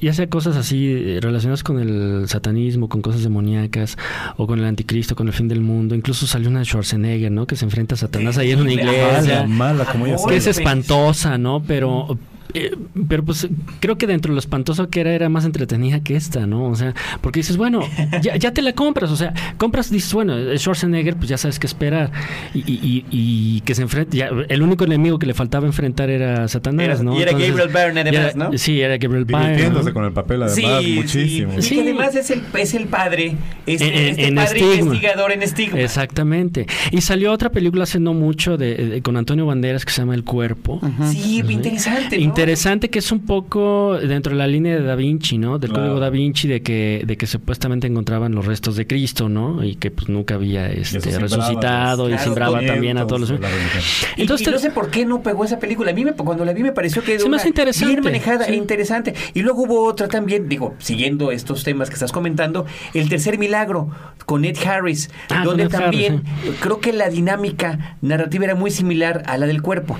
ya 0.00 0.12
sea 0.12 0.28
cosas 0.28 0.56
así 0.56 1.18
relacionadas 1.20 1.62
con 1.62 1.78
el 1.78 2.28
satanismo, 2.28 2.90
con 2.90 3.00
cosas 3.00 3.22
demoníacas, 3.22 3.96
o 4.36 4.46
con 4.46 4.58
el 4.58 4.66
anticristo, 4.66 5.16
con 5.16 5.28
el 5.28 5.32
fin 5.32 5.48
del 5.48 5.62
mundo. 5.62 5.94
Incluso 5.94 6.26
salió 6.26 6.50
una 6.50 6.58
de 6.58 6.66
Schwarzenegger, 6.66 7.32
¿no? 7.32 7.46
Que 7.46 7.56
se 7.56 7.64
enfrenta 7.64 7.94
a 7.94 7.98
Satanás 7.98 8.36
ahí 8.36 8.50
en 8.50 8.60
una 8.60 8.72
iglesia. 8.72 9.46
Mala, 9.46 9.86
como 9.86 10.04
que 10.04 10.36
es 10.36 10.46
espantosa, 10.46 11.38
¿no? 11.38 11.62
Pero, 11.62 12.18
eh, 12.54 12.70
pero 13.08 13.24
pues 13.24 13.48
creo 13.80 13.98
que 13.98 14.06
dentro 14.06 14.30
de 14.30 14.34
lo 14.34 14.38
espantoso 14.38 14.88
que 14.88 15.00
era, 15.00 15.12
era 15.12 15.28
más 15.28 15.44
entretenida 15.44 16.00
que 16.00 16.14
esta, 16.14 16.46
¿no? 16.46 16.66
O 16.66 16.76
sea, 16.76 16.94
porque 17.20 17.40
dices, 17.40 17.56
bueno, 17.56 17.80
ya, 18.22 18.36
ya 18.36 18.52
te 18.52 18.62
la 18.62 18.72
compras, 18.74 19.10
o 19.10 19.16
sea, 19.16 19.34
compras, 19.58 19.90
dices, 19.90 20.14
bueno, 20.14 20.36
Schwarzenegger, 20.56 21.16
pues 21.16 21.28
ya 21.28 21.36
sabes 21.36 21.58
qué 21.58 21.66
esperar. 21.66 22.12
Y, 22.54 22.60
y, 22.60 23.04
y, 23.10 23.60
que 23.62 23.74
se 23.74 23.82
enfrente, 23.82 24.16
ya, 24.16 24.30
el 24.48 24.62
único 24.62 24.84
enemigo 24.84 25.18
que 25.18 25.26
le 25.26 25.34
faltaba 25.34 25.66
enfrentar 25.66 26.10
era 26.10 26.46
Satanás, 26.46 27.02
¿no? 27.02 27.18
Y 27.18 27.22
era 27.22 27.32
Gabriel 27.32 27.68
Byrne 27.68 28.00
además, 28.00 28.36
¿no? 28.36 28.56
Sí, 28.56 28.80
era 28.80 28.98
Gabriel 28.98 29.24
Byrne. 29.24 29.92
con 29.92 30.04
el 30.04 30.12
papel 30.12 30.44
además, 30.44 30.84
muchísimo. 30.84 31.60
Sí, 31.60 31.74
y 31.74 31.80
además 31.80 32.14
es 32.14 32.30
el, 32.30 32.42
es 32.56 32.74
el 32.74 32.86
padre, 32.86 33.34
es, 33.66 33.80
este 33.80 34.32
padre 34.32 34.60
investigador 34.60 35.32
en 35.32 35.42
Estigma. 35.42 35.80
Exactamente. 35.80 36.66
Y 36.92 37.00
salió 37.00 37.32
otra 37.32 37.50
película 37.50 37.82
hace 37.82 37.98
no 37.98 38.14
mucho 38.14 38.56
de, 38.56 39.00
con 39.02 39.16
Antonio 39.16 39.44
Banderas 39.44 39.84
que 39.84 39.90
se 39.90 40.02
llama 40.02 40.14
El 40.14 40.22
Cuerpo. 40.22 40.80
Sí, 41.10 41.42
interesante, 41.48 42.16
¿no? 42.16 42.22
interesante 42.22 42.43
que 42.90 42.98
es 42.98 43.12
un 43.12 43.20
poco 43.20 43.98
dentro 43.98 44.32
de 44.32 44.38
la 44.38 44.46
línea 44.46 44.74
de 44.74 44.82
Da 44.82 44.94
Vinci, 44.94 45.38
¿no? 45.38 45.58
Del 45.58 45.72
código 45.72 45.98
Da 45.98 46.10
Vinci 46.10 46.48
de 46.48 46.62
que, 46.62 47.02
de 47.06 47.16
que 47.16 47.26
supuestamente 47.26 47.86
encontraban 47.86 48.34
los 48.34 48.44
restos 48.44 48.76
de 48.76 48.86
Cristo, 48.86 49.28
¿no? 49.28 49.64
Y 49.64 49.76
que 49.76 49.90
pues 49.90 50.08
nunca 50.08 50.34
había 50.34 50.70
este, 50.70 51.18
resucitado 51.18 52.10
y 52.10 52.18
sembraba 52.18 52.60
también 52.64 52.98
a 52.98 53.06
todos 53.06 53.30
los... 53.30 53.30
Entonces, 54.16 54.46
y, 54.46 54.50
no 54.50 54.58
sé 54.58 54.70
por 54.70 54.90
qué 54.90 55.04
no 55.04 55.22
pegó 55.22 55.44
esa 55.44 55.58
película. 55.58 55.90
A 55.90 55.94
mí 55.94 56.04
me, 56.04 56.12
cuando 56.12 56.44
la 56.44 56.52
vi 56.52 56.62
me 56.62 56.72
pareció 56.72 57.02
que 57.02 57.14
era 57.14 57.26
más 57.26 57.46
interesante. 57.46 57.92
bien 57.92 58.04
manejada 58.04 58.46
e 58.46 58.54
interesante. 58.54 59.14
Y 59.34 59.42
luego 59.42 59.62
hubo 59.62 59.84
otra 59.84 60.08
también, 60.08 60.48
digo, 60.48 60.74
siguiendo 60.78 61.30
estos 61.30 61.64
temas 61.64 61.88
que 61.88 61.94
estás 61.94 62.12
comentando, 62.12 62.66
El 62.92 63.08
Tercer 63.08 63.38
Milagro 63.38 63.90
con 64.26 64.44
Ed 64.44 64.56
Harris, 64.64 65.10
ah, 65.28 65.42
donde 65.44 65.68
también 65.68 66.22
creo 66.60 66.80
que 66.80 66.92
la 66.92 67.08
dinámica 67.08 67.96
narrativa 68.00 68.44
era 68.44 68.54
muy 68.54 68.70
similar 68.70 69.22
a 69.26 69.36
la 69.36 69.46
del 69.46 69.62
cuerpo. 69.62 69.98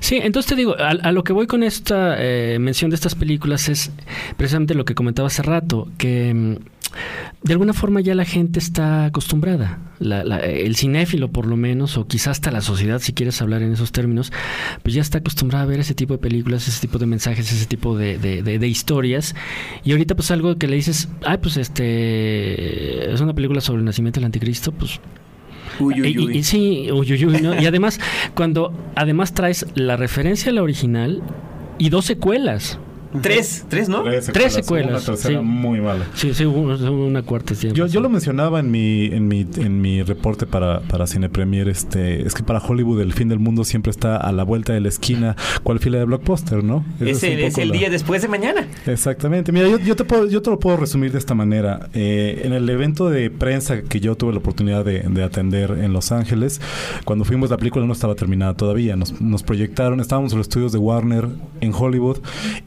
Sí, 0.00 0.20
entonces 0.22 0.48
te 0.48 0.56
digo, 0.56 0.76
a 0.78 1.12
lo 1.12 1.24
que 1.24 1.32
voy 1.32 1.43
con 1.46 1.62
esta 1.62 2.16
eh, 2.18 2.58
mención 2.58 2.90
de 2.90 2.96
estas 2.96 3.14
películas 3.14 3.68
es 3.68 3.90
precisamente 4.36 4.74
lo 4.74 4.84
que 4.84 4.94
comentaba 4.94 5.28
hace 5.28 5.42
rato, 5.42 5.88
que 5.98 6.32
mm, 6.34 6.56
de 7.42 7.52
alguna 7.52 7.72
forma 7.72 8.00
ya 8.00 8.14
la 8.14 8.24
gente 8.24 8.58
está 8.58 9.06
acostumbrada, 9.06 9.78
el 10.00 10.76
cinéfilo 10.76 11.30
por 11.30 11.46
lo 11.46 11.56
menos, 11.56 11.96
o 11.96 12.06
quizás 12.06 12.28
hasta 12.28 12.50
la 12.50 12.60
sociedad, 12.60 13.00
si 13.00 13.12
quieres 13.12 13.40
hablar 13.42 13.62
en 13.62 13.72
esos 13.72 13.92
términos, 13.92 14.32
pues 14.82 14.94
ya 14.94 15.02
está 15.02 15.18
acostumbrada 15.18 15.64
a 15.64 15.66
ver 15.66 15.80
ese 15.80 15.94
tipo 15.94 16.14
de 16.14 16.18
películas, 16.18 16.66
ese 16.68 16.80
tipo 16.80 16.98
de 16.98 17.06
mensajes, 17.06 17.52
ese 17.52 17.66
tipo 17.66 17.96
de, 17.96 18.66
historias. 18.66 19.34
Y 19.84 19.92
ahorita 19.92 20.14
pues 20.14 20.30
algo 20.30 20.56
que 20.56 20.68
le 20.68 20.76
dices, 20.76 21.08
ay, 21.24 21.38
pues 21.38 21.56
este, 21.56 23.12
es 23.12 23.20
una 23.20 23.34
película 23.34 23.60
sobre 23.60 23.80
el 23.80 23.84
nacimiento 23.84 24.20
del 24.20 24.26
anticristo, 24.26 24.72
pues 24.72 25.00
Uy, 25.80 26.00
uy, 26.00 26.18
uy. 26.18 26.38
Y, 26.38 26.42
sí, 26.44 26.88
y 26.88 27.66
además, 27.66 28.00
cuando 28.34 28.72
además 28.94 29.32
traes 29.34 29.66
la 29.74 29.96
referencia 29.96 30.50
a 30.50 30.54
la 30.54 30.62
original 30.62 31.22
y 31.78 31.90
dos 31.90 32.04
secuelas. 32.04 32.78
Tres, 33.22 33.64
tres, 33.68 33.88
¿no? 33.88 34.02
Tres 34.32 34.52
secuelas. 34.52 34.90
Una 34.90 35.16
tercera 35.16 35.40
muy 35.40 35.80
mala. 35.80 36.06
Sí, 36.14 36.34
sí, 36.34 36.44
una, 36.44 37.22
cuarta. 37.22 37.54
yo, 37.54 37.86
yo 37.86 38.00
lo 38.00 38.08
mencionaba 38.08 38.60
en 38.60 38.70
mi, 38.70 39.06
en 39.06 39.28
mi, 39.28 39.46
en 39.56 39.80
mi 39.80 40.02
reporte 40.02 40.46
para, 40.46 40.80
para 40.80 41.06
Cine 41.06 41.28
Premier, 41.28 41.68
este, 41.68 42.26
es 42.26 42.34
que 42.34 42.42
para 42.42 42.58
Hollywood 42.58 43.00
el 43.00 43.12
fin 43.12 43.28
del 43.28 43.38
mundo 43.38 43.64
siempre 43.64 43.90
está 43.90 44.16
a 44.16 44.32
la 44.32 44.42
vuelta 44.42 44.72
de 44.72 44.80
la 44.80 44.88
esquina, 44.88 45.36
cual 45.62 45.78
fila 45.78 45.98
de 45.98 46.04
blockbuster, 46.04 46.64
¿no? 46.64 46.84
es, 47.00 47.22
el, 47.22 47.70
día 47.70 47.88
después 47.90 48.22
de 48.22 48.28
mañana. 48.28 48.66
Exactamente. 48.86 49.52
Mira, 49.52 49.68
yo, 49.68 49.78
yo, 49.78 49.96
te 49.96 50.04
puedo, 50.04 50.28
yo 50.28 50.42
te 50.42 50.50
lo 50.50 50.58
puedo 50.58 50.76
resumir 50.76 51.12
de 51.12 51.18
esta 51.18 51.34
manera. 51.34 51.88
Eh, 51.94 52.42
en 52.44 52.52
el 52.52 52.68
evento 52.68 53.10
de 53.10 53.30
prensa 53.30 53.82
que 53.82 54.00
yo 54.00 54.16
tuve 54.16 54.32
la 54.32 54.38
oportunidad 54.38 54.84
de, 54.84 55.00
de, 55.00 55.22
atender 55.22 55.70
en 55.82 55.92
Los 55.92 56.12
Ángeles, 56.12 56.60
cuando 57.04 57.24
fuimos 57.24 57.50
la 57.50 57.56
película 57.56 57.86
no 57.86 57.92
estaba 57.92 58.14
terminada 58.14 58.54
todavía. 58.54 58.96
Nos, 58.96 59.20
nos 59.20 59.42
proyectaron, 59.42 60.00
estábamos 60.00 60.32
en 60.32 60.38
los 60.38 60.48
estudios 60.48 60.72
de 60.72 60.78
Warner 60.78 61.28
en 61.60 61.72
Hollywood 61.72 62.18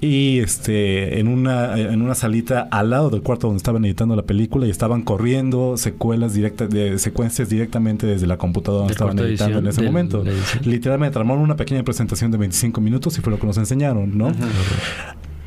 y 0.02 0.37
este, 0.40 1.20
en, 1.20 1.28
una, 1.28 1.78
en 1.78 2.02
una 2.02 2.16
salita 2.16 2.68
al 2.72 2.90
lado 2.90 3.10
del 3.10 3.22
cuarto 3.22 3.48
donde 3.48 3.58
estaban 3.58 3.86
editando 3.86 4.16
la 4.16 4.24
película 4.24 4.68
y 4.68 4.70
estaban 4.70 5.02
corriendo 5.02 5.78
secuelas 5.78 6.34
directas, 6.34 6.70
de 6.70 6.98
secuencias 7.00 7.50
directamente 7.50 8.08
desde 8.08 8.28
la 8.28 8.38
computadora 8.38 8.80
donde 8.82 8.94
estaban 8.94 9.20
editando 9.20 9.60
en 9.60 9.68
ese 9.68 9.82
momento. 9.82 10.24
Literalmente 10.64 11.20
armaron 11.20 11.44
una 11.44 11.56
pequeña 11.56 11.84
presentación 11.84 12.32
de 12.32 12.38
25 12.38 12.82
minutos 12.82 13.18
y 13.18 13.22
fue 13.22 13.32
lo 13.32 13.40
que 13.40 13.48
nos 13.48 13.58
enseñaron, 13.58 14.18
¿no? 14.18 14.32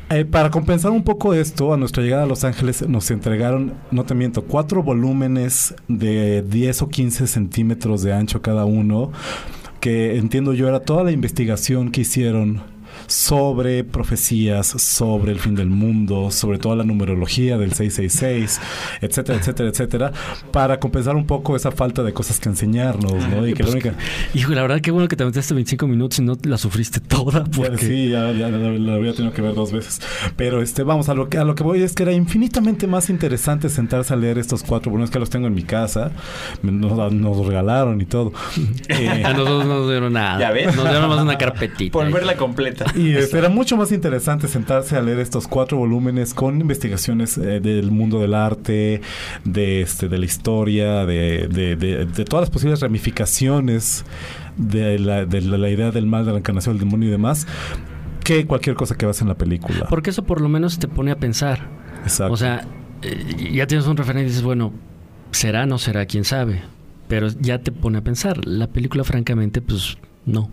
Eh, 0.09 0.25
para 0.25 0.49
compensar 0.49 0.91
un 0.91 1.03
poco 1.03 1.33
esto, 1.33 1.73
a 1.73 1.77
nuestra 1.77 2.03
llegada 2.03 2.23
a 2.23 2.25
Los 2.25 2.43
Ángeles 2.43 2.85
nos 2.85 3.09
entregaron, 3.11 3.75
no 3.91 4.03
te 4.03 4.13
miento, 4.13 4.43
cuatro 4.43 4.83
volúmenes 4.83 5.73
de 5.87 6.41
10 6.41 6.81
o 6.81 6.89
15 6.89 7.27
centímetros 7.27 8.03
de 8.03 8.11
ancho 8.11 8.41
cada 8.41 8.65
uno, 8.65 9.13
que 9.79 10.17
entiendo 10.17 10.53
yo 10.53 10.67
era 10.67 10.81
toda 10.81 11.05
la 11.05 11.11
investigación 11.11 11.91
que 11.91 12.01
hicieron 12.01 12.61
sobre 13.11 13.83
profecías, 13.83 14.67
sobre 14.67 15.31
el 15.31 15.39
fin 15.39 15.55
del 15.55 15.69
mundo, 15.69 16.31
sobre 16.31 16.57
toda 16.57 16.75
la 16.75 16.83
numerología 16.83 17.57
del 17.57 17.73
666, 17.73 18.61
etcétera, 19.01 19.39
etcétera, 19.39 19.69
etcétera, 19.69 20.11
para 20.51 20.79
compensar 20.79 21.15
un 21.15 21.25
poco 21.25 21.55
esa 21.55 21.71
falta 21.71 22.03
de 22.03 22.13
cosas 22.13 22.39
que 22.39 22.49
enseñarnos, 22.49 23.27
¿no? 23.27 23.45
Y 23.47 23.53
que 23.53 23.63
la 23.63 23.71
única... 23.71 23.93
Hijo, 24.33 24.53
la 24.53 24.61
verdad 24.61 24.81
que 24.81 24.91
bueno 24.91 25.07
que 25.07 25.15
te 25.15 25.25
metiste 25.25 25.53
25 25.53 25.87
minutos 25.87 26.19
y 26.19 26.21
no 26.23 26.37
la 26.43 26.57
sufriste 26.57 26.99
toda. 27.07 27.43
Porque... 27.43 27.85
Sí, 27.85 28.09
ya, 28.09 28.31
ya 28.31 28.49
la, 28.49 28.95
había 28.95 29.13
tenido 29.13 29.33
que 29.33 29.41
ver 29.41 29.53
dos 29.53 29.71
veces. 29.71 30.01
Pero 30.37 30.61
este, 30.61 30.83
vamos, 30.83 31.09
a 31.09 31.13
lo 31.13 31.29
que 31.29 31.37
a 31.37 31.43
lo 31.43 31.55
que 31.55 31.63
voy 31.63 31.81
es 31.81 31.93
que 31.93 32.03
era 32.03 32.13
infinitamente 32.13 32.87
más 32.87 33.09
interesante 33.09 33.69
sentarse 33.69 34.13
a 34.13 34.17
leer 34.17 34.37
estos 34.37 34.63
cuatro, 34.63 34.91
bueno, 34.91 35.05
es 35.05 35.11
que 35.11 35.19
los 35.19 35.29
tengo 35.29 35.47
en 35.47 35.53
mi 35.53 35.63
casa, 35.63 36.11
nos, 36.61 37.13
nos 37.13 37.45
regalaron 37.45 37.99
y 37.99 38.05
todo. 38.05 38.31
eh, 38.87 39.09
a 39.25 39.33
nosotros 39.33 39.65
no 39.65 39.79
nos 39.79 39.89
dieron 39.89 40.13
nada. 40.13 40.39
¿Ya 40.39 40.51
ves? 40.51 40.75
Nos 40.75 40.89
dieron 40.89 41.09
más 41.09 41.21
una 41.21 41.37
carpetita. 41.37 41.91
Por 41.91 42.11
verla 42.11 42.35
completa. 42.37 42.85
Y 43.01 43.15
era 43.35 43.49
mucho 43.49 43.77
más 43.77 43.91
interesante 43.91 44.47
sentarse 44.47 44.95
a 44.95 45.01
leer 45.01 45.19
estos 45.19 45.47
cuatro 45.47 45.77
volúmenes 45.77 46.33
con 46.33 46.59
investigaciones 46.61 47.37
eh, 47.37 47.59
del 47.59 47.91
mundo 47.91 48.19
del 48.19 48.33
arte, 48.33 49.01
de, 49.43 49.81
este, 49.81 50.07
de 50.07 50.17
la 50.17 50.25
historia, 50.25 51.05
de, 51.05 51.47
de, 51.47 52.25
todas 52.25 52.43
las 52.43 52.49
posibles 52.49 52.79
ramificaciones 52.81 54.05
de 54.57 54.99
la, 54.99 55.25
de 55.25 55.41
la 55.41 55.69
idea 55.69 55.91
del 55.91 56.05
mal, 56.05 56.25
de 56.25 56.31
la 56.31 56.37
encarnación 56.39 56.77
del 56.77 56.85
demonio 56.85 57.09
y 57.09 57.11
demás 57.11 57.47
que 58.23 58.45
cualquier 58.45 58.75
cosa 58.75 58.95
que 58.95 59.05
vas 59.05 59.21
en 59.21 59.27
la 59.27 59.35
película. 59.35 59.87
Porque 59.89 60.11
eso 60.11 60.23
por 60.23 60.41
lo 60.41 60.49
menos 60.49 60.79
te 60.79 60.87
pone 60.87 61.11
a 61.11 61.15
pensar. 61.15 61.67
Exacto. 62.03 62.33
O 62.33 62.37
sea, 62.37 62.67
eh, 63.01 63.51
ya 63.53 63.67
tienes 63.67 63.87
un 63.87 63.97
referente 63.97 64.25
y 64.25 64.29
dices, 64.29 64.43
bueno, 64.43 64.73
será, 65.31 65.65
no 65.65 65.77
será, 65.77 66.05
quién 66.05 66.23
sabe. 66.23 66.61
Pero 67.07 67.27
ya 67.39 67.59
te 67.59 67.71
pone 67.71 67.97
a 67.97 68.01
pensar. 68.01 68.45
La 68.45 68.67
película, 68.67 69.03
francamente, 69.03 69.61
pues 69.61 69.97
no. 70.25 70.49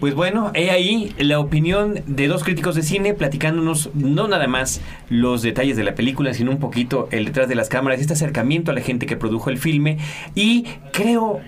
Pues 0.00 0.14
bueno, 0.14 0.50
he 0.54 0.70
ahí 0.70 1.14
la 1.18 1.38
opinión 1.38 2.02
de 2.06 2.26
dos 2.28 2.44
críticos 2.44 2.74
de 2.74 2.82
cine 2.82 3.14
platicándonos 3.14 3.90
no 3.94 4.28
nada 4.28 4.46
más 4.48 4.80
los 5.08 5.40
detalles 5.42 5.76
de 5.76 5.84
la 5.84 5.94
película, 5.94 6.34
sino 6.34 6.50
un 6.50 6.58
poquito 6.58 7.08
el 7.10 7.26
detrás 7.26 7.48
de 7.48 7.54
las 7.54 7.68
cámaras, 7.68 8.00
este 8.00 8.12
acercamiento 8.12 8.70
a 8.70 8.74
la 8.74 8.80
gente 8.80 9.06
que 9.06 9.16
produjo 9.16 9.50
el 9.50 9.58
filme. 9.58 9.98
Y 10.34 10.66
creo 10.92 11.40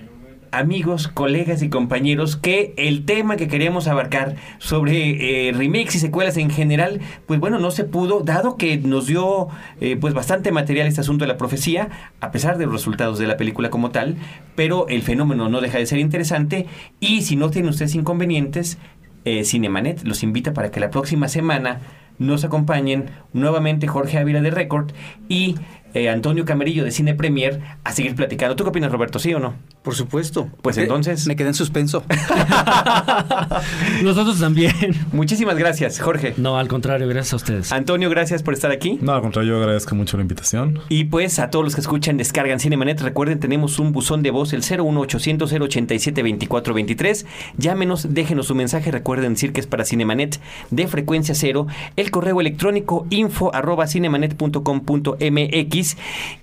amigos, 0.53 1.09
colegas 1.09 1.62
y 1.62 1.68
compañeros, 1.68 2.36
que 2.36 2.74
el 2.76 3.05
tema 3.05 3.36
que 3.36 3.49
queríamos 3.49 3.88
abarcar 3.88 4.36
sobre 4.59 5.49
eh, 5.49 5.53
remakes 5.53 5.97
y 5.97 5.99
secuelas 5.99 6.36
en 6.36 6.51
general, 6.51 7.01
pues 7.26 7.40
bueno, 7.40 7.59
no 7.59 7.70
se 7.70 7.84
pudo, 7.84 8.20
dado 8.20 8.57
que 8.57 8.78
nos 8.78 9.07
dio 9.07 9.49
eh, 9.80 9.97
pues 10.01 10.14
bastante 10.14 10.53
material 10.53 10.86
este 10.86 11.01
asunto 11.01 11.24
de 11.24 11.28
la 11.28 11.36
profecía, 11.36 11.88
a 12.20 12.30
pesar 12.30 12.59
de 12.59 12.66
los 12.66 12.74
resultados 12.74 13.18
de 13.18 13.26
la 13.26 13.36
película 13.36 13.70
como 13.70 13.90
tal, 13.90 14.16
pero 14.55 14.88
el 14.88 15.03
fenómeno 15.03 15.49
no 15.49 15.61
deja 15.61 15.78
de 15.78 15.86
ser 15.86 15.99
interesante 15.99 16.66
y 17.01 17.22
si 17.22 17.36
no 17.36 17.51
tienen 17.51 17.70
ustedes 17.70 17.94
inconvenientes, 17.94 18.78
eh, 19.24 19.44
Cinemanet 19.44 20.05
los 20.05 20.22
invita 20.22 20.55
para 20.55 20.70
que 20.70 20.80
la 20.80 20.90
próxima 20.90 21.28
semana 21.28 21.80
nos 22.18 22.44
acompañen 22.44 23.11
nuevamente 23.32 23.86
Jorge 23.88 24.18
Ávila 24.18 24.40
de 24.40 24.51
Record 24.51 24.92
y 25.28 25.57
eh, 25.97 26.11
Antonio 26.11 26.44
Camarillo 26.44 26.84
de 26.84 26.90
Cine 26.90 27.14
Premier 27.14 27.61
a 27.84 27.92
seguir 27.92 28.14
platicando. 28.14 28.57
¿Tú 28.57 28.64
qué 28.64 28.70
opinas, 28.70 28.92
Roberto? 28.92 29.18
¿Sí 29.18 29.32
o 29.34 29.38
no? 29.38 29.55
Por 29.82 29.94
supuesto. 29.94 30.49
Pues 30.62 30.76
entonces- 30.78 31.26
Me 31.26 31.36
quedé 31.36 31.49
en 31.49 31.55
suspenso. 31.55 32.05
Nosotros 34.03 34.38
también. 34.40 34.72
Muchísimas 35.12 35.57
gracias, 35.57 36.01
Jorge. 36.01 36.34
No, 36.36 36.59
al 36.59 36.68
contrario, 36.68 37.09
gracias 37.09 37.32
a 37.32 37.36
ustedes. 37.36 37.72
Antonio, 37.72 38.11
gracias 38.11 38.42
por 38.42 38.55
estar 38.55 38.70
aquí. 38.70 38.99
No, 39.01 39.12
al 39.14 39.22
contrario, 39.22 39.53
yo 39.55 39.59
agradezco 39.59 39.94
mucho 39.94 40.16
la 40.16 40.22
invitación. 40.22 40.80
Y 40.88 41.05
pues 41.05 41.38
a 41.38 41.51
todos 41.51 41.64
los 41.64 41.74
que 41.74 41.80
escuchan, 41.80 42.16
descargan 42.16 42.61
Cinemanet. 42.61 43.01
Recuerden, 43.01 43.40
tenemos 43.40 43.78
un 43.78 43.92
buzón 43.92 44.22
de 44.22 44.30
voz, 44.30 44.53
el 44.53 44.62
01800 44.62 45.53
087 45.53 46.22
2423. 46.22 47.26
Llámenos, 47.57 48.12
déjenos 48.12 48.47
su 48.49 48.55
mensaje. 48.55 48.90
Recuerden 48.90 49.34
decir 49.34 49.53
que 49.53 49.61
es 49.61 49.66
para 49.66 49.84
Cinemanet 49.84 50.40
de 50.70 50.86
frecuencia 50.88 51.34
cero. 51.34 51.66
El 51.97 52.11
correo 52.11 52.40
electrónico 52.40 53.07
info 53.11 53.55
arroba 53.55 53.86
cinemanet.com.mx. 53.86 55.86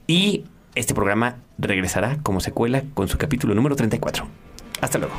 Y 0.08 0.46
este 0.76 0.94
programa 0.94 1.38
regresará 1.58 2.18
como 2.24 2.40
secuela 2.40 2.84
con 2.94 3.08
su 3.08 3.18
capítulo 3.18 3.54
número 3.54 3.76
34. 3.76 4.26
Hasta 4.82 4.98
luego. 4.98 5.14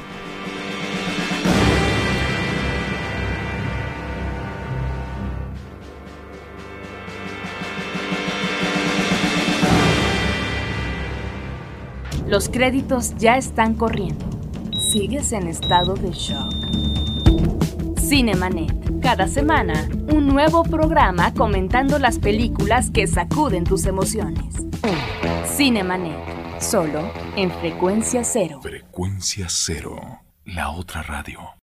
Los 12.26 12.48
créditos 12.48 13.14
ya 13.16 13.36
están 13.36 13.74
corriendo. 13.74 14.24
Sigues 14.76 15.32
en 15.32 15.46
estado 15.46 15.94
de 15.94 16.10
shock. 16.10 17.13
Cinemanet. 18.08 19.00
Cada 19.00 19.26
semana, 19.26 19.88
un 20.12 20.26
nuevo 20.26 20.62
programa 20.62 21.32
comentando 21.32 21.98
las 21.98 22.18
películas 22.18 22.90
que 22.90 23.06
sacuden 23.06 23.64
tus 23.64 23.86
emociones. 23.86 24.54
Cinemanet. 25.46 26.60
Solo 26.60 27.10
en 27.34 27.50
frecuencia 27.50 28.22
cero. 28.22 28.60
Frecuencia 28.62 29.46
cero, 29.48 29.96
la 30.44 30.70
otra 30.70 31.02
radio. 31.02 31.54